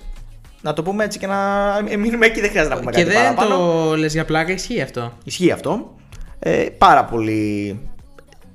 Να 0.61 0.73
το 0.73 0.83
πούμε 0.83 1.03
έτσι 1.03 1.19
και 1.19 1.27
να 1.27 1.38
ε, 1.88 1.95
μείνουμε 1.97 2.25
εκεί, 2.25 2.41
δεν 2.41 2.49
χρειάζεται 2.49 2.73
να 2.73 2.79
πούμε 2.79 2.91
Και 2.91 3.03
κάτι 3.03 3.15
δεν 3.15 3.35
παραπάνω. 3.35 3.55
το 3.57 3.95
λες 3.97 4.13
για 4.13 4.25
πλάκα, 4.25 4.51
ισχύει 4.51 4.81
αυτό. 4.81 5.13
Ισχύει 5.23 5.51
αυτό. 5.51 5.95
Ε, 6.39 6.65
πάρα 6.78 7.06
πολύ 7.06 7.80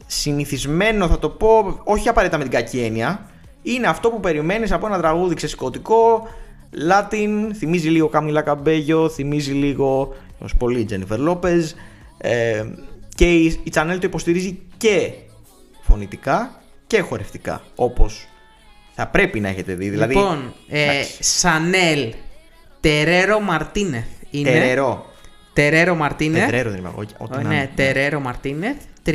συνηθισμένο 0.06 1.08
θα 1.08 1.18
το 1.18 1.28
πω, 1.28 1.80
όχι 1.84 2.08
απαραίτητα 2.08 2.38
με 2.38 2.44
την 2.48 2.52
κακή 2.52 2.80
έννοια. 2.80 3.30
Είναι 3.62 3.86
αυτό 3.86 4.10
που 4.10 4.20
περιμένεις 4.20 4.72
από 4.72 4.86
ένα 4.86 4.98
τραγούδι 4.98 5.34
ξεσηκωτικό, 5.34 6.28
Latin, 6.90 7.50
θυμίζει 7.54 7.88
λίγο 7.88 8.08
Καμίλα 8.08 8.42
Καμπέγιο, 8.42 9.08
θυμίζει 9.08 9.52
λίγο 9.52 10.14
ως 10.38 10.54
πολύ 10.56 10.84
Τζένιφερ 10.84 11.18
Λόπεζ 11.18 11.72
ε, 12.18 12.64
και 13.14 13.34
η, 13.34 13.44
η 13.44 13.72
Channel 13.74 13.96
το 14.00 14.06
υποστηρίζει 14.06 14.58
και 14.76 15.12
φωνητικά 15.82 16.62
και 16.86 17.00
χορευτικά 17.00 17.62
όπως 17.74 18.26
θα 18.94 19.06
πρέπει 19.06 19.40
να 19.40 19.48
έχετε 19.48 19.74
δει. 19.74 19.88
Δηλαδή, 19.88 20.14
λοιπόν, 20.14 20.54
ε, 20.68 20.82
εντάξει. 20.82 21.22
Σανέλ 21.22 22.12
Τερέρο 22.80 23.40
Μαρτίνεθ 23.40 24.06
είναι. 24.30 24.50
Τερερό. 24.50 25.09
Τερέρο 25.62 25.94
Μαρτίνεθ. 25.94 26.44
Τετρέρο 26.44 26.70
δεν 26.70 26.78
είμαι 26.78 26.88
εγώ. 26.88 27.04
ό,τι 27.18 27.38
Ε, 27.38 27.42
να 27.42 27.48
ναι, 27.48 27.54
είναι. 27.54 27.70
Τερέρο 27.74 28.20
Μαρτίνεθ, 28.20 28.76
31 29.06 29.12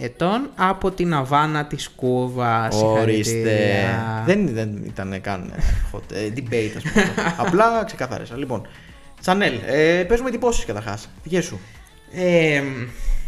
ετών, 0.00 0.50
από 0.56 0.90
την 0.90 1.14
Αβάνα 1.14 1.66
της 1.66 1.88
Κούβας. 1.96 2.74
Ορίστε. 2.82 3.22
Συγχαρητήρια. 3.32 4.22
Δεν, 4.26 4.48
δεν 4.54 4.82
ήταν 4.86 5.20
καν 5.20 5.52
ε, 5.56 5.62
hot 5.92 6.12
ε, 6.12 6.28
debate, 6.36 6.72
ας 6.76 6.82
πούμε. 6.82 7.12
Απλά 7.46 7.82
ξεκαθάρισα. 7.86 8.36
Λοιπόν, 8.36 8.66
Τσανέλ, 9.20 9.52
ε, 9.66 10.02
παίζουμε 10.08 10.28
εντυπώσεις 10.28 10.64
καταρχάς. 10.64 11.08
Δικές 11.22 11.44
σου. 11.44 11.60
Ε, 12.14 12.62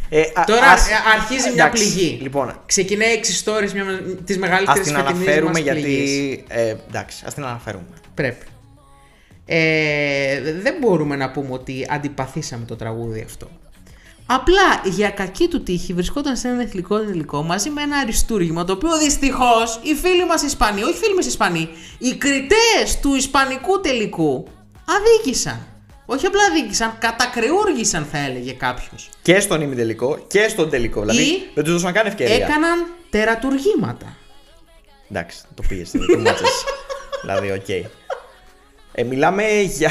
Ε, 0.08 0.20
α- 0.34 0.44
τώρα 0.46 0.66
ας- 0.70 0.88
ε, 0.88 0.92
αρχίζει 1.14 1.50
μια 1.54 1.64
εντάξει, 1.64 1.92
πληγή. 1.92 2.18
Λοιπόν, 2.22 2.60
Ξεκινάει 2.66 3.12
εξ 3.12 3.44
stories 3.44 3.72
μια 3.72 3.84
τη 4.24 4.32
ας 4.32 4.38
μεγαλύτερη 4.38 4.80
την 4.80 4.96
αναφέρουμε 4.96 5.58
γιατί. 5.58 6.44
Ε, 6.48 6.74
εντάξει, 6.88 7.22
ας 7.26 7.34
την 7.34 7.44
αναφέρουμε. 7.44 7.84
Πρέπει. 8.14 8.44
Ε, 9.46 10.52
δεν 10.52 10.74
μπορούμε 10.80 11.16
να 11.16 11.30
πούμε 11.30 11.52
ότι 11.52 11.86
αντιπαθήσαμε 11.90 12.64
το 12.64 12.76
τραγούδι 12.76 13.22
αυτό. 13.26 13.50
Απλά 14.26 14.80
για 14.84 15.10
κακή 15.10 15.48
του 15.48 15.62
τύχη 15.62 15.92
βρισκόταν 15.92 16.36
σε 16.36 16.48
ένα 16.48 16.62
εθνικό 16.62 16.98
τελικό 16.98 17.42
μαζί 17.42 17.70
με 17.70 17.82
ένα 17.82 17.96
αριστούργημα 17.96 18.64
το 18.64 18.72
οποίο 18.72 18.98
δυστυχώς 18.98 19.80
οι 19.82 19.94
φίλοι 19.94 20.26
μας 20.26 20.42
Ισπανοί, 20.42 20.82
όχι 20.82 20.92
οι 20.92 20.96
φίλοι 20.96 21.14
μας 21.14 21.26
Ισπανοί, 21.26 21.68
οι 21.98 22.14
κριτές 22.14 23.00
του 23.00 23.14
Ισπανικού 23.14 23.80
τελικού 23.80 24.46
αδίκησαν. 24.84 25.66
Όχι 26.06 26.26
απλά 26.26 26.40
αδίκησαν, 26.50 26.96
κατακρεούργησαν 26.98 28.04
θα 28.04 28.18
έλεγε 28.18 28.52
κάποιος. 28.52 29.08
Και 29.22 29.40
στον 29.40 29.60
ημιτελικό 29.60 30.24
και 30.26 30.48
στον 30.48 30.70
τελικό. 30.70 31.00
Δηλαδή 31.00 31.22
Ή 31.22 31.50
δεν 31.54 31.64
τους 31.64 31.72
δώσαν 31.72 31.92
καν 31.92 32.06
ευκαιρία. 32.06 32.34
Έκαναν 32.34 32.86
τερατουργήματα. 33.10 34.16
Εντάξει, 35.10 35.42
το 35.54 35.62
πήγε. 35.68 35.84
Too 35.84 36.18
much. 36.18 36.64
δηλαδή, 37.22 37.50
οκ. 37.50 37.66
Ε, 38.96 39.02
μιλάμε 39.02 39.60
για. 39.60 39.90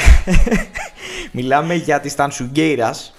μιλάμε 1.32 1.74
για 1.74 2.00
τις 2.00 2.08
Tanxugueiras. 2.08 3.14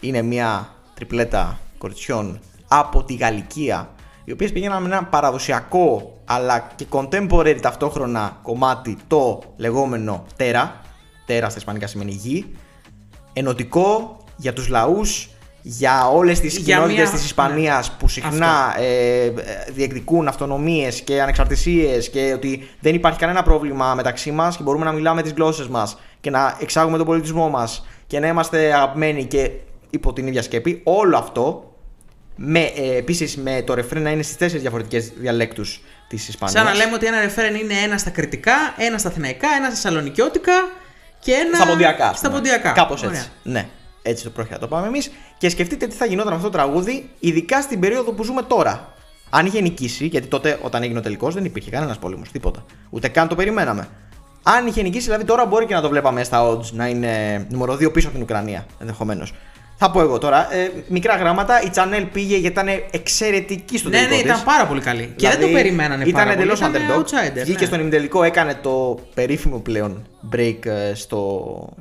Είναι 0.00 0.22
μια 0.22 0.74
τριπλέτα 0.94 1.58
κοριτσιών 1.78 2.40
από 2.68 3.04
τη 3.04 3.14
Γαλικία. 3.14 3.90
Οι 4.24 4.32
οποίες 4.32 4.52
πήγαιναν 4.52 4.82
με 4.82 4.88
ένα 4.88 5.04
παραδοσιακό 5.04 6.18
αλλά 6.24 6.72
και 6.76 6.86
contemporary 6.90 7.58
ταυτόχρονα 7.60 8.38
κομμάτι 8.42 8.96
το 9.06 9.42
λεγόμενο 9.56 10.24
τέρα. 10.36 10.80
Τέρα 11.26 11.48
στα 11.48 11.58
ισπανικά 11.58 11.86
σημαίνει 11.86 12.12
γη. 12.12 12.52
Ενωτικό 13.32 14.16
για 14.36 14.52
τους 14.52 14.68
λαούς, 14.68 15.28
για 15.62 16.06
όλες 16.08 16.40
τις 16.40 16.56
Για 16.56 16.62
κοινότητες 16.74 16.96
μια- 17.02 17.04
ναι. 17.10 17.16
της 17.16 17.24
Ισπανίας 17.24 17.90
που 17.98 18.08
συχνά 18.08 18.74
ε, 18.78 19.24
ε, 19.24 19.32
διεκδικούν 19.72 20.28
αυτονομίες 20.28 21.00
και 21.00 21.22
ανεξαρτησίες 21.22 22.08
και 22.10 22.32
ότι 22.34 22.68
δεν 22.80 22.94
υπάρχει 22.94 23.18
κανένα 23.18 23.42
πρόβλημα 23.42 23.94
μεταξύ 23.94 24.30
μας 24.30 24.56
και 24.56 24.62
μπορούμε 24.62 24.84
να 24.84 24.92
μιλάμε 24.92 25.22
τις 25.22 25.32
γλώσσες 25.32 25.68
μας 25.68 25.98
και 26.20 26.30
να 26.30 26.56
εξάγουμε 26.60 26.96
τον 26.96 27.06
πολιτισμό 27.06 27.48
μας 27.48 27.86
και 28.06 28.18
να 28.20 28.26
είμαστε 28.26 28.74
αγαπημένοι 28.74 29.24
και 29.24 29.50
υπό 29.90 30.12
την 30.12 30.26
ίδια 30.26 30.42
σκέπη. 30.42 30.80
Όλο 30.84 31.16
αυτό 31.16 31.74
με, 32.36 32.60
ε, 32.60 32.96
επίσης 32.96 33.36
με 33.36 33.62
το 33.66 33.74
ρεφρέν 33.74 34.02
να 34.02 34.10
είναι 34.10 34.22
στις 34.22 34.36
τέσσερις 34.36 34.62
διαφορετικές 34.62 35.12
διαλέκτους 35.16 35.80
της 36.08 36.28
Ισπανίας. 36.28 36.58
Σαν 36.64 36.72
να 36.72 36.74
λέμε 36.84 36.94
ότι 36.94 37.06
ένα 37.06 37.20
ρεφέρεν 37.20 37.54
είναι 37.54 37.74
ένα 37.84 37.98
στα 37.98 38.10
κριτικά, 38.10 38.54
ένα 38.76 38.98
στα 38.98 39.08
αθηναϊκά, 39.08 39.48
ένα 39.56 39.66
στα 39.70 39.76
σαλονικιώτικα 39.76 40.52
και 41.20 41.32
ένα. 41.32 41.56
Στα 41.56 41.66
ποντιακά. 41.66 42.08
ας 42.08 42.18
Στα 42.18 42.28
πούμε. 42.28 42.40
ποντιακά. 42.40 42.70
Κάπως 42.70 43.02
Ωραία. 43.02 43.18
έτσι. 43.18 43.30
Ναι. 43.42 43.66
Έτσι 44.02 44.24
το 44.24 44.30
πρόχειρα 44.30 44.58
το 44.58 44.66
πάμε 44.66 44.86
εμείς. 44.86 45.10
Και 45.38 45.48
σκεφτείτε 45.48 45.86
τι 45.86 45.94
θα 45.96 46.04
γινόταν 46.04 46.30
με 46.30 46.36
αυτό 46.36 46.50
το 46.50 46.56
τραγούδι, 46.56 47.10
ειδικά 47.20 47.60
στην 47.62 47.80
περίοδο 47.80 48.12
που 48.12 48.24
ζούμε 48.24 48.42
τώρα. 48.42 48.92
Αν 49.30 49.46
είχε 49.46 49.60
νικήσει, 49.60 50.06
γιατί 50.06 50.26
τότε 50.26 50.58
όταν 50.62 50.82
έγινε 50.82 50.98
ο 50.98 51.02
τελικός 51.02 51.34
δεν 51.34 51.44
υπήρχε 51.44 51.70
κανένας 51.70 51.98
πόλεμος, 51.98 52.30
τίποτα. 52.30 52.64
Ούτε 52.90 53.08
καν 53.08 53.28
το 53.28 53.34
περιμέναμε. 53.34 53.88
Αν 54.42 54.66
είχε 54.66 54.82
νικήσει, 54.82 55.04
δηλαδή 55.04 55.24
τώρα 55.24 55.46
μπορεί 55.46 55.66
και 55.66 55.74
να 55.74 55.80
το 55.80 55.88
βλέπαμε 55.88 56.24
στα 56.24 56.48
odds 56.50 56.70
να 56.72 56.86
είναι 56.88 57.46
νούμερο 57.50 57.72
2 57.74 57.92
πίσω 57.92 58.06
από 58.08 58.16
την 58.16 58.24
Ουκρανία 58.24 58.66
ενδεχομένως. 58.80 59.32
Θα 59.76 59.90
πω 59.90 60.00
εγώ 60.00 60.18
τώρα, 60.18 60.54
ε, 60.54 60.70
μικρά 60.88 61.16
γράμματα. 61.16 61.62
Η 61.62 61.70
Channel 61.74 62.06
πήγε 62.12 62.36
γιατί 62.36 62.60
ήταν 62.60 62.68
εξαιρετική 62.90 63.78
στο 63.78 63.88
Ναι, 63.88 63.94
τελικό. 63.96 64.14
ναι, 64.16 64.22
της. 64.22 64.30
ήταν 64.30 64.44
πάρα 64.44 64.66
πολύ 64.66 64.80
καλή. 64.80 65.12
και 65.16 65.28
δεν 65.28 65.40
το 65.40 65.46
περιμένανε 65.46 66.02
Ήταν 66.02 66.12
πάρα 66.12 66.24
πολύ. 66.24 66.36
εντελώς 66.40 66.58
Ήταν 66.58 66.72
underdog. 66.74 67.00
outsider, 67.00 67.42
Βγήκε 67.42 67.60
ναι. 67.60 67.66
στον 67.66 67.80
ημιτελικό, 67.80 68.22
έκανε 68.22 68.58
το 68.62 68.98
περίφημο 69.14 69.58
πλέον 69.58 70.06
break 70.32 70.66
ε, 70.66 70.94
στο... 70.94 71.18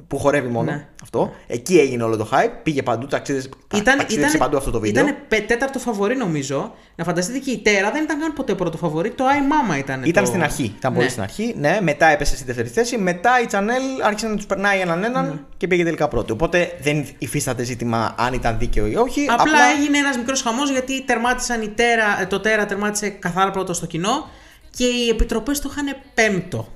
που 0.08 0.18
χορεύει 0.18 0.48
μόνο. 0.48 0.72
Ναι. 0.72 0.88
Αυτό. 1.04 1.32
Εκεί 1.48 1.80
έγινε 1.80 2.04
όλο 2.04 2.18
το 2.18 2.30
hype. 2.32 2.52
Πήγε 2.64 2.84
παντού, 2.84 3.08
ταξίδε, 3.08 3.50
ταξίδεψε 3.98 4.38
παντού 4.38 4.58
αυτό 4.58 4.72
το 4.72 4.80
βίντεο. 4.80 5.04
Ήταν 5.04 5.46
τέταρτο 5.48 5.80
φαβορή 5.80 6.16
νομίζω. 6.16 6.74
Να 6.96 7.04
φανταστείτε 7.04 7.38
και 7.38 7.52
η 7.52 7.58
Τέρα 7.58 7.92
δεν 7.92 8.04
ήταν 8.04 8.20
καν 8.20 8.34
ποτέ 8.34 8.56
πρώτο 8.56 8.78
φαβορή. 8.78 9.12
Το 9.12 9.24
iMama 9.28 9.78
ήταν. 9.78 10.04
Ήταν 10.04 10.24
το... 10.24 10.30
στην 10.30 10.44
αρχή. 10.44 10.74
Ήταν 10.78 10.94
πολύ 10.94 11.06
Ναι. 11.06 11.12
στην 11.12 11.24
αρχή. 11.24 11.56
Ναι, 11.58 11.78
μετά 11.82 12.06
έπεσε 12.06 12.36
στη 12.36 12.46
δεύτερη 12.46 12.68
θέση. 12.68 12.98
Μετά 12.98 13.42
η 13.42 13.46
Channel 13.52 14.02
άρχισε 14.04 14.28
να 14.28 14.36
τους 14.36 14.46
περνάει 14.46 14.80
έναν 14.80 15.04
έναν 15.04 15.26
Ναι. 15.26 15.34
και 15.58 15.68
πήγε 15.68 15.84
τελικά 15.84 16.08
πρώτη. 16.08 16.32
Οπότε 16.32 16.78
δεν 16.82 17.06
υφίσταται 17.18 17.64
ζήτημα 17.64 18.16
αν 18.18 18.34
ήταν 18.34 18.58
δίκαιο 18.58 18.88
ή 18.88 18.96
όχι. 18.96 19.26
Απλά, 19.30 19.60
έγινε 19.78 19.98
ένας 19.98 20.18
μικρός 20.18 20.42
χαμός 20.42 20.72
γιατί 20.72 21.04
τερμάτισαν 21.04 21.62
η 21.62 21.70
τέρα, 21.70 22.28
το 22.28 22.40
Τέρα 22.40 22.66
τερμάτισε 22.66 23.10
καθαρά 23.10 23.52
πρώτο 23.52 23.74
στο 23.74 23.86
κοινό 23.86 24.30
και 24.70 24.86
οι 24.86 25.10
επιτροπές 25.10 25.60
το 25.60 25.70
είχαν 25.72 25.96
πέμπτο. 26.14 26.68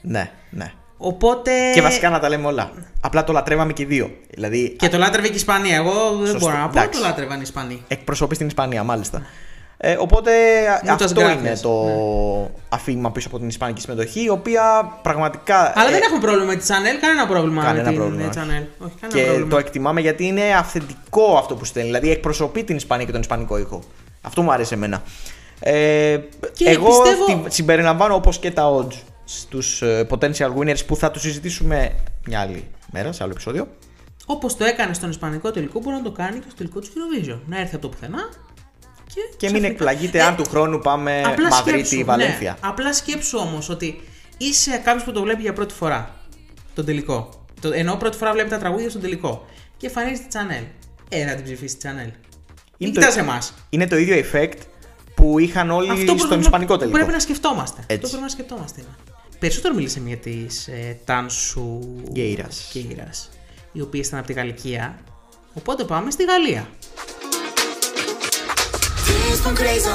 Ναι, 0.00 0.30
ναι. 0.50 0.72
Οπότε. 0.96 1.50
Και 1.74 1.82
βασικά 1.82 2.10
να 2.10 2.18
τα 2.18 2.28
λέμε 2.28 2.46
όλα. 2.46 2.70
Απλά 3.00 3.24
το 3.24 3.32
λατρεύαμε 3.32 3.72
και 3.72 3.82
οι 3.82 3.86
δύο. 3.86 4.10
Δηλαδή 4.30 4.76
Και 4.78 4.88
το 4.88 4.98
λάτρευε 4.98 5.26
και 5.26 5.32
η 5.32 5.36
Ισπανία. 5.36 5.76
Εγώ 5.76 5.92
δεν 6.16 6.26
Σωστό, 6.26 6.38
μπορώ 6.38 6.58
να 6.60 6.68
πω. 6.68 6.78
εντάξει. 6.78 7.00
Το 7.00 7.06
λάτρευαν 7.06 7.36
οι 7.38 7.42
Ισπανοί. 7.42 7.82
εκπροσωπείς 7.88 8.36
στην 8.36 8.48
Ισπανία, 8.48 8.82
μάλιστα. 8.82 9.22
Ε, 9.76 9.96
οπότε 9.98 10.30
Muchas 10.84 11.02
αυτό 11.04 11.20
gracias. 11.22 11.38
είναι 11.38 11.56
το 11.62 11.84
αφήγημα 12.68 13.10
πίσω 13.10 13.28
από 13.28 13.38
την 13.38 13.48
Ισπανική 13.48 13.80
συμμετοχή, 13.80 14.22
η 14.24 14.28
οποία 14.28 14.92
πραγματικά. 15.02 15.72
Αλλά 15.76 15.88
ε, 15.88 15.92
δεν 15.92 16.00
έχουμε 16.02 16.20
πρόβλημα 16.20 16.44
με 16.46 16.54
τη 16.56 16.64
Channel, 16.68 16.98
κανένα 17.00 17.26
πρόβλημα 17.26 17.62
Κανένα 17.62 17.82
με 17.84 17.88
την 17.88 17.98
πρόβλημα, 17.98 18.22
ε, 18.24 18.26
όχι. 18.28 18.38
Channel. 18.38 18.84
Όχι, 18.86 18.94
κανένα 19.00 19.18
Και 19.20 19.24
πρόβλημα. 19.26 19.48
το 19.50 19.58
εκτιμάμε 19.58 20.00
γιατί 20.00 20.26
είναι 20.26 20.42
αυθεντικό 20.58 21.36
αυτό 21.38 21.54
που 21.54 21.64
στέλνει. 21.64 21.88
Δηλαδή 21.88 22.10
εκπροσωπεί 22.10 22.64
την 22.64 22.76
Ισπανία 22.76 23.04
και 23.06 23.12
τον 23.12 23.20
Ισπανικό 23.20 23.58
ήχο. 23.58 23.80
Αυτό 24.22 24.42
μου 24.42 24.52
άρεσε 24.52 24.74
εμένα. 24.74 25.02
Ε, 25.60 25.72
Και 26.52 26.68
εγώ 26.68 26.88
πιστεύω- 27.02 27.44
τη- 27.44 27.54
συμπεριλαμβάνω 27.54 28.14
όπως 28.14 28.38
και 28.38 28.50
τα 28.50 28.74
odds 28.76 28.94
στους 29.24 29.82
potential 30.08 30.54
winners 30.58 30.86
που 30.86 30.96
θα 30.96 31.10
του 31.10 31.20
συζητήσουμε 31.20 31.94
μια 32.26 32.40
άλλη 32.40 32.68
μέρα 32.92 33.12
σε 33.12 33.22
άλλο 33.22 33.32
επεισόδιο. 33.32 33.68
Όπως 34.26 34.56
το 34.56 34.64
έκανε 34.64 34.94
στον 34.94 35.10
Ισπανικό 35.10 35.50
τελικό, 35.50 35.80
μπορεί 35.80 35.96
να 35.96 36.02
το 36.02 36.10
κάνει 36.12 36.38
και 36.38 36.44
στο 36.46 36.56
τελικό 36.56 36.80
του 36.80 36.86
Eurovision. 36.86 37.38
Να 37.46 37.58
έρθει 37.60 37.74
από 37.74 37.82
το 37.82 37.88
πουθενά 37.88 38.28
και. 39.14 39.20
Και 39.36 39.50
μην 39.50 39.60
ξαφνικά- 39.60 39.66
εκπλαγείτε 39.66 40.18
Ε, 40.18 40.22
αν 40.22 40.36
του 40.36 40.44
χρόνου 40.48 40.78
πάμε 40.78 41.22
Απλά 41.26 41.48
Μαδρίτη 41.48 41.78
σκέψου, 41.78 41.98
ή 41.98 42.04
Βαλένθια. 42.04 42.50
Ναι, 42.52 42.68
απλά 42.68 42.92
σκέψου 42.92 43.38
όμως 43.38 43.68
ότι 43.68 44.00
είσαι 44.38 44.80
κάποιος 44.84 45.04
που 45.04 45.12
το 45.12 45.22
βλέπει 45.22 45.42
για 45.42 45.52
πρώτη 45.52 45.74
φορά. 45.74 46.14
Τον 46.74 46.84
τελικό. 46.84 47.46
Το, 47.60 47.72
ενώ 47.72 47.96
πρώτη 47.96 48.16
φορά 48.16 48.32
βλέπει 48.32 48.50
τα 48.50 48.58
τραγούδια 48.58 48.88
στον 48.90 49.00
τελικό. 49.02 49.46
Και 49.76 49.86
εμφανίζει 49.86 50.20
τη 50.20 50.26
Channel. 50.32 50.64
Ε, 51.08 51.24
να 51.24 51.34
την 51.34 51.44
ψηφίσει 51.44 51.76
τη 51.76 51.88
Channel. 51.88 52.10
Μην 52.78 52.92
το- 52.94 53.00
κοιτάς 53.00 53.16
εμάς. 53.16 53.54
Είναι 53.70 53.86
το 53.86 53.96
ίδιο 53.96 54.24
effect 54.32 54.56
που 55.14 55.38
είχαν 55.38 55.70
όλοι 55.70 56.18
στον 56.18 56.40
Ισπανικό 56.40 56.76
τελικό. 56.76 56.96
Πρέπει 56.96 57.12
να 57.12 57.18
σκεφτόμαστε. 57.18 57.80
Αυτό 57.80 57.94
Έτσι. 57.94 58.06
πρέπει 58.08 58.22
να 58.22 58.28
σκεφτόμαστε. 58.28 58.80
είναι. 58.80 58.90
Περισσότερο 59.44 59.74
μίλησαμε 59.74 60.08
για 60.08 60.16
τι 60.16 60.46
ε, 60.66 60.94
Τάνσου 61.04 61.80
Γκέιρας. 62.10 62.70
Γκέιρας, 62.72 63.30
οι 63.72 63.80
οποίε 63.80 64.02
ήταν 64.04 64.18
από 64.18 64.28
τη 64.28 64.32
Γαλλικία. 64.32 64.98
Οπότε 65.54 65.84
πάμε 65.84 66.10
στη 66.10 66.24
Γαλλία. 66.24 66.68
Dime 69.06 69.34
spun 69.40 69.54
crazy 69.60 69.88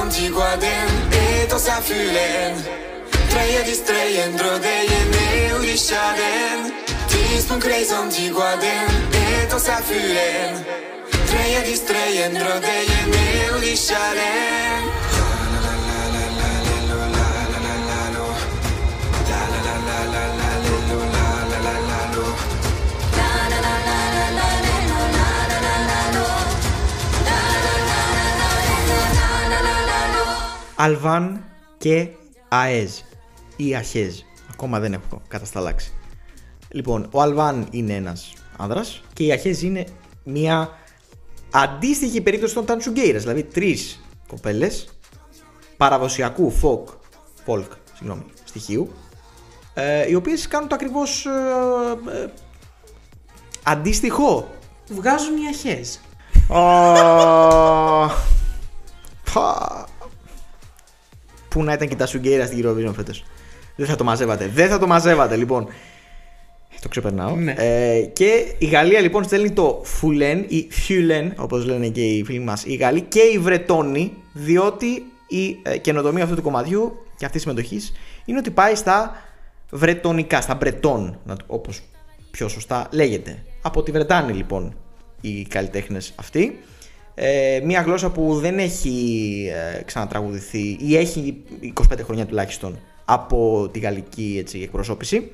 om 8.02 8.08
Tiguaden 8.16 8.88
Et 9.26 9.52
oss 9.58 9.68
Αλβάν 30.82 31.44
και 31.78 32.08
ΑΕΖ 32.48 33.02
ή 33.56 33.76
ΑΧΕΖ. 33.76 34.24
Ακόμα 34.52 34.80
δεν 34.80 34.94
έχω 34.94 35.22
κατασταλάξει. 35.28 35.94
Λοιπόν, 36.70 37.08
ο 37.12 37.22
Αλβάν 37.22 37.68
είναι 37.72 37.94
ένας 37.94 38.34
άνδρας 38.58 39.02
και 39.13 39.24
η 39.24 39.32
ΑΧΕΖ 39.32 39.62
είναι 39.62 39.86
μια 40.24 40.70
αντίστοιχη 41.52 42.22
περίπτωση 42.22 42.54
των 42.54 42.65
Ταντσουγκέιρας, 42.65 43.22
δηλαδή 43.22 43.44
τρεις 43.44 44.02
κοπέλες 44.28 44.89
παραδοσιακού 45.78 46.54
folk, 46.62 46.84
folk 47.46 47.68
συγγνώμη, 47.94 48.26
στοιχείου, 48.44 48.92
ε, 49.74 50.10
οι 50.10 50.15
οποίες 50.15 50.48
κάνουν 50.48 50.68
το 50.68 50.76
ακριβώς 50.76 51.26
ε, 51.26 52.24
ε, 52.24 52.30
αντίστοιχο. 53.63 54.50
Βγάζουν 54.89 55.38
οι 55.38 55.48
αρχές. 55.48 56.00
Α, 61.50 61.56
πα. 61.56 61.58
Πού 61.58 61.64
να 61.64 61.74
ήταν 61.74 61.88
και 61.88 61.96
τα 61.96 62.06
Σουγκέιρα 62.06 62.46
στην 62.46 62.66
Eurovision 62.66 62.94
φέτος. 62.96 63.24
Δεν 63.76 63.88
θα 63.88 63.96
το 63.96 64.04
μαζεύατε. 64.04 64.48
Δεν 64.54 64.70
θα 64.70 64.80
το 64.80 64.88
μαζεύατε, 64.88 65.36
λοιπόν. 65.36 65.68
Το 66.82 66.88
ξεπερνάω. 66.88 67.36
Ναι. 67.36 67.54
Ε, 67.58 68.02
και 68.02 68.56
η 68.58 68.66
Γαλλία 68.66 69.00
λοιπόν 69.00 69.24
στέλνει 69.24 69.52
το 69.52 69.82
Φουλέν 69.84 70.46
ή 70.48 70.68
Φιουλέν, 70.70 71.34
όπως 71.38 71.66
λένε 71.66 71.88
και 71.88 72.02
οι 72.02 72.24
φίλοι 72.24 72.40
μας 72.40 72.66
οι 72.66 72.76
Γάλλοι, 72.76 73.02
και 73.02 73.20
οι 73.20 73.38
Βρετόνοι, 73.38 74.14
διότι 74.34 75.04
η 75.28 75.60
ε, 75.64 75.78
καινοτομία 75.78 76.24
αυτού 76.24 76.36
του 76.36 76.42
κομματιού 76.42 76.92
και 77.18 77.26
αυτής 77.26 77.32
της 77.32 77.42
συμμετοχής 77.42 77.94
είναι 78.26 78.38
ότι 78.38 78.52
πάει 78.52 78.76
στα 78.76 79.12
βρετονικά, 79.72 80.42
στα 80.42 80.56
Μπρετών, 80.56 81.20
όπως 81.48 81.82
πιο 82.32 82.48
σωστά 82.48 82.88
λέγεται. 82.92 83.44
Από 83.62 83.84
τη 83.84 83.92
Βρετάνη 83.92 84.34
λοιπόν 84.34 84.76
οι 85.22 85.44
καλλιτέχνες 85.44 86.14
αυτοί. 86.16 86.60
Ε, 87.22 87.60
μια 87.64 87.82
γλώσσα 87.82 88.10
που 88.10 88.40
δεν 88.40 88.60
έχει 88.60 89.52
ε, 89.78 89.84
ξανατραγουδηθεί 89.84 90.78
ή 90.80 90.98
έχει 90.98 91.44
25 91.92 92.00
χρόνια 92.04 92.26
τουλάχιστον 92.26 92.80
από 93.06 93.70
τη 93.72 93.80
γαλλική 93.80 94.38
έτσι, 94.40 94.60
εκπροσώπηση. 94.62 95.32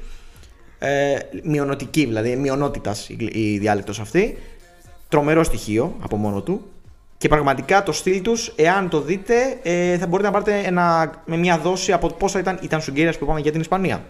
Ε, 0.79 1.15
μειονοτική, 1.43 2.05
δηλαδή 2.05 2.35
μειονότητας 2.35 3.09
η, 3.09 3.29
η 3.33 3.57
διάλεκτος 3.57 3.99
αυτή. 3.99 4.37
Τρομερό 5.09 5.43
στοιχείο 5.43 5.95
από 6.01 6.15
μόνο 6.15 6.41
του. 6.41 6.61
Και 7.17 7.27
πραγματικά 7.27 7.83
το 7.83 7.91
στυλ 7.91 8.21
τους, 8.21 8.53
εάν 8.55 8.89
το 8.89 9.01
δείτε, 9.01 9.59
ε, 9.63 9.97
θα 9.97 10.07
μπορείτε 10.07 10.29
να 10.29 10.39
πάρετε 10.39 10.67
ένα, 10.67 11.13
με 11.25 11.37
μια 11.37 11.57
δόση 11.57 11.91
από 11.91 12.07
πόσα 12.07 12.39
ήταν, 12.39 12.59
ήταν 12.61 12.81
Σουγκέρας 12.81 13.17
που 13.17 13.23
είπαμε 13.23 13.39
για 13.39 13.51
την 13.51 13.61
Ισπανία. 13.61 14.05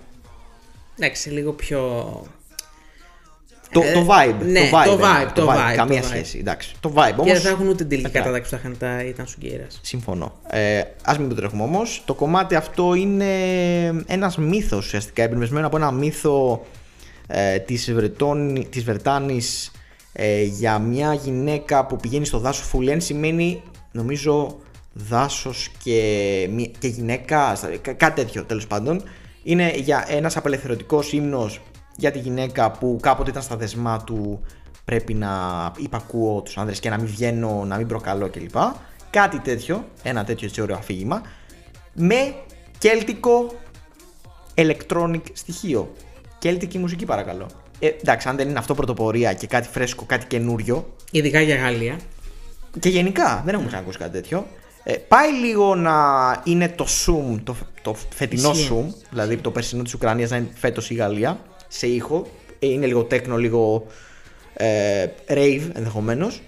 Εντάξει, 0.98 1.30
λίγο 1.30 1.52
πιο. 1.52 2.06
Το, 3.71 3.82
Ε, 3.82 3.91
το 3.91 4.08
vibe. 4.10 4.45
ναι, 4.45 4.60
το 4.60 4.78
vibe, 4.78 4.86
το 4.86 4.91
εννοώ, 4.91 5.08
vibe, 5.08 5.32
το 5.36 5.47
vibe, 5.51 5.75
Καμία 5.75 6.01
το 6.01 6.08
vibe. 6.08 6.10
σχέση. 6.10 6.38
Εντάξει. 6.38 6.73
Το 6.80 6.91
vibe 6.95 7.06
Και 7.06 7.13
όμως, 7.21 7.32
δεν 7.34 7.41
θα 7.41 7.49
έχουν 7.49 7.65
ούτε 7.67 7.75
την 7.75 7.88
τελική 7.89 8.04
μετράει. 8.08 8.23
κατάταξη 8.23 8.49
που 8.56 8.62
θα 8.62 8.62
είχαν 8.67 8.78
τα 8.80 9.04
ήταν 9.04 9.28
Σουγκέιρα. 9.28 9.67
Συμφωνώ. 9.82 10.34
Ε, 10.49 10.80
Α 11.04 11.15
μην 11.19 11.30
το 11.30 11.36
τρέχουμε 11.36 11.63
όμως. 11.63 12.01
Το 12.06 12.13
κομμάτι 12.13 12.56
αυτό 12.56 12.93
είναι 12.93 13.25
ένας 14.08 14.38
μύθος 14.38 14.86
ουσιαστικά. 14.86 15.23
Εμπνευσμένο 15.23 15.67
από 15.67 15.78
ένα 15.78 15.91
μύθο 15.91 16.65
ε, 17.28 17.60
της, 17.60 17.93
Βρετών, 17.93 18.65
της 18.69 18.84
Βρετάνης 18.84 19.71
ε, 20.13 20.41
για 20.43 20.80
μια 20.80 21.13
γυναίκα 21.13 21.86
που 21.86 21.95
πηγαίνει 21.95 22.25
στο 22.25 22.38
δάσος 22.39 22.67
Φουλέν 22.67 23.01
σημαίνει 23.01 23.62
νομίζω 23.91 24.58
δάσος 24.93 25.69
και, 25.84 25.99
μη- 26.51 26.71
και 26.80 26.88
γυναίκα, 26.88 27.56
στα- 27.56 27.69
κά- 27.82 27.97
κάτι 27.97 28.21
τέτοιο 28.23 28.43
τέλος 28.43 28.67
πάντων. 28.67 29.04
Είναι 29.43 29.71
για 29.75 30.06
ένας 30.08 30.38
απελευθερωτικός 30.38 31.12
ύμνος 31.13 31.62
για 31.95 32.12
τη 32.12 32.19
γυναίκα 32.19 32.71
που 32.71 32.97
κάποτε 33.01 33.29
ήταν 33.29 33.41
στα 33.41 33.55
δεσμά 33.55 34.03
του 34.03 34.41
πρέπει 34.86 35.13
να 35.13 35.31
υπακούω 35.77 36.41
τους 36.41 36.58
άνδρες 36.58 36.79
και 36.79 36.89
να 36.89 36.97
μην 36.97 37.08
βγαίνω, 37.08 37.63
να 37.65 37.77
μην 37.77 37.88
προκαλώ 37.88 38.29
κλπ. 38.29 38.55
Κάτι 39.10 39.39
τέτοιο, 39.39 39.88
ένα 40.03 40.23
τέτοιο 40.23 40.47
έτσι 40.47 40.62
ωραίο 40.62 40.75
αφήγημα 40.75 41.21
με 41.93 42.36
κέλτικο 42.77 43.53
electronic 44.55 45.21
στοιχείο. 45.34 45.93
Κέλτικη 46.39 46.77
μουσική 46.77 47.05
παρακαλώ. 47.05 47.47
Ε, 47.79 47.88
εντάξει, 47.88 48.27
αν 48.27 48.36
δεν 48.36 48.49
είναι 48.49 48.60
αυτό 48.60 48.73
πρωτοπορία 48.73 49.34
και 49.34 49.47
κάτι 49.47 49.67
φρέσκο, 49.67 50.03
κάτι 50.05 50.25
καινούριο, 50.25 50.93
Ειδικά 51.12 51.41
για 51.41 51.55
Γαλλία. 51.55 51.99
και 52.79 52.89
γενικά 52.89 53.41
δεν 53.45 53.53
έχουμε 53.53 53.69
ξανακούσει 53.69 53.97
κάτι 53.97 54.12
τέτοιο. 54.12 54.47
Ε, 54.84 54.93
πάει 54.93 55.31
λίγο 55.31 55.75
να 55.75 55.95
είναι 56.43 56.69
το 56.69 56.86
Zoom, 57.05 57.39
το, 57.43 57.55
το 57.81 57.95
φετινό 58.15 58.51
Ισχύει. 58.51 58.69
Zoom, 58.71 58.93
δηλαδή 59.10 59.38
το 59.38 59.51
περσινό 59.51 59.84
της 59.84 59.93
Ουκρανίας 59.93 60.29
να 60.29 60.38
είναι 60.38 60.49
φέτος 60.53 60.89
η 60.89 60.93
Γαλλία, 60.93 61.39
σε 61.78 61.88
ήχο. 61.88 62.28
Ε, 62.60 62.68
είναι 62.68 62.86
λίγο 62.86 63.04
τέκνο, 63.04 63.38
λίγο 63.38 63.86
ε, 64.54 65.06
rave 65.28 65.62
ενδεχομένως. 65.74 66.42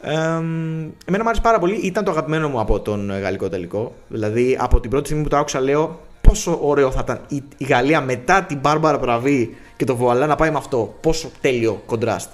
Ε, 0.00 0.12
εμένα 0.12 1.22
μου 1.22 1.28
άρεσε 1.28 1.40
πάρα 1.42 1.58
πολύ. 1.58 1.74
Ήταν 1.74 2.04
το 2.04 2.10
αγαπημένο 2.10 2.48
μου 2.48 2.60
από 2.60 2.80
τον 2.80 3.10
ε, 3.10 3.18
γαλλικό 3.18 3.48
τελικό. 3.48 3.94
Δηλαδή, 4.08 4.56
από 4.60 4.80
την 4.80 4.90
πρώτη 4.90 5.06
στιγμή 5.06 5.22
που 5.22 5.28
το 5.28 5.36
άκουσα, 5.36 5.60
λέω 5.60 6.00
πόσο 6.20 6.58
ωραίο 6.62 6.90
θα 6.90 7.00
ήταν 7.02 7.20
η, 7.28 7.42
η 7.56 7.64
Γαλλία 7.64 8.00
μετά 8.00 8.42
την 8.42 8.58
Μπάρμπαρα 8.58 8.98
Πραβή 8.98 9.56
και 9.76 9.84
το 9.84 9.96
Βουαλά 9.96 10.26
να 10.26 10.36
πάει 10.36 10.50
με 10.50 10.56
αυτό. 10.56 10.94
Πόσο 11.00 11.30
τέλειο 11.40 11.82
κοντράστ 11.86 12.30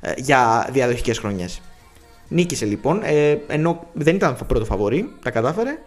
ε, 0.00 0.12
για 0.16 0.68
διαδοχικές 0.72 1.18
χρονιές. 1.18 1.60
Νίκησε 2.28 2.64
λοιπόν, 2.64 3.00
ε, 3.04 3.38
ενώ 3.46 3.86
δεν 3.92 4.14
ήταν 4.14 4.36
πρώτο 4.46 4.64
φαβορή, 4.64 5.12
τα 5.22 5.30
κατάφερε 5.30 5.78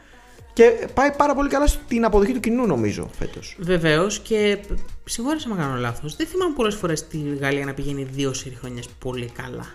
και 0.60 0.88
πάει 0.94 1.12
πάρα 1.18 1.36
πολύ 1.36 1.50
καλά 1.50 1.68
στην 1.68 2.06
αποδοχή 2.06 2.32
του 2.34 2.40
κοινού 2.40 2.66
νομίζω 2.66 3.10
φέτος. 3.20 3.56
Βεβαίως 3.60 4.20
και 4.20 4.58
συγχώρεσα 5.06 5.50
με 5.50 5.56
κάνω 5.56 5.76
λάθος. 5.80 6.16
Δεν 6.16 6.28
θυμάμαι 6.28 6.54
πολλές 6.56 6.76
φορές 6.76 7.08
τη 7.08 7.18
Γαλλία 7.40 7.66
να 7.66 7.74
πηγαίνει 7.74 8.04
δύο 8.04 8.34
σερι 8.34 8.56
χρονιές 8.56 8.88
πολύ 9.00 9.30
καλά. 9.42 9.66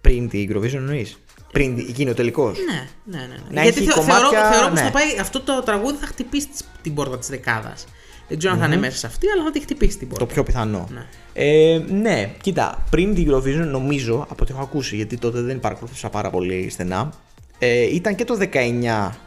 Πριν 0.00 0.28
την 0.28 0.50
Eurovision 0.52 0.72
εννοείς; 0.74 1.18
Πριν 1.52 1.78
γίνει 1.78 2.10
ο 2.10 2.14
τελικός; 2.14 2.58
Ναι, 2.58 2.88
ναι, 3.18 3.18
ναι. 3.18 3.26
ναι. 3.26 3.36
Να 3.50 3.62
Γιατί 3.62 3.78
έχει 3.78 3.86
θε- 3.86 3.94
κομμάτια, 3.98 4.28
θεωρώ, 4.28 4.48
θεωρώ 4.52 4.68
πως 4.68 4.78
ναι. 4.78 4.84
θα 4.84 4.90
πάει, 4.90 5.18
αυτό 5.20 5.40
το 5.40 5.62
τραγούδι 5.64 5.96
θα 6.00 6.06
χτυπήσει 6.06 6.48
τις- 6.48 6.64
την 6.82 6.94
πόρτα 6.94 7.18
της 7.18 7.28
δεκάδας. 7.28 7.84
Δεν 8.28 8.38
ξέρω 8.38 8.52
αν 8.52 8.58
θα 8.60 8.66
Μμμ. 8.66 8.72
είναι 8.72 8.80
μέσα 8.80 8.98
σε 8.98 9.06
αυτή, 9.06 9.26
αλλά 9.34 9.44
θα 9.44 9.50
τη 9.50 9.60
χτυπήσει 9.60 9.98
την 9.98 10.08
πόρτα. 10.08 10.26
Το 10.26 10.32
πιο 10.32 10.42
πιθανό. 10.42 10.88
Ναι. 10.92 11.06
Ε, 11.32 11.78
ναι, 11.90 12.30
κοίτα, 12.40 12.84
πριν 12.90 13.14
την 13.14 13.30
Eurovision 13.34 13.66
νομίζω, 13.70 14.26
από 14.30 14.42
ό,τι 14.42 14.52
έχω 14.52 14.62
ακούσει, 14.62 14.96
γιατί 14.96 15.16
τότε 15.16 15.40
δεν 15.40 15.60
παρακολουθούσα 15.60 16.08
πάρα 16.10 16.30
πολύ 16.30 16.68
στενά, 16.70 17.12
ε, 17.58 17.94
ήταν 17.94 18.14
και 18.14 18.24
το 18.24 18.36
19 18.36 19.18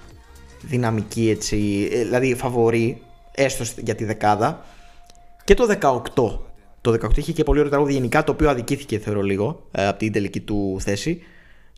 δυναμική 0.62 1.30
έτσι, 1.30 1.90
ε, 1.92 2.04
δηλαδή 2.04 2.36
φαβορή, 2.36 3.02
έστω 3.32 3.66
σ- 3.66 3.80
για 3.80 3.96
τη 3.96 4.04
δεκάδα, 4.06 4.66
και 5.44 5.54
το 5.54 5.66
18. 5.66 6.40
Το 6.82 6.92
18 6.92 7.18
είχε 7.18 7.32
και 7.32 7.44
πολύ 7.44 7.60
ωραίο 7.60 7.72
τραγούδι 7.72 7.94
γενικά, 7.94 8.24
το 8.24 8.32
οποίο 8.32 8.50
αδικήθηκε 8.50 9.00
θεωρώ 9.00 9.22
λίγο 9.22 9.68
ε, 9.72 9.88
από 9.88 10.00
την 10.00 10.12
τελική 10.12 10.40
του 10.40 10.78
θέση. 10.80 11.22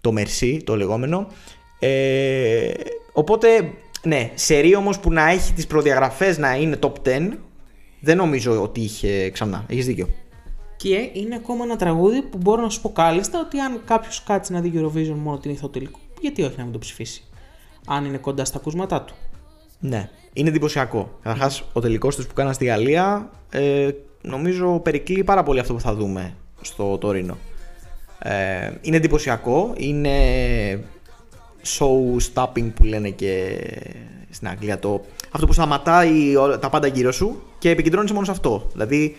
Το 0.02 0.14
Merci, 0.18 0.60
το 0.64 0.76
λεγόμενο. 0.78 1.28
Ε, 1.80 2.72
οπότε, 3.14 3.74
ναι, 4.04 4.32
σερή 4.36 4.76
όμως 4.76 5.00
που 5.00 5.12
να 5.12 5.30
έχει 5.30 5.54
τις 5.54 5.68
προδιαγραφές 5.68 6.38
να 6.38 6.56
είναι 6.56 6.80
top 6.82 6.92
10, 7.04 7.30
δεν 8.00 8.18
νομίζω 8.18 8.62
ότι 8.62 8.82
είχε 8.82 9.30
ξανά. 9.30 9.66
Έχεις 9.70 9.86
δίκιο. 9.86 10.08
Και 10.78 11.10
είναι 11.14 11.36
ακόμα 11.36 11.64
ένα 11.64 11.76
τραγούδι 11.76 12.22
που 12.22 12.38
μπορώ 12.38 12.62
να 12.62 12.70
σου 12.70 12.82
πω 12.82 12.92
κάλλιστα 12.92 13.40
ότι 13.40 13.60
αν 13.60 13.82
κάποιος 13.86 14.24
κάτσει 14.24 14.52
να 14.54 14.62
δει 14.62 14.72
Eurovision 14.76 15.16
μόνο 15.18 15.38
την 15.38 15.52
ηθό 15.52 15.70
τελικό, 15.70 16.00
γιατί 16.22 16.44
όχι 16.44 16.58
να 16.58 16.64
μην 16.64 16.74
το 16.74 16.80
ψηφίσει; 16.80 17.24
Αν 17.88 18.06
είναι 18.06 18.18
κοντά 18.18 18.46
στα 18.46 18.58
ακούσματά 18.58 19.02
του. 19.02 19.14
Ναι, 19.80 20.10
είναι 20.34 20.50
εντυπωσιακό. 20.50 21.18
Καταρχάς, 21.22 21.64
ο 21.74 21.80
τελικός 21.80 22.16
του 22.16 22.26
που 22.28 22.34
κάναν 22.34 22.54
στη 22.54 22.66
Γαλλία 22.66 23.30
ε, 23.50 23.90
νομίζω 24.22 24.80
περικλεί 24.80 25.24
πάρα 25.24 25.44
πολύ 25.44 25.60
αυτό 25.60 25.74
που 25.74 25.80
θα 25.80 25.94
δούμε 25.96 26.34
στο 26.62 26.98
Τωρίνο. 26.98 27.38
Ε, 28.20 28.72
είναι 28.82 28.96
εντυπωσιακό. 28.96 29.74
Είναι 29.78 30.14
show 31.78 32.18
stopping 32.34 32.72
που 32.76 32.84
λένε 32.84 33.10
και 33.10 33.58
στην 34.30 34.48
Αγγλία. 34.48 34.80
Το, 34.80 35.06
αυτό 35.32 35.46
που 35.48 35.54
σταματάει 35.54 36.36
όλα- 36.36 36.60
τα 36.60 36.70
πάντα 36.70 36.88
γύρω 36.88 37.12
σου 37.12 37.42
και 37.60 37.70
επικεντρώνεσαι 37.70 38.14
μόνο 38.14 38.26
σε 38.26 38.32
αυτό. 38.32 38.70
Δηλαδή, 38.72 39.16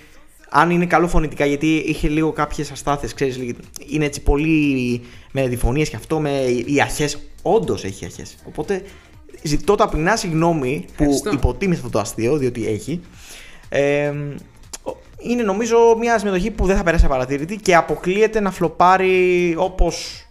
αν 0.48 0.70
είναι 0.70 0.87
καλό 0.87 1.09
φωνητικά, 1.09 1.44
γιατί 1.44 1.66
είχε 1.77 2.09
λίγο 2.09 2.33
κάποιες 2.33 2.70
αστάθειες, 2.70 3.14
ξέρεις, 3.14 3.37
λίγη- 3.38 3.57
είναι 3.88 4.05
έτσι 4.05 4.20
πολύ 4.22 5.00
με 5.33 5.48
διφωνίε 5.48 5.85
και 5.85 5.96
αυτό, 5.96 6.20
με 6.20 6.31
οι 6.66 6.81
αχέ. 6.81 7.09
Όντως 7.46 7.85
έχει 7.85 8.04
αχέ. 8.04 8.22
Οπότε 8.48 8.83
ζητώ 9.42 9.74
ταπεινά 9.74 10.16
συγγνώμη 10.16 10.85
που 10.87 11.02
Ευχαριστώ. 11.02 11.30
υποτίμησα 11.30 11.78
αυτό 11.80 11.92
το 11.92 11.98
αστείο, 11.98 12.37
διότι 12.37 12.66
έχει. 12.66 13.00
Ε, 13.68 14.09
ο- 14.83 14.96
είναι 15.18 15.42
νομίζω 15.42 15.76
μια 15.98 16.18
συμμετοχή 16.18 16.50
που 16.50 16.66
δεν 16.66 16.76
θα 16.76 16.83
περάσει 16.83 17.04
απαρατήρητη 17.04 17.57
και 17.57 17.74
αποκλείεται 17.74 18.40
να 18.40 18.50
φλοπάρει 18.50 19.54
όπως 19.59 20.26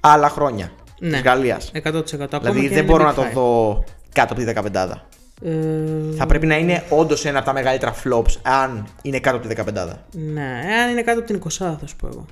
άλλα 0.00 0.28
χρόνια. 0.28 0.72
Ναι. 1.00 1.10
της 1.10 1.20
Γαλλίας. 1.20 1.70
100%. 1.74 2.36
Ακόμα 2.36 2.40
Δηλαδή 2.40 2.60
και 2.60 2.68
δεν 2.68 2.78
αν 2.78 2.84
μπορώ 2.84 3.02
είναι 3.02 3.10
να 3.10 3.14
το 3.14 3.22
Big 3.22 3.26
Five. 3.30 3.32
δω 3.34 3.84
κάτω 4.12 4.32
από 4.32 4.42
τη 4.42 4.44
15. 4.44 5.06
Ε, 5.42 6.16
Θα 6.16 6.26
πρέπει 6.26 6.46
να 6.46 6.56
είναι 6.58 6.84
όντως 6.90 7.24
ένα 7.24 7.36
από 7.38 7.46
τα 7.46 7.52
μεγαλύτερα 7.52 7.94
flops, 8.04 8.36
αν 8.42 8.86
είναι 9.02 9.18
κάτω 9.20 9.36
από 9.36 9.46
τη 9.48 9.54
15. 9.54 9.92
Ναι, 10.10 10.60
εάν 10.70 10.90
είναι 10.90 11.02
κάτω 11.02 11.18
από 11.18 11.28
την 11.28 11.36
20 11.36 11.76
θα 11.80 11.86
σου 11.86 11.96
πω 11.96 12.06
εγώ. 12.06 12.24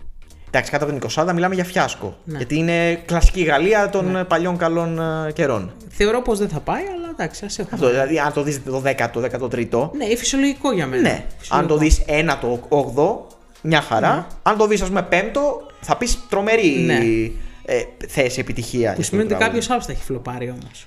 Εντάξει, 0.57 0.71
κάτω 0.71 0.85
από 0.85 0.99
την 0.99 1.25
20 1.25 1.33
μιλάμε 1.35 1.55
για 1.55 1.65
φιάσκο. 1.65 2.17
Ναι. 2.25 2.37
Γιατί 2.37 2.57
είναι 2.57 2.95
κλασική 2.95 3.43
Γαλλία 3.43 3.89
των 3.89 4.25
παλιών 4.29 4.57
καλών 4.57 4.99
ε, 5.29 5.33
καιρών. 5.33 5.73
Θεωρώ 5.89 6.23
πως 6.23 6.39
δεν 6.39 6.49
θα 6.49 6.61
πάει, 6.61 6.83
αλλά 6.97 7.09
εντάξει, 7.11 7.45
ας 7.45 7.59
έχουμε. 7.59 7.75
Αυτό, 7.75 7.89
δηλαδή, 7.91 8.19
αν 8.19 8.33
το 8.33 8.43
δεις 8.43 8.65
το 8.65 8.83
10ο, 8.87 9.09
το 9.13 9.21
13ο, 9.21 9.91
Ναι, 9.97 10.05
είναι 10.05 10.17
φυσιολογικό 10.17 10.73
για 10.73 10.87
μένα. 10.87 11.03
ναι. 11.03 11.25
Φυσιολογικό. 11.39 11.57
Αν 11.57 11.67
το 11.67 11.77
δεις 11.77 12.03
1ο, 12.07 12.59
8ο, 12.69 13.17
μια 13.63 13.81
χαρά. 13.81 14.27
Αν 14.43 14.57
το 14.57 14.67
δεις, 14.67 14.83
ας 14.83 14.89
πούμε, 14.89 15.09
5ο, 15.11 15.17
θα 15.81 15.97
πεις 15.97 16.19
τρομερή 16.29 16.69
Ναι. 16.87 16.99
ε, 17.65 17.83
θέση 18.09 18.41
επιτυχία. 18.41 18.93
Που 18.93 19.03
σημαίνει 19.03 19.33
ότι 19.33 19.43
κάποιος 19.45 19.71
άλλος 19.71 19.87
θα 19.87 19.93
έχει 19.93 20.03
φλοπάρει 20.05 20.51
όμως. 20.51 20.87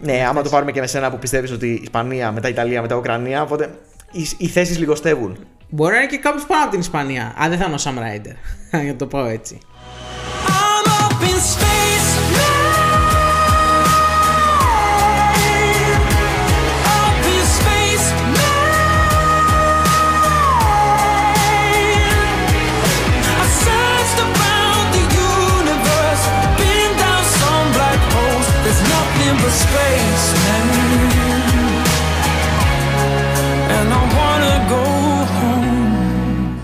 Ναι, 0.00 0.24
άμα 0.28 0.42
το 0.42 0.48
πάρουμε 0.48 0.72
και 0.72 0.80
με 0.80 0.86
σένα 0.86 1.10
που 1.10 1.18
πιστεύεις 1.18 1.50
ότι 1.50 1.80
Ισπανία, 1.82 2.32
μετά 2.32 2.48
Ιταλία, 2.48 2.80
μετά 2.80 2.96
Ουκρανία, 2.96 3.42
οπότε 3.42 3.74
οι, 4.12 4.26
οι 4.38 4.46
θέσεις 4.46 4.78
λιγοστεύουν. 4.78 5.36
Μπορεί 5.74 5.92
να 5.92 5.98
είναι 5.98 6.06
και 6.06 6.18
κάποιος 6.18 6.46
πάνω 6.46 6.62
από 6.62 6.70
την 6.70 6.80
Ισπανία. 6.80 7.34
Αν 7.38 7.50
δεν 7.50 7.58
θα 7.58 7.64
είναι 7.64 7.74
ο 7.74 7.78
Sam 7.82 7.98
Ryder. 7.98 8.36
Για 8.82 8.92
να 8.92 8.96
το 8.96 9.06
πω 9.06 9.26
έτσι. 9.26 9.58
I'm 10.46 10.86
up 10.86 11.22
in 11.22 11.36
space 11.36 11.71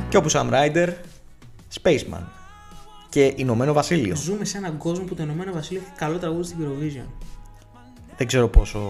Και 0.09 0.17
όπου 0.17 0.29
Sam 0.33 0.51
Ryder, 0.51 0.89
Spaceman. 1.83 2.23
Και 3.09 3.33
Ηνωμένο 3.37 3.73
Βασίλειο. 3.73 4.17
Ζούμε 4.17 4.45
σε 4.45 4.57
έναν 4.59 4.77
κόσμο 4.77 5.05
που 5.05 5.15
το 5.15 5.23
Ηνωμένο 5.23 5.53
Βασίλειο 5.53 5.83
έχει 5.87 5.93
καλό 5.99 6.19
τραγούδι 6.19 6.45
στην 6.45 6.57
Eurovision. 6.61 7.07
Δεν 8.17 8.27
ξέρω 8.27 8.49
πόσο 8.49 8.81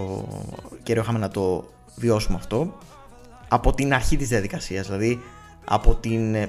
καιρό 0.82 1.00
είχαμε 1.00 1.18
να 1.18 1.28
το 1.28 1.68
βιώσουμε 1.96 2.36
αυτό. 2.36 2.78
Από 3.48 3.74
την 3.74 3.94
αρχή 3.94 4.16
της 4.16 4.28
διαδικασίας, 4.28 4.86
δηλαδή 4.86 5.20
από 5.64 5.94
την 5.94 6.34
ε, 6.34 6.48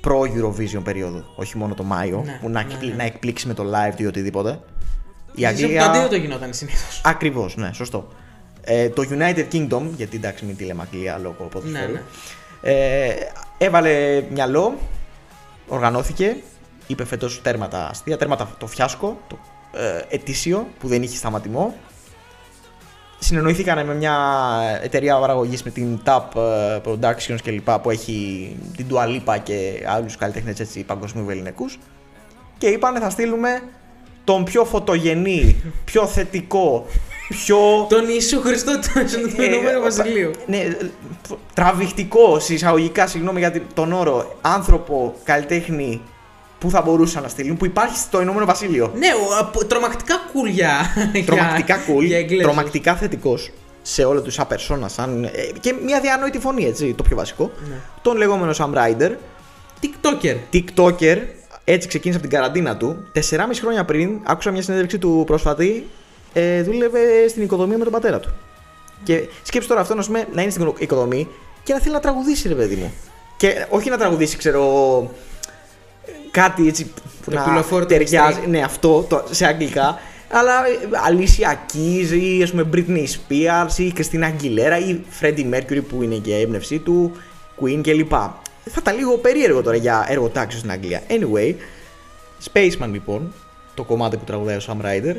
προ-Eurovision 0.00 0.80
περίοδο, 0.84 1.24
όχι 1.36 1.56
μόνο 1.56 1.74
το 1.74 1.82
Μάιο, 1.82 2.22
Ναι, 2.24 2.38
που 2.40 2.48
να, 2.48 2.62
ναι, 2.62 2.72
εκπλη- 2.72 2.90
ναι. 2.90 2.96
να 2.96 3.02
εκπλήξει 3.02 3.46
με 3.46 3.54
το 3.54 3.64
live 3.64 4.00
ή 4.00 4.06
οτιδήποτε. 4.06 4.60
Η 5.34 5.42
Νομίζω 5.42 5.66
που 5.68 5.74
το 5.74 5.82
αντίθετο 5.82 6.16
γινόταν 6.16 6.52
συνήθως. 6.54 7.00
Ακριβώς, 7.04 7.56
ναι, 7.56 7.70
σωστό. 7.72 8.08
Ε, 8.60 8.88
το 8.88 9.02
United 9.10 9.46
Kingdom, 9.52 9.82
γιατί 9.96 10.16
εντάξει 10.16 10.44
μην 10.44 10.56
τη 10.56 10.64
λέμε 10.64 10.82
Αγγλία 10.82 11.18
λόγω 11.18 11.44
ποδοσφαίρου, 11.50 11.92
Ναι, 11.92 12.02
Ε, 12.62 13.14
έβαλε 13.58 14.24
μυαλό, 14.30 14.78
οργανώθηκε, 15.68 16.36
είπε 16.86 17.04
φέτος 17.04 17.42
τέρματα 17.42 17.88
αστεία, 17.88 18.16
τέρματα 18.16 18.54
το 18.58 18.66
φιάσκο, 18.66 19.18
το 19.28 19.38
ε, 19.72 20.02
ετήσιο 20.08 20.66
που 20.78 20.88
δεν 20.88 21.02
είχε 21.02 21.16
σταματημό. 21.16 21.74
Συνεννοήθηκαν 23.18 23.86
με 23.86 23.94
μια 23.94 24.18
εταιρεία 24.82 25.18
παραγωγής 25.18 25.62
με 25.62 25.70
την 25.70 26.00
TAP 26.04 26.36
ε, 26.36 26.80
Productions 26.84 27.38
κλπ. 27.42 27.70
που 27.70 27.90
έχει 27.90 28.56
την 28.76 28.86
Dua 28.90 29.04
Lipa 29.06 29.38
και 29.42 29.84
άλλους 29.88 30.16
καλλιτέχνες 30.16 30.60
έτσι 30.60 30.82
παγκοσμίου 30.82 31.30
ελληνικούς 31.30 31.78
και 32.58 32.66
είπανε 32.66 33.00
θα 33.00 33.10
στείλουμε 33.10 33.62
τον 34.24 34.44
πιο 34.44 34.64
φωτογενή, 34.64 35.56
πιο 35.84 36.06
θετικό, 36.06 36.86
πιο 37.28 37.86
Τον 37.88 38.04
Ιησού 38.08 38.40
Χριστό 38.40 38.72
του 38.78 38.88
του 39.34 39.42
ε, 39.42 39.44
Ηνωμένου 39.44 39.78
ο- 39.78 39.82
Βασιλείου. 39.82 40.30
Ναι, 40.46 40.56
ε, 40.56 40.76
τραβηχτικό, 41.54 42.38
συσσαγωγικά, 42.40 43.06
συγγνώμη 43.06 43.38
για 43.38 43.50
την- 43.50 43.62
τον 43.74 43.92
όρο, 43.92 44.36
άνθρωπο, 44.40 45.14
καλλιτέχνη 45.24 46.00
που 46.58 46.70
θα 46.70 46.82
μπορούσαν 46.82 47.22
να 47.22 47.28
στείλουν, 47.28 47.56
που 47.56 47.64
υπάρχει 47.66 47.96
στο 47.98 48.20
Ηνωμένο 48.22 48.44
Βασίλειο. 48.46 48.92
Ναι, 48.98 49.06
ο- 49.08 49.38
απο- 49.40 49.64
τρομακτικά 49.64 50.14
cool 50.32 50.50
για. 50.50 50.70
Τρομακτικά 51.26 51.76
για- 51.76 51.94
cool, 51.96 52.02
για 52.04 52.16
Εγγλέζους. 52.18 52.42
τρομακτικά 52.44 52.94
θετικός 52.96 53.50
σε 53.82 54.04
όλο 54.04 54.22
τους 54.22 54.34
σαν 54.34 54.46
persona, 54.50 54.84
σαν, 54.86 55.24
ε, 55.24 55.30
και 55.60 55.74
μια 55.84 56.00
διανόητη 56.00 56.38
φωνή, 56.38 56.64
έτσι, 56.64 56.94
το 56.94 57.02
πιο 57.02 57.16
βασικό. 57.16 57.50
Ναι. 57.68 57.74
Τον 58.02 58.16
λεγόμενο 58.16 58.52
Sam 58.58 58.70
Ryder, 58.74 59.10
TikToker. 59.82 60.36
TikToker, 60.52 61.16
έτσι 61.64 61.88
ξεκίνησε 61.88 62.18
από 62.20 62.28
την 62.28 62.38
καραντίνα 62.38 62.76
του. 62.76 62.96
4,5 63.12 63.60
χρόνια 63.60 63.84
πριν, 63.84 64.10
άκουσα 64.24 64.50
μια 64.50 64.62
συνέντευξη 64.62 64.98
του 64.98 65.22
πρόσφατη, 65.26 65.88
ε, 66.32 66.62
δούλευε 66.62 67.28
στην 67.28 67.42
οικοδομία 67.42 67.78
με 67.78 67.84
τον 67.84 67.92
πατέρα 67.92 68.20
του. 68.20 68.34
Και 69.02 69.28
σκέψτε 69.42 69.68
τώρα 69.68 69.80
αυτό 69.80 69.94
να, 69.94 70.04
πούμε, 70.04 70.26
να 70.32 70.42
είναι 70.42 70.50
στην 70.50 70.72
οικοδομή 70.78 71.28
και 71.62 71.72
να 71.72 71.78
θέλει 71.78 71.94
να 71.94 72.00
τραγουδήσει, 72.00 72.48
ρε 72.48 72.54
παιδί 72.54 72.74
μου. 72.74 72.92
Και 73.36 73.66
όχι 73.68 73.90
να 73.90 73.98
τραγουδήσει, 73.98 74.36
ξέρω. 74.36 75.10
Κάτι 76.30 76.68
έτσι 76.68 76.84
που 76.84 77.30
Το 77.30 77.36
να 77.36 77.42
πυλοφόρο 77.42 77.80
του 77.80 77.86
ταιριάζει. 77.86 78.40
Mystery. 78.42 78.48
Ναι, 78.48 78.62
αυτό 78.62 79.02
το, 79.08 79.24
σε 79.30 79.46
αγγλικά. 79.46 79.98
Αλλά 80.30 80.66
ε, 80.66 80.78
Alicia 81.08 81.52
Keys 81.72 82.20
ή 82.20 82.42
ας 82.42 82.50
πούμε 82.50 82.68
Britney 82.72 83.04
Spears 83.04 83.78
ή 83.78 83.92
Christina 83.96 84.24
Aguilera 84.24 84.80
ή 84.88 85.00
Freddie 85.20 85.54
Mercury 85.54 85.82
που 85.88 86.02
είναι 86.02 86.14
και 86.14 86.34
έμπνευσή 86.34 86.78
του, 86.78 87.12
Queen 87.60 87.80
κλπ. 87.82 88.10
Θα 88.70 88.78
ήταν 88.78 88.96
λίγο 88.96 89.16
περίεργο 89.16 89.62
τώρα 89.62 89.76
για 89.76 90.06
εργοτάξιο 90.08 90.58
στην 90.58 90.70
Αγγλία. 90.70 91.02
Anyway, 91.08 91.54
Spaceman 92.52 92.88
λοιπόν, 92.92 93.32
το 93.74 93.82
κομμάτι 93.84 94.16
που 94.16 94.24
τραγουδάει 94.24 94.56
ο 94.56 94.60
Sam 94.66 94.86
Ryder, 94.86 95.14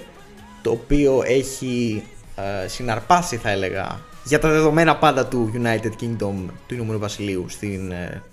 το 0.69 0.75
οποίο 0.75 1.23
έχει 1.25 2.03
ε, 2.35 2.67
συναρπάσει 2.67 3.37
θα 3.37 3.49
έλεγα 3.49 3.99
για 4.23 4.39
τα 4.39 4.49
δεδομένα 4.49 4.97
πάντα 4.97 5.25
του 5.27 5.51
United 5.55 6.03
Kingdom 6.03 6.33
του 6.67 6.73
Ηνωμένου 6.73 6.99
Βασιλείου 6.99 7.49
στην, 7.49 7.91
ε, 7.91 8.23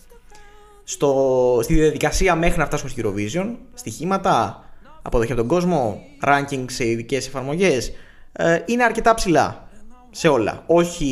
στο, 0.85 1.61
στη 1.63 1.75
διαδικασία 1.75 2.35
μέχρι 2.35 2.59
να 2.59 2.67
φτάσουμε 2.67 2.91
στη 2.91 3.03
Eurovision, 3.05 3.55
στοιχήματα, 3.75 4.65
αποδοχή 5.03 5.33
από 5.33 5.41
τον 5.41 5.51
κόσμο, 5.51 6.01
ranking 6.25 6.65
σε 6.69 6.87
ειδικές 6.87 7.27
εφαρμογές, 7.27 7.93
ε, 8.33 8.59
είναι 8.67 8.85
αρκετά 8.85 9.15
ψηλά 9.15 9.69
σε 10.11 10.29
όλα. 10.29 10.63
Όχι 10.67 11.05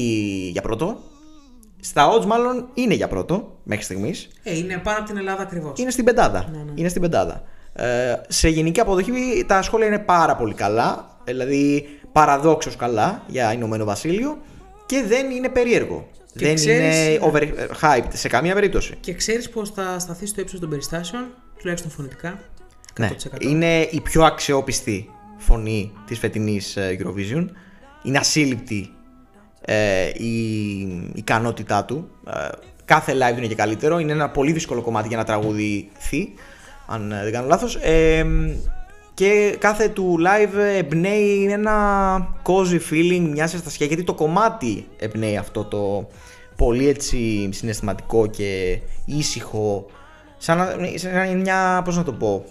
για 0.53 0.63
πρώτο. 0.63 0.99
Στα 1.81 2.13
odds 2.13 2.25
μάλλον 2.25 2.69
είναι 2.75 2.95
για 2.95 3.09
πρώτο 3.09 3.59
μέχρι 3.63 3.85
στιγμής 3.85 4.29
Ε, 4.43 4.57
είναι 4.57 4.81
πάνω 4.85 4.99
από 4.99 5.07
την 5.09 5.17
Ελλάδα 5.17 5.43
ακριβώς. 5.43 5.79
είναι 5.79 5.91
στην 5.91 6.05
πεντάδα. 6.05 6.49
Ναι, 6.53 6.73
Είναι 6.75 6.89
στην 6.89 7.01
πεντάδα. 7.03 7.43
Ε, 7.77 8.15
σε 8.29 8.49
γενική 8.49 8.81
αποδοχή 8.81 9.45
τα 9.47 9.63
σχόλια 9.63 9.87
είναι 9.87 9.99
πάρα 9.99 10.37
πολύ 10.37 10.55
καλά. 10.55 11.14
Δηλαδή 11.25 11.87
παραδόξως 12.13 12.77
καλά 12.77 13.23
για 13.27 13.53
Ηνωμένο 13.53 13.85
Βασίλειο 13.85 14.39
και 14.87 15.05
δεν 15.09 15.31
είναι 15.31 15.49
περίεργο. 15.49 16.09
Και 16.37 16.45
δεν 16.47 16.55
ξέρεις, 16.55 16.97
είναι 16.97 17.19
ναι. 17.19 17.31
overhyped 17.31 18.13
σε 18.13 18.29
καμία 18.29 18.55
περίπτωση. 18.55 18.97
Και 19.01 19.15
ξέρεις 19.15 19.51
πώς 19.51 19.71
θα 19.71 19.99
σταθεί 19.99 20.27
στο 20.27 20.41
ύψος 20.41 20.61
των 20.61 20.69
περιστάσεων, 20.69 21.27
τουλάχιστον 21.59 21.91
φωνητικά. 21.91 22.39
100%. 22.97 22.99
Ναι. 22.99 23.11
Είναι 23.39 23.81
η 23.81 24.01
πιο 24.01 24.25
αξιόπιστη 24.25 25.11
φωνή 25.37 25.93
της 26.07 26.19
φετινής 26.19 26.77
ε, 26.77 26.97
Eurovision. 27.01 27.47
Είναι 28.03 28.19
ασύλληπτη 28.19 28.93
ε, 29.61 30.09
η 30.09 30.79
ικανότητά 31.15 31.85
του. 31.85 32.11
Ε, 32.27 32.49
κάθε 32.85 33.13
live 33.13 33.33
του 33.33 33.39
είναι 33.39 33.47
και 33.47 33.55
καλύτερο. 33.55 33.99
Είναι 33.99 34.13
ένα 34.13 34.31
πολύ 34.31 34.53
δύσκολο 34.53 34.83
κομμάτι 34.83 35.09
για 35.09 35.17
να 35.17 35.25
τραγουδηθεί, 35.25 36.33
αν 36.87 37.13
ε, 37.13 37.23
δεν 37.23 37.33
κάνω 37.33 37.47
λάθος. 37.47 37.75
Ε, 37.75 38.27
και 39.15 39.57
κάθε 39.59 39.89
του 39.89 40.17
live 40.21 40.59
εμπνέει 40.77 41.47
ένα 41.51 42.17
cozy 42.43 42.81
feeling, 42.93 43.29
μια 43.33 43.45
αισθησία, 43.45 43.87
γιατί 43.87 44.05
το 44.05 44.15
κομμάτι 44.15 44.89
εμπνέει 44.99 45.37
αυτό 45.37 45.65
το 45.65 46.09
πολύ 46.57 46.89
έτσι 46.89 47.49
συναισθηματικό 47.53 48.27
και 48.27 48.79
ήσυχο, 49.05 49.87
σαν 50.39 50.57
να, 50.59 50.67
σαν 50.95 51.13
να 51.13 51.25
είναι 51.25 51.41
μια, 51.41 51.83
πώς 51.85 51.97
να 51.97 52.03
το 52.03 52.13
πω, 52.13 52.45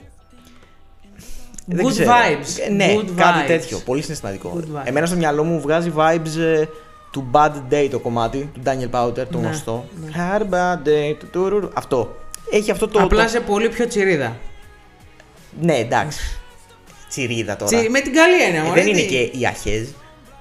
δεν 1.65 1.85
Good 1.85 1.89
ξέρω. 1.89 2.11
vibes. 2.11 2.67
Ε, 2.67 2.71
Ναι, 2.71 2.95
Good 2.99 3.09
κάτι 3.15 3.39
vibes. 3.43 3.47
τέτοιο. 3.47 3.77
Πολύ 3.85 4.01
συναισθηματικό. 4.01 4.53
Good 4.57 4.77
vibes. 4.77 4.81
Εμένα 4.83 5.05
στο 5.05 5.15
μυαλό 5.15 5.43
μου 5.43 5.59
βγάζει 5.61 5.91
vibes 5.97 6.37
ε, 6.39 6.63
του 7.11 7.29
Bad 7.31 7.51
Day 7.73 7.87
το 7.91 7.99
κομμάτι 7.99 8.49
του 8.53 8.61
Daniel 8.65 8.89
Powter, 8.99 9.25
το 9.31 9.39
Ναι, 9.39 9.45
γνωστό. 9.47 9.85
Had 10.15 10.41
a 10.41 10.43
bad 10.43 10.87
day. 10.87 11.15
του- 11.19 11.27
τουρουρου. 11.31 11.69
Αυτό. 11.73 12.15
Έχει 12.51 12.71
αυτό 12.71 12.87
το. 12.87 12.99
Απλά 12.99 13.23
το- 13.23 13.29
σε 13.29 13.39
πολύ 13.39 13.69
πιο 13.69 13.87
τσιρίδα. 13.87 14.35
Ναι, 15.61 15.75
εντάξει. 15.75 16.37
Τσιρίδα 17.13 17.55
τώρα. 17.55 17.77
Τσι- 17.77 17.89
με 17.89 17.99
την 17.99 18.13
καλή 18.13 18.41
έννοια, 18.43 18.61
Ε, 18.61 18.63
μωρέ, 18.63 18.81
δεν 18.81 18.89
είναι 18.91 19.01
τι- 19.01 19.07
και 19.07 19.37
η 19.39 19.45
Αχέζ. 19.45 19.87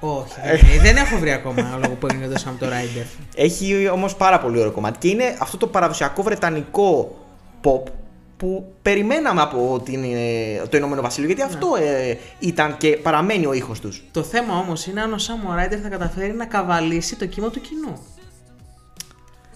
Όχι, 0.01 0.33
δεν, 0.45 0.71
είναι. 0.73 0.83
δεν 0.83 0.97
έχω 0.97 1.19
βρει 1.19 1.33
ακόμα 1.33 1.79
λόγο 1.83 1.95
που 1.95 2.07
έγινε 2.11 2.27
το 2.29 2.43
Sam 2.47 2.53
το 2.59 2.67
Rider. 2.67 3.07
Έχει 3.35 3.89
όμως 3.93 4.15
πάρα 4.17 4.39
πολύ 4.41 4.59
ωραίο 4.59 4.71
κομμάτι 4.71 4.99
και 4.99 5.09
είναι 5.09 5.37
αυτό 5.39 5.57
το 5.57 5.67
παραδοσιακό 5.67 6.23
βρετανικό 6.23 7.19
pop 7.65 7.91
που 8.37 8.73
περιμέναμε 8.83 9.41
από 9.43 9.81
την, 9.85 10.05
ε, 10.05 10.63
το 10.69 10.77
Ηνωμένο 10.77 11.03
Βασίλειο 11.03 11.27
γιατί 11.27 11.43
αυτό 11.43 11.69
ε, 11.81 12.19
ήταν 12.39 12.77
και 12.77 12.89
παραμένει 12.97 13.47
ο 13.47 13.53
ήχος 13.53 13.81
τους. 13.81 14.03
Το 14.11 14.23
θέμα 14.23 14.57
όμως 14.57 14.87
είναι 14.87 15.01
αν 15.01 15.13
ο 15.13 15.17
Sam 15.19 15.59
Rider 15.59 15.79
θα 15.83 15.89
καταφέρει 15.89 16.33
να 16.33 16.45
καβαλήσει 16.45 17.17
το 17.17 17.27
κύμα 17.27 17.51
του 17.51 17.61
κοινού. 17.61 18.07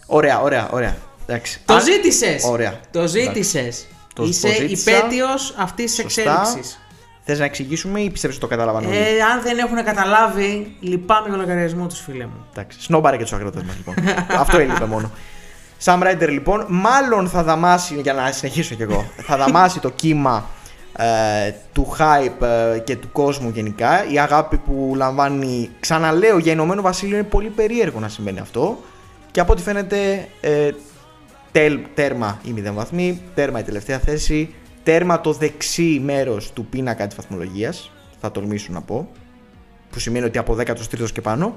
Ωραία, 0.07 0.41
ωραία, 0.41 0.69
ωραία. 0.73 0.97
Εντάξει. 1.27 1.61
Το 1.65 1.75
Αν- 1.75 1.83
ζήτησες! 1.83 2.45
Ωραία. 2.45 2.81
Το 2.91 3.07
ζήτησες. 3.07 3.87
Το- 4.15 4.25
Είσαι 4.25 4.47
το 4.47 4.53
ζήτησα. 4.53 4.91
υπέτειος 4.91 5.55
αυτής 5.59 5.95
της 5.95 6.03
Σωστά. 6.03 6.41
εξέλιξης. 6.41 6.81
Θες 7.29 7.39
να 7.39 7.45
εξηγήσουμε 7.45 8.01
ή 8.01 8.11
πιστεύεις 8.11 8.37
ότι 8.37 8.47
το 8.47 8.57
καταλαβαίνω. 8.57 8.89
όλοι; 8.89 8.97
Ε, 8.97 9.23
αν 9.33 9.43
δεν 9.43 9.59
έχουν 9.59 9.85
καταλάβει, 9.85 10.77
λυπάμαι 10.81 11.29
για 11.29 11.37
λογαριασμό 11.37 11.87
τους, 11.87 12.01
φίλε 12.01 12.25
μου. 12.25 12.47
Εντάξει, 12.53 12.81
σνόμπαρε 12.81 13.17
και 13.17 13.23
τους 13.23 13.33
αγρότε 13.33 13.63
μας 13.67 13.77
λοιπόν. 13.77 13.95
Αυτό 14.43 14.59
έλειπε 14.59 14.85
μόνο. 14.85 15.11
Sam 15.85 16.03
Rider 16.03 16.29
λοιπόν, 16.29 16.67
μάλλον 16.69 17.29
θα 17.29 17.43
δαμάσει, 17.43 17.95
για 18.01 18.13
να 18.13 18.33
συνεχίσω 18.33 18.75
κι 18.75 18.83
εγώ, 18.83 19.11
θα 19.17 19.37
δαμάσει 19.37 19.81
το 19.81 19.91
κύμα 19.91 20.47
ε, 20.97 21.53
του 21.73 21.97
hype 21.99 22.47
ε, 22.75 22.79
και 22.79 22.97
του 22.97 23.09
κόσμου 23.13 23.49
γενικά. 23.49 24.11
Η 24.11 24.19
αγάπη 24.19 24.57
που 24.57 24.93
λαμβάνει, 24.97 25.71
ξαναλέω, 25.81 26.39
για 26.39 26.53
Ηνωμένο 26.53 26.83
Βασίλειο 26.83 27.17
είναι 27.17 27.27
πολύ 27.27 27.49
περίεργο 27.49 28.01
να 28.01 28.09
συμβαίνει 28.09 28.39
αυτό. 28.39 28.79
Και 29.31 29.41
από 29.41 29.53
ό,τι 29.53 29.63
φαίνεται, 29.63 30.29
ε, 30.41 30.71
τελ, 31.53 31.81
τέρμα 31.95 32.41
η 32.45 32.51
μηδέν 32.51 32.75
βαθμή, 32.75 33.23
τέρμα 33.35 33.59
η 33.59 33.63
τελευταία 33.63 33.99
θέση, 33.99 34.55
τέρμα 34.87 35.21
το 35.21 35.33
δεξί 35.33 36.01
μέρος 36.05 36.53
του 36.53 36.67
πίνακα 36.67 37.07
της 37.07 37.17
βαθμολογίας, 37.17 37.91
θα 38.21 38.31
τολμήσω 38.31 38.73
να 38.73 38.83
πω, 38.83 39.09
που 39.91 39.99
σημαίνει 39.99 40.25
ότι 40.25 40.39
από 40.39 40.57
13ο 40.59 41.11
και 41.13 41.21
πάνω. 41.21 41.57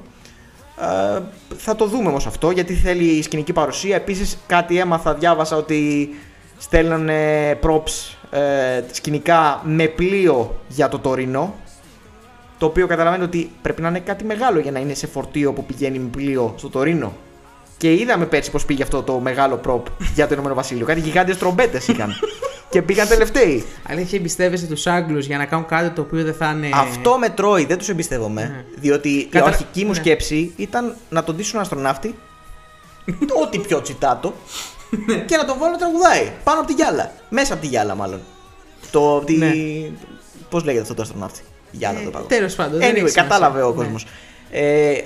Ε, 1.16 1.22
θα 1.58 1.76
το 1.76 1.86
δούμε 1.86 2.10
όμως 2.10 2.26
αυτό 2.26 2.52
γιατί 2.52 2.74
θέλει 2.74 3.04
η 3.04 3.22
σκηνική 3.22 3.54
παρουσία. 3.54 3.96
Επίσης 3.96 4.38
κάτι 4.48 4.80
έμαθα, 4.80 5.14
διάβασα 5.14 5.56
ότι 5.56 6.10
στέλνανε 6.58 7.52
props 7.64 8.18
ε, 8.38 8.84
σκηνικά 8.92 9.62
με 9.64 9.88
πλοίο 9.88 10.60
για 10.68 10.90
το 10.90 11.00
Τωρίνο. 11.00 11.56
Το 12.58 12.66
οποίο 12.66 12.88
καταλαβαίνετε 12.88 13.38
ότι 13.38 13.52
πρέπει 13.62 13.82
να 13.82 13.88
είναι 13.88 14.00
κάτι 14.00 14.24
μεγάλο 14.24 14.60
για 14.60 14.72
να 14.72 14.80
είναι 14.80 14.94
σε 14.94 15.08
φορτίο 15.08 15.54
που 15.54 15.66
πηγαίνει 15.66 16.00
με 16.00 16.10
πλοίο 16.10 16.54
στο 16.58 16.70
Τωρίνο. 16.70 17.14
Και 17.78 17.94
είδαμε 17.94 18.26
πέρσι 18.26 18.52
πώς 18.52 18.66
πήγε 18.66 18.84
αυτό 18.84 19.04
το 19.04 19.20
μεγάλο 19.20 19.62
prop 19.66 19.82
για 20.14 20.28
το 20.28 20.34
Ηνωμένο 20.34 20.56
Βασίλειο. 20.56 20.86
Κάτι 20.86 21.00
γιγάντιες 21.00 21.38
τρομπέτες 21.38 21.88
είχαν. 21.88 22.14
και 22.70 22.82
πήγαν 22.82 23.08
τελευταίοι. 23.08 23.66
Αλήθεια, 23.90 24.18
εμπιστεύεσαι 24.20 24.66
τους 24.66 24.88
Άγγλους 24.88 25.26
για 25.26 25.38
να 25.38 25.46
κάνουν 25.46 25.66
κάτι 25.66 25.90
το 25.90 26.02
οποίο 26.02 26.24
δεν 26.24 26.34
θα 26.34 26.52
είναι. 26.56 26.70
Αυτό 26.74 27.18
με 27.18 27.30
τρώει, 27.30 27.66
δεν 27.66 27.78
τους 27.78 27.90
εμπιστεύομαι. 27.90 28.42
Ναι. 28.42 28.64
Διότι 28.82 29.10
η 29.10 29.26
Κατα- 29.26 29.46
αρχική 29.48 29.82
μου 29.84 29.90
ναι. 29.90 29.96
σκέψη 29.96 30.54
ήταν 30.56 30.96
να 31.10 31.24
τον 31.24 31.36
ντύσουν 31.36 31.60
αστροναύτη, 31.60 32.16
ό,τι 33.44 33.60
πιο 33.60 33.82
τσιτάτο, 33.82 34.34
Ναι. 35.06 35.16
και 35.16 35.38
να 35.38 35.46
τον 35.46 35.58
βάλω 35.58 35.72
να 35.72 35.78
τραγουδάει 35.78 36.32
πάνω 36.44 36.60
από 36.60 36.68
τη 36.68 36.74
γυάλα. 36.74 37.12
Μέσα 37.30 37.54
από 37.54 37.62
τη 37.62 37.68
γυάλα, 37.68 37.96
μάλλον. 37.96 38.20
Το. 38.92 39.20
Τη... 39.20 39.34
Ναι. 39.38 39.52
Πώς 40.50 40.64
λέγεται 40.64 40.82
αυτό 40.82 40.94
το 40.94 41.02
αστροναύτη; 41.02 41.42
Γυάλα 41.72 42.00
το 42.04 42.10
πάγο. 42.10 42.26
Τέλος 42.26 42.56
πάντων. 42.56 42.80
δεν 42.80 42.88
Anyway, 42.90 42.96
έχει 42.96 42.98
σημασία. 42.98 43.22
κατάλαβε 43.22 43.62
ο 43.62 43.68
Ναι. 43.70 43.74
κόσμο. 43.76 43.96
Ε, 44.52 45.02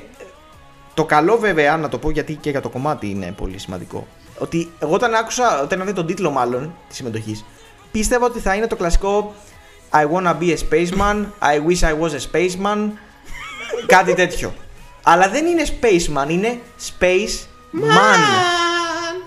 το 0.94 1.06
καλό 1.06 1.38
βέβαια, 1.38 1.78
να 1.78 1.90
το 1.90 1.98
πω 1.98 2.10
γιατί 2.10 2.34
και 2.36 2.50
για 2.50 2.62
το 2.62 2.70
κομμάτι 2.70 3.10
είναι 3.10 3.34
πολύ 3.38 3.58
σημαντικό. 3.60 4.08
Ότι 4.44 4.72
εγώ 4.80 4.94
όταν 4.94 5.14
άκουσα, 5.14 5.62
όταν 5.62 5.82
είδα 5.82 5.94
τον 5.94 6.06
τίτλο 6.06 6.30
μάλλον 6.32 6.76
της 6.88 6.98
συμμετοχής, 6.98 7.46
πίστευα 7.92 8.26
ότι 8.26 8.40
θα 8.40 8.56
είναι 8.56 8.68
το 8.68 8.76
κλασικό 8.76 9.34
I 9.92 10.06
wanna 10.12 10.34
be 10.40 10.50
a 10.54 10.58
spaceman, 10.70 11.26
I 11.40 11.56
wish 11.68 11.80
I 11.90 11.94
was 12.02 12.12
a 12.12 12.22
spaceman, 12.32 12.90
κάτι 13.86 14.14
τέτοιο. 14.14 14.54
Αλλά 15.04 15.30
δεν 15.30 15.46
είναι 15.46 15.64
spaceman, 15.82 16.30
είναι 16.30 16.60
space 17.00 17.46
man. 17.74 18.20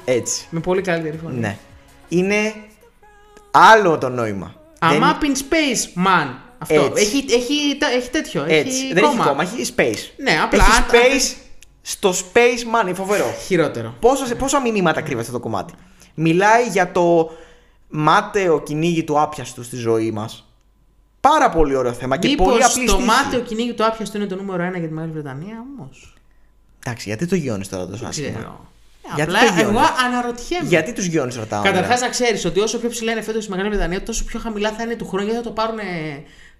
Έτσι. 0.05 0.47
Με 0.51 0.61
πολύ 0.61 0.83
καλύτερη 0.83 1.19
φωνή. 1.23 1.39
Ναι. 1.39 1.57
Είναι 2.09 2.55
άλλο 3.51 3.99
το 3.99 4.09
νόημα. 4.09 4.55
A 4.79 4.89
Δεν- 4.91 5.03
map 5.03 5.25
in 5.25 5.29
space, 5.37 6.07
man. 6.07 6.35
Αυτό. 6.59 6.75
Έτσι. 6.75 7.03
Έχει, 7.03 7.25
έχει, 7.35 7.77
τα- 7.79 7.91
έχει 7.91 8.11
τέτοιο. 8.11 8.43
Έτσι. 8.49 8.77
Έχει 8.85 8.93
δεν 8.93 9.03
κόμμα. 9.03 9.17
έχει 9.25 9.29
κόμμα, 9.29 9.43
έχει 9.43 9.73
space. 9.77 10.13
Ναι, 10.17 10.41
απλά 10.43 10.65
Έχει 10.65 10.77
αν- 10.77 10.85
space 10.91 11.37
στο 11.89 12.13
space 12.13 12.89
money, 12.89 12.93
φοβερό. 12.95 13.35
Χειρότερο. 13.47 13.95
Πόσα, 14.01 14.37
πόσα 14.37 14.61
μηνύματα 14.61 15.01
κρύβει 15.01 15.21
αυτό 15.21 15.33
το 15.33 15.41
κομμάτι; 15.41 15.75
Μιλάει 16.15 16.67
για 16.67 16.93
το 16.93 17.31
μάταιο 17.89 18.63
κυνήγι 18.63 19.05
του 19.05 19.21
άπιαστου 19.21 19.63
στη 19.63 19.77
ζωή 19.77 20.11
μας. 20.11 20.51
Πάρα 21.21 21.51
πολύ 21.51 21.77
ωραίο 21.77 21.93
θέμα 21.93 22.17
και 22.17 22.29
Μήπως 22.29 22.47
πολύ 22.47 22.65
απλή 22.65 22.87
το 22.87 22.93
στίχη. 22.93 23.07
μάταιο 23.07 23.41
κυνήγι 23.41 23.73
του 23.73 23.85
άπιαστο 23.85 24.17
είναι 24.19 24.27
το 24.27 24.37
νούμερο 24.37 24.69
1 24.69 24.79
για 24.79 24.89
τη 24.89 24.95
Μεγάλη 24.95 25.13
Βρετανία, 25.13 25.65
όμως. 25.77 26.15
Εντάξει, 26.85 27.09
γιατί 27.09 27.27
το 27.27 27.35
γιώνεις 27.35 27.69
τώρα 27.69 27.87
τόσο 27.87 28.07
άσχημα; 28.07 28.29
Ξέρω. 28.29 28.71
Γιατί 29.15 29.35
Απλά 29.35 29.47
το 29.47 29.55
γιώνεις; 29.55 29.81
εγώ 29.81 29.81
αναρωτιέμαι. 30.07 30.69
Γιατί 30.69 30.93
τους 30.93 31.05
γιώνεις, 31.05 31.37
ρωτάω. 31.37 31.63
Καταρχάς 31.63 31.95
τώρα. 31.95 32.01
να 32.01 32.09
ξέρεις 32.09 32.45
ότι 32.45 32.61
όσο 32.61 32.79
πιο 32.79 32.89
ψηλά 32.89 33.13
είναι 33.13 33.23
φέτος 33.23 33.47
η 33.47 33.51
Μεγάλη 33.51 33.69
Βρετανία, 33.69 34.03
τόσο 34.03 34.25
πιο 34.25 34.41
χαμηλά 34.41 34.73
θα 34.73 34.83
είναι 34.83 34.97
του 34.97 35.07
χρόνου 35.09 35.25
γιατί 35.25 35.39
θα 35.39 35.45
το 35.45 35.51
πάρουν. 35.51 35.79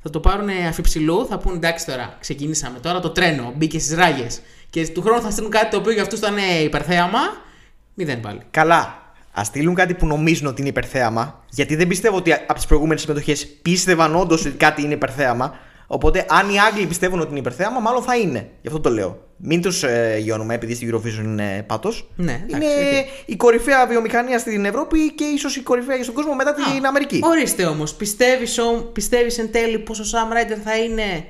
Θα 0.03 0.11
το 0.11 0.21
πάρουν 0.21 0.49
αφιψηλού, 0.69 1.27
θα 1.27 1.39
πούνε 1.39 1.57
εντάξει 1.57 1.87
τώρα, 1.87 2.17
ξεκινήσαμε. 2.21 2.79
Τώρα 2.79 3.01
το 3.01 3.11
τρένο 3.11 3.53
μπήκε 3.57 3.79
στις 3.79 3.97
ράγες. 3.97 4.41
Και 4.71 4.89
του 4.89 5.03
χρόνου 5.03 5.21
θα 5.21 5.31
στείλουν 5.31 5.51
κάτι 5.51 5.71
το 5.71 5.77
οποίο 5.77 5.93
για 5.93 6.03
αυτούς 6.03 6.19
ήταν 6.19 6.35
υπερθέαμα. 6.65 7.19
Μηδέν 7.95 8.21
πάλι. 8.21 8.41
Καλά. 8.51 9.05
Α 9.41 9.45
στείλουν 9.45 9.75
κάτι 9.75 9.95
που 9.95 10.07
νομίζουν 10.07 10.47
ότι 10.47 10.61
είναι 10.61 10.71
υπερθέαμα. 10.71 11.45
Γιατί 11.51 11.77
δεν 11.77 11.87
πιστεύω 11.87 12.17
ότι 12.17 12.33
από 12.33 12.55
τις 12.55 12.67
προηγούμενες 12.67 13.03
συμμετοχές 13.03 13.47
πίστευαν 13.47 14.17
όντως 14.17 14.47
ότι 14.47 14.57
κάτι 14.57 14.83
είναι 14.83 14.95
υπερθέαμα. 14.95 15.59
Οπότε, 15.87 16.27
αν 16.29 16.51
οι 16.51 16.61
Άγγλοι 16.61 16.87
πιστεύουν 16.87 17.21
ότι 17.21 17.31
είναι 17.31 17.39
υπερθέαμα, 17.39 17.81
μάλλον 17.81 18.03
θα 18.03 18.17
είναι. 18.17 18.51
Γι' 18.61 18.69
αυτό 18.69 18.81
το 18.81 18.91
λέω. 18.91 19.25
Μην 19.37 19.63
τους 19.63 19.83
ε, 19.83 20.17
μειώνουμε 20.21 20.55
επειδή 20.55 20.75
στην 20.75 20.95
Eurovision 20.95 21.25
είναι 21.25 21.65
πάτος. 21.67 22.11
Ναι, 22.17 22.45
είναι 22.49 22.65
εντάξει, 22.65 22.79
οκ. 22.99 23.29
η 23.29 23.37
κορυφαία 23.37 23.87
βιομηχανία 23.87 24.39
στην 24.39 24.65
Ευρώπη 24.65 25.13
και 25.13 25.25
ίσως 25.25 25.57
η 25.57 25.61
κορυφαία 25.61 26.03
στον 26.03 26.15
κόσμο 26.15 26.35
μετά 26.35 26.55
την 26.55 26.87
Αμερική. 26.87 27.21
Ορίστε 27.23 27.65
όμως, 27.65 27.95
πιστεύεις 27.95 28.61
πιστεύεις 28.93 29.39
εν 29.39 29.53
τέλει 29.53 29.79
πως 29.79 29.99
ο 29.99 30.05
Σαμ 30.05 30.33
Ράιντερ 30.33 30.59
θα 30.65 30.77
είναι. 30.77 31.25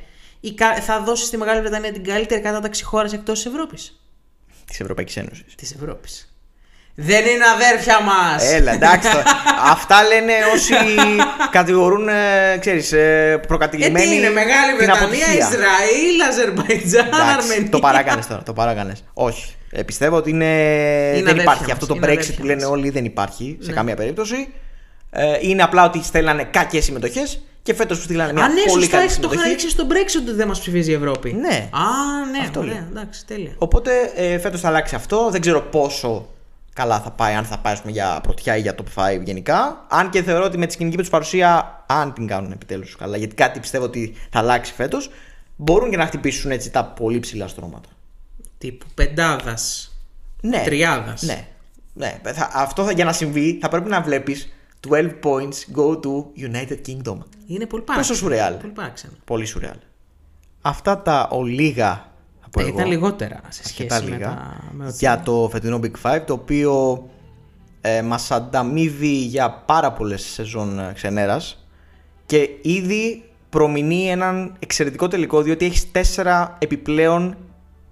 Η 0.48 0.54
κα- 0.54 0.74
θα 0.80 1.00
δώσει 1.00 1.24
στη 1.24 1.36
Μεγάλη 1.36 1.60
Βρετανία 1.60 1.92
την 1.92 2.04
καλύτερη 2.04 2.40
κατάταξη 2.40 2.84
χώρας 2.84 3.12
εκτός 3.12 3.42
της 3.42 3.52
Ευρώπης. 3.52 4.00
Της 4.66 4.80
Ευρωπαϊκής 4.80 5.16
Ένωσης. 5.16 5.54
Της 5.56 5.72
Ευρώπης. 5.74 6.30
Δεν 6.94 7.26
είναι 7.26 7.44
αδέρφια 7.54 8.00
μας! 8.00 8.52
Έλα, 8.52 8.72
εντάξει. 8.72 9.10
τώρα. 9.10 9.22
Αυτά 9.74 10.02
λένε 10.02 10.32
όσοι 10.54 10.74
κατηγορούν, 11.50 12.08
ε, 12.08 12.56
ξέρεις, 12.60 12.92
ε, 12.92 13.30
Ε, 13.30 13.36
προκατηλημένοι 13.36 14.06
τι 14.06 14.14
είναι, 14.16 14.30
Μεγάλη 14.30 14.66
την 14.68 14.76
Βρετανία, 14.76 15.02
αποτυχία. 15.02 15.32
Ισραήλ, 15.32 16.20
Αζερβαϊτζάν, 16.28 17.06
Εντάξει, 17.06 17.32
Αρμενία. 17.38 17.70
το 17.70 17.78
παράκανες 17.78 18.26
τώρα. 18.26 18.42
Το 18.42 18.52
παράκανες. 18.52 19.04
Όχι. 19.14 19.54
Ε, 19.70 19.82
πιστεύω 19.82 20.16
ότι 20.16 20.30
είναι... 20.30 20.46
δεν 21.14 21.22
αδέρφια 21.22 21.42
υπάρχει 21.42 21.62
μας, 21.62 21.72
αυτό 21.72 21.86
το 21.86 21.94
είναι 21.94 22.06
Brexit 22.06 22.10
αδέρφια 22.10 22.34
που 22.34 22.44
λένε 22.44 22.62
μας. 22.62 22.70
όλοι, 22.70 22.90
δεν 22.90 23.04
υπάρχει 23.04 23.56
σε 23.60 23.68
Ναι. 23.70 23.76
καμία 23.76 23.96
περίπτωση. 23.96 24.48
Ε, 25.18 25.38
είναι 25.40 25.62
απλά 25.62 25.84
ότι 25.84 26.02
στέλνανε 26.02 26.44
κακές 26.44 26.84
συμμετοχές 26.84 27.40
και 27.62 27.74
φέτος 27.74 27.98
που 27.98 28.04
στείλανε 28.04 28.32
μια 28.32 28.44
Α, 28.44 28.48
ναι, 28.48 28.62
πολύ 28.66 28.82
σωστά, 28.82 28.90
καλή 28.90 29.04
έχεις 29.04 29.16
το 29.16 29.22
συμμετοχή. 29.22 29.42
χαρίξει 29.42 29.68
στο 29.70 29.86
Brexit 29.88 30.22
ότι 30.22 30.32
δεν 30.32 30.48
μας 30.48 30.60
ψηφίζει 30.60 30.90
η 30.90 30.94
Ευρώπη. 30.94 31.32
Ναι. 31.32 31.68
Α, 31.72 32.30
ναι, 32.30 32.38
Αυτό 32.38 32.60
ωραία, 32.60 32.72
λέω. 32.72 32.86
εντάξει, 32.90 33.26
τέλεια. 33.26 33.54
Οπότε 33.58 33.90
ε, 34.14 34.38
φέτος 34.38 34.60
θα 34.60 34.68
αλλάξει 34.68 34.94
αυτό. 34.94 35.28
Δεν 35.30 35.40
ξέρω 35.40 35.60
πόσο 35.62 36.28
καλά 36.72 37.00
θα 37.00 37.10
πάει, 37.10 37.34
αν 37.34 37.44
θα 37.44 37.58
πάει 37.58 37.72
ας 37.72 37.80
πούμε, 37.80 37.92
για 37.92 38.20
πρωτιά 38.22 38.56
ή 38.56 38.60
για 38.60 38.74
top 38.74 39.14
5 39.16 39.20
γενικά. 39.24 39.86
Αν 39.88 40.10
και 40.10 40.22
θεωρώ 40.22 40.44
ότι 40.44 40.58
με 40.58 40.66
τη 40.66 40.72
σκηνική 40.72 40.96
τους 40.96 41.08
παρουσία, 41.08 41.84
αν 41.86 42.12
την 42.12 42.26
κάνουν 42.26 42.52
επιτέλους 42.52 42.96
καλά, 42.96 43.16
γιατί 43.16 43.34
κάτι 43.34 43.60
πιστεύω 43.60 43.84
ότι 43.84 44.14
θα 44.30 44.38
αλλάξει 44.38 44.72
φέτος, 44.72 45.10
μπορούν 45.56 45.90
και 45.90 45.96
να 45.96 46.06
χτυπήσουν 46.06 46.50
έτσι 46.50 46.70
τα 46.70 46.84
πολύ 46.84 47.18
ψηλά 47.20 47.48
στρώματα. 47.48 47.88
Τύπου 48.58 48.86
πεντάδας. 48.94 49.90
Ναι. 50.40 50.62
Τριάδας. 50.64 51.22
Ναι. 51.22 51.46
ναι. 51.92 52.20
Θα, 52.32 52.50
αυτό 52.54 52.84
θα, 52.84 52.92
για 52.92 53.04
να 53.04 53.12
συμβεί 53.12 53.58
θα 53.60 53.68
πρέπει 53.68 53.88
να 53.88 54.00
βλέπεις 54.00 54.48
12 54.90 54.94
points 55.22 55.76
go 55.76 56.00
to 56.00 56.24
United 56.50 56.78
Kingdom. 56.88 57.18
Είναι 57.46 57.66
πολύ 57.66 57.82
παράξενο. 57.82 57.96
Πόσο 57.96 58.14
σουρεάλ. 58.14 58.54
Πολύ 58.54 58.72
παράξενο. 58.72 59.12
Πολύ 59.24 59.44
σουρεάλ. 59.44 59.76
Αυτά 60.62 61.02
τα 61.02 61.28
ολίγα 61.30 62.12
από 62.44 62.60
Ε, 62.60 62.62
εγώ. 62.62 62.72
Ήταν 62.74 62.88
λιγότερα 62.88 63.40
σε 63.48 63.62
αρκετά 63.66 63.94
σχέση 63.94 64.10
με, 64.10 64.16
λίγα 64.16 64.28
τα, 64.28 64.70
με 64.72 64.86
ό,τι- 64.86 64.96
για 64.98 65.22
το 65.24 65.48
φετινό 65.52 65.80
Big 65.82 65.92
Five 66.02 66.20
το 66.26 66.32
οποίο 66.32 67.04
ε, 67.80 68.02
μας 68.02 68.30
ανταμείβει 68.30 69.08
για 69.16 69.50
πάρα 69.50 69.92
πολλές 69.92 70.22
σεζόν 70.22 70.78
ε, 70.78 70.92
ξενέρας 70.94 71.66
και 72.26 72.48
ήδη 72.62 73.24
προμηνεί 73.50 74.08
έναν 74.10 74.56
εξαιρετικό 74.58 75.08
τελικό 75.08 75.42
διότι 75.42 75.64
έχεις 75.64 75.90
τέσσερα 75.92 76.56
επιπλέον 76.58 77.36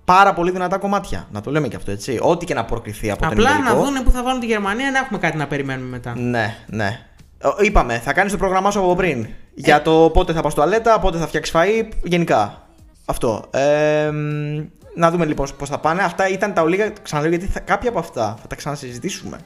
πάρα 0.04 0.32
πολύ 0.34 0.50
δυνατά 0.50 0.78
κομμάτια. 0.78 1.28
Να 1.32 1.40
το 1.40 1.50
λέμε 1.50 1.68
και 1.68 1.76
αυτό 1.76 1.90
έτσι. 1.90 2.18
Ό,τι 2.20 2.44
και 2.46 2.54
να 2.54 2.64
προκριθεί 2.64 3.10
από 3.10 3.22
τον 3.22 3.30
Απλά 3.32 3.58
να 3.58 3.64
τελικό. 3.64 3.84
δούνε 3.84 4.00
που 4.00 4.10
θα 4.10 4.22
βάλουν 4.22 4.40
τη 4.40 4.46
Γερμανία 4.46 4.90
να 4.90 4.98
έχουμε 4.98 5.18
κάτι 5.18 5.36
να 5.36 5.46
περιμένουμε 5.46 5.88
μετά. 5.88 6.14
Ναι, 6.16 6.56
ναι. 6.66 7.00
Ε, 7.38 7.48
Είπαμε, 7.64 7.98
θα 7.98 8.12
κάνεις 8.12 8.32
το 8.32 8.38
πρόγραμμά 8.38 8.70
σου 8.70 8.78
από 8.78 8.94
πριν. 8.94 9.26
Για 9.54 9.82
το 9.82 10.10
πότε 10.12 10.32
θα 10.32 10.40
πας 10.42 10.52
στο 10.52 10.60
τουαλέτα, 10.60 11.00
πότε 11.00 11.18
θα 11.18 11.26
φτιάξεις 11.26 11.54
φαΐ, 11.56 11.88
γενικά. 12.02 12.62
Αυτό. 13.04 13.44
Ε, 13.50 14.10
μ, 14.10 14.64
να 14.94 15.10
δούμε 15.10 15.24
λοιπόν 15.24 15.48
πώς 15.58 15.68
θα 15.68 15.78
πάνε. 15.78 16.02
Αυτά 16.02 16.28
ήταν 16.28 16.52
τα 16.54 16.62
ολίγα. 16.62 16.92
Ξαναλέω 17.02 17.30
γιατί 17.30 17.46
θα, 17.46 17.60
κάποια 17.60 17.90
από 17.90 17.98
αυτά 17.98 18.36
θα 18.40 18.46
τα 18.46 18.54
ξανασυζητήσουμε. 18.56 19.38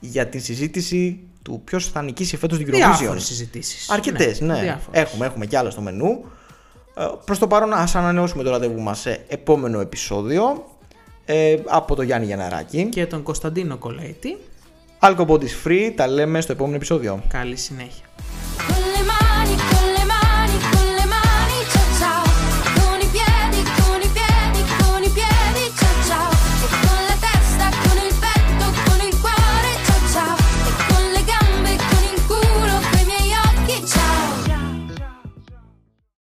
Για 0.00 0.26
τη 0.26 0.38
συζήτηση 0.38 1.20
του 1.42 1.62
ποιος 1.64 1.88
θα 1.88 2.02
νικήσει 2.02 2.36
φέτος 2.36 2.58
την 2.58 2.66
Eurovision. 2.66 2.74
Διάφορε 2.74 3.18
συζητήσεις. 3.18 3.90
Αρκετές, 3.90 4.40
ναι. 4.40 4.78
Έχουμε, 4.90 5.26
έχουμε 5.26 5.46
κι 5.46 5.56
άλλα 5.56 5.70
στο 5.70 5.80
μενού. 5.80 6.24
Ε, 6.96 7.04
Προς 7.24 7.38
το 7.38 7.46
παρόν, 7.46 7.72
ας 7.72 7.94
ανανεώσουμε 7.94 8.42
το 8.42 8.50
ραντεβού 8.50 8.80
μας 8.80 9.00
σε 9.00 9.24
επόμενο 9.28 9.80
επεισόδιο. 9.80 10.64
Ε, 11.24 11.56
από 11.66 11.94
το 11.94 12.02
Γιάννη 12.02 12.26
Γιαναράκη. 12.26 12.84
Και 12.84 13.06
τον 13.06 13.22
Κωνσταντίνο 13.22 13.76
Κολέτη. 13.76 14.38
Alco 15.00 15.26
Bodies 15.26 15.66
Free, 15.66 15.92
τα 15.96 16.06
λέμε 16.06 16.40
στο 16.40 16.52
επόμενο 16.52 16.76
επεισόδιο. 16.76 17.22
Καλή 17.28 17.56
συνέχεια. 17.56 18.04